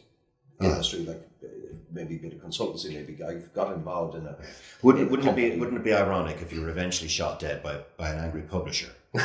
Yeah. 0.59 0.71
industry, 0.71 0.99
like 1.05 1.21
uh, 1.43 1.47
maybe 1.91 2.15
a 2.15 2.19
bit 2.19 2.33
of 2.33 2.39
consultancy. 2.39 2.93
Maybe 2.93 3.23
I've 3.23 3.53
got 3.53 3.73
involved 3.73 4.15
in 4.15 4.25
a. 4.25 4.35
Wouldn't, 4.81 5.03
in 5.03 5.07
a 5.07 5.11
wouldn't 5.11 5.29
it 5.29 5.35
be 5.35 5.59
wouldn't 5.59 5.77
it 5.77 5.83
be 5.83 5.93
ironic 5.93 6.41
if 6.41 6.51
you 6.51 6.61
were 6.61 6.69
eventually 6.69 7.09
shot 7.09 7.39
dead 7.39 7.61
by, 7.61 7.81
by 7.97 8.09
an 8.09 8.19
angry 8.19 8.41
publisher? 8.41 8.91
you, 9.13 9.21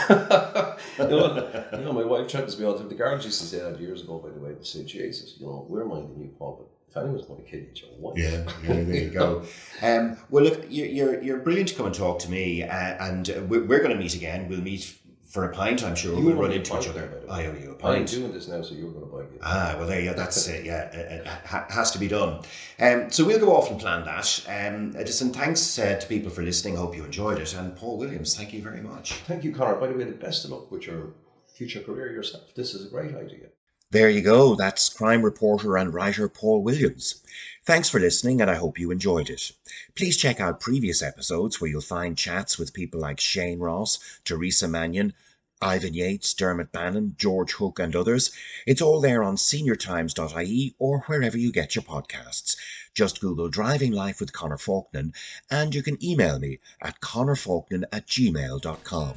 know, 0.99 1.65
you 1.73 1.85
know, 1.85 1.93
my 1.93 2.05
wife 2.05 2.31
threatens 2.31 2.59
me 2.59 2.65
all 2.65 2.73
the 2.75 2.81
time. 2.81 2.89
The 2.89 3.23
to 3.23 3.31
say 3.31 3.59
that 3.59 3.81
years 3.81 4.03
ago, 4.03 4.19
by 4.19 4.31
the 4.31 4.41
way. 4.41 4.53
They 4.55 4.65
say, 4.65 4.85
Jesus, 4.85 5.35
you 5.39 5.47
know, 5.47 5.67
we're 5.69 5.85
minding 5.85 6.19
you, 6.21 6.35
Paul, 6.39 6.57
but 6.61 6.69
if 6.89 6.97
anyone's 7.03 7.27
going 7.27 7.43
to 7.43 7.51
kill 7.51 7.61
it's 7.61 7.83
your 7.83 7.91
wife. 7.99 8.19
Yeah, 8.19 8.45
yeah, 8.63 8.85
there 8.85 8.97
you 8.97 9.11
go. 9.11 9.43
Um, 9.83 10.17
well, 10.31 10.45
look, 10.45 10.65
you're, 10.69 10.87
you're 10.87 11.23
you're 11.23 11.39
brilliant 11.39 11.71
to 11.71 11.75
come 11.75 11.87
and 11.87 11.95
talk 11.95 12.21
to 12.21 12.31
me, 12.31 12.63
uh, 12.63 13.09
and 13.09 13.29
uh, 13.31 13.41
we're, 13.49 13.65
we're 13.65 13.81
going 13.81 13.91
to 13.91 13.97
meet 13.97 14.15
again. 14.15 14.49
We'll 14.49 14.61
meet 14.61 14.97
for 15.33 15.47
a 15.47 15.49
pint, 15.49 15.83
I'm 15.83 15.95
sure. 15.95 16.15
You 16.19 16.27
we'll 16.27 16.37
run 16.37 16.53
into 16.53 16.79
each 16.79 16.89
other. 16.89 17.01
there, 17.01 17.09
by 17.09 17.19
the 17.21 17.27
way. 17.27 17.33
I 17.33 17.47
owe 17.47 17.55
you 17.63 17.71
a 17.71 17.75
pint. 17.75 18.01
I'm 18.01 18.21
doing 18.21 18.33
this 18.35 18.49
now, 18.49 18.61
so 18.61 18.75
you're 18.75 18.91
going 18.91 19.07
to 19.07 19.11
buy 19.11 19.23
me. 19.23 19.39
Ah, 19.43 19.75
well, 19.79 19.87
there 19.87 19.99
you 19.99 20.11
go. 20.11 20.17
That's 20.17 20.47
it. 20.55 20.67
Yeah, 20.67 20.91
it, 20.91 21.13
it 21.23 21.27
ha- 21.27 21.67
has 21.71 21.91
to 21.93 21.99
be 21.99 22.07
done. 22.07 22.43
Um, 22.79 23.11
so 23.11 23.25
we'll 23.25 23.39
go 23.41 23.57
off 23.57 23.71
and 23.71 23.81
plan 23.81 24.05
that. 24.05 24.45
Um, 24.47 24.95
Edison, 24.95 25.33
thanks 25.33 25.79
uh, 25.79 25.97
to 25.99 26.07
people 26.07 26.31
for 26.31 26.43
listening. 26.43 26.77
Hope 26.77 26.95
you 26.95 27.03
enjoyed 27.05 27.39
it. 27.39 27.55
And 27.55 27.75
Paul 27.75 27.97
Williams, 27.97 28.37
thank 28.37 28.53
you 28.53 28.61
very 28.61 28.83
much. 28.83 29.15
Thank 29.27 29.43
you, 29.43 29.55
Conor. 29.55 29.77
By 29.77 29.87
the 29.87 29.95
way, 29.95 30.05
the 30.05 30.13
best 30.13 30.45
of 30.45 30.51
luck 30.51 30.71
with 30.71 30.87
your 30.87 31.15
future 31.47 31.81
career 31.81 32.13
yourself. 32.13 32.55
This 32.55 32.75
is 32.75 32.87
a 32.87 32.91
great 32.91 33.15
idea. 33.15 33.47
There 33.91 34.11
you 34.11 34.21
go. 34.21 34.55
That's 34.55 34.89
crime 34.91 35.23
reporter 35.23 35.77
and 35.79 35.93
writer 35.95 36.29
Paul 36.29 36.63
Williams. 36.63 37.23
Thanks 37.65 37.89
for 37.89 38.01
listening, 38.01 38.41
and 38.41 38.51
I 38.51 38.57
hope 38.57 38.79
you 38.79 38.91
enjoyed 38.91 39.31
it. 39.31 39.53
Please 39.95 40.17
check 40.17 40.41
out 40.41 40.61
previous 40.61 41.01
episodes 41.01 41.61
where 41.61 41.71
you'll 41.71 41.81
find 41.81 42.19
chats 42.19 42.59
with 42.59 42.75
people 42.75 43.01
like 43.01 43.21
Shane 43.21 43.61
Ross, 43.61 44.01
Teresa 44.25 44.67
Mannion, 44.67 45.15
Ivan 45.63 45.95
Yates, 45.95 46.35
Dermot 46.35 46.73
Bannon, 46.73 47.15
George 47.17 47.53
Hook, 47.53 47.79
and 47.79 47.95
others. 47.95 48.33
It's 48.67 48.83
all 48.83 49.01
there 49.01 49.23
on 49.23 49.37
seniortimes.ie 49.37 50.75
or 50.81 51.01
wherever 51.03 51.39
you 51.39 51.53
get 51.53 51.77
your 51.77 51.85
podcasts. 51.85 52.57
Just 52.95 53.21
Google 53.21 53.49
Driving 53.49 53.93
Life 53.93 54.19
with 54.19 54.33
Conor 54.33 54.59
Faulkner, 54.59 55.13
and 55.49 55.73
you 55.73 55.85
can 55.85 56.05
email 56.05 56.41
me 56.41 56.59
at 56.83 57.01
connorfaulkner 57.01 57.85
at 57.93 58.09
gmail.com. 58.09 59.15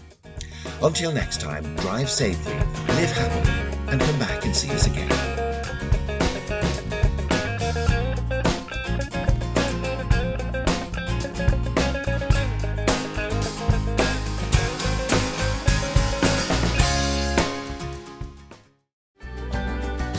Until 0.83 1.11
next 1.11 1.41
time, 1.41 1.75
drive 1.77 2.11
safely, 2.11 2.53
live 2.53 3.11
happily, 3.11 3.91
and 3.91 3.99
come 3.99 4.19
back 4.19 4.45
and 4.45 4.55
see 4.55 4.69
us 4.69 4.85
again. 4.85 5.34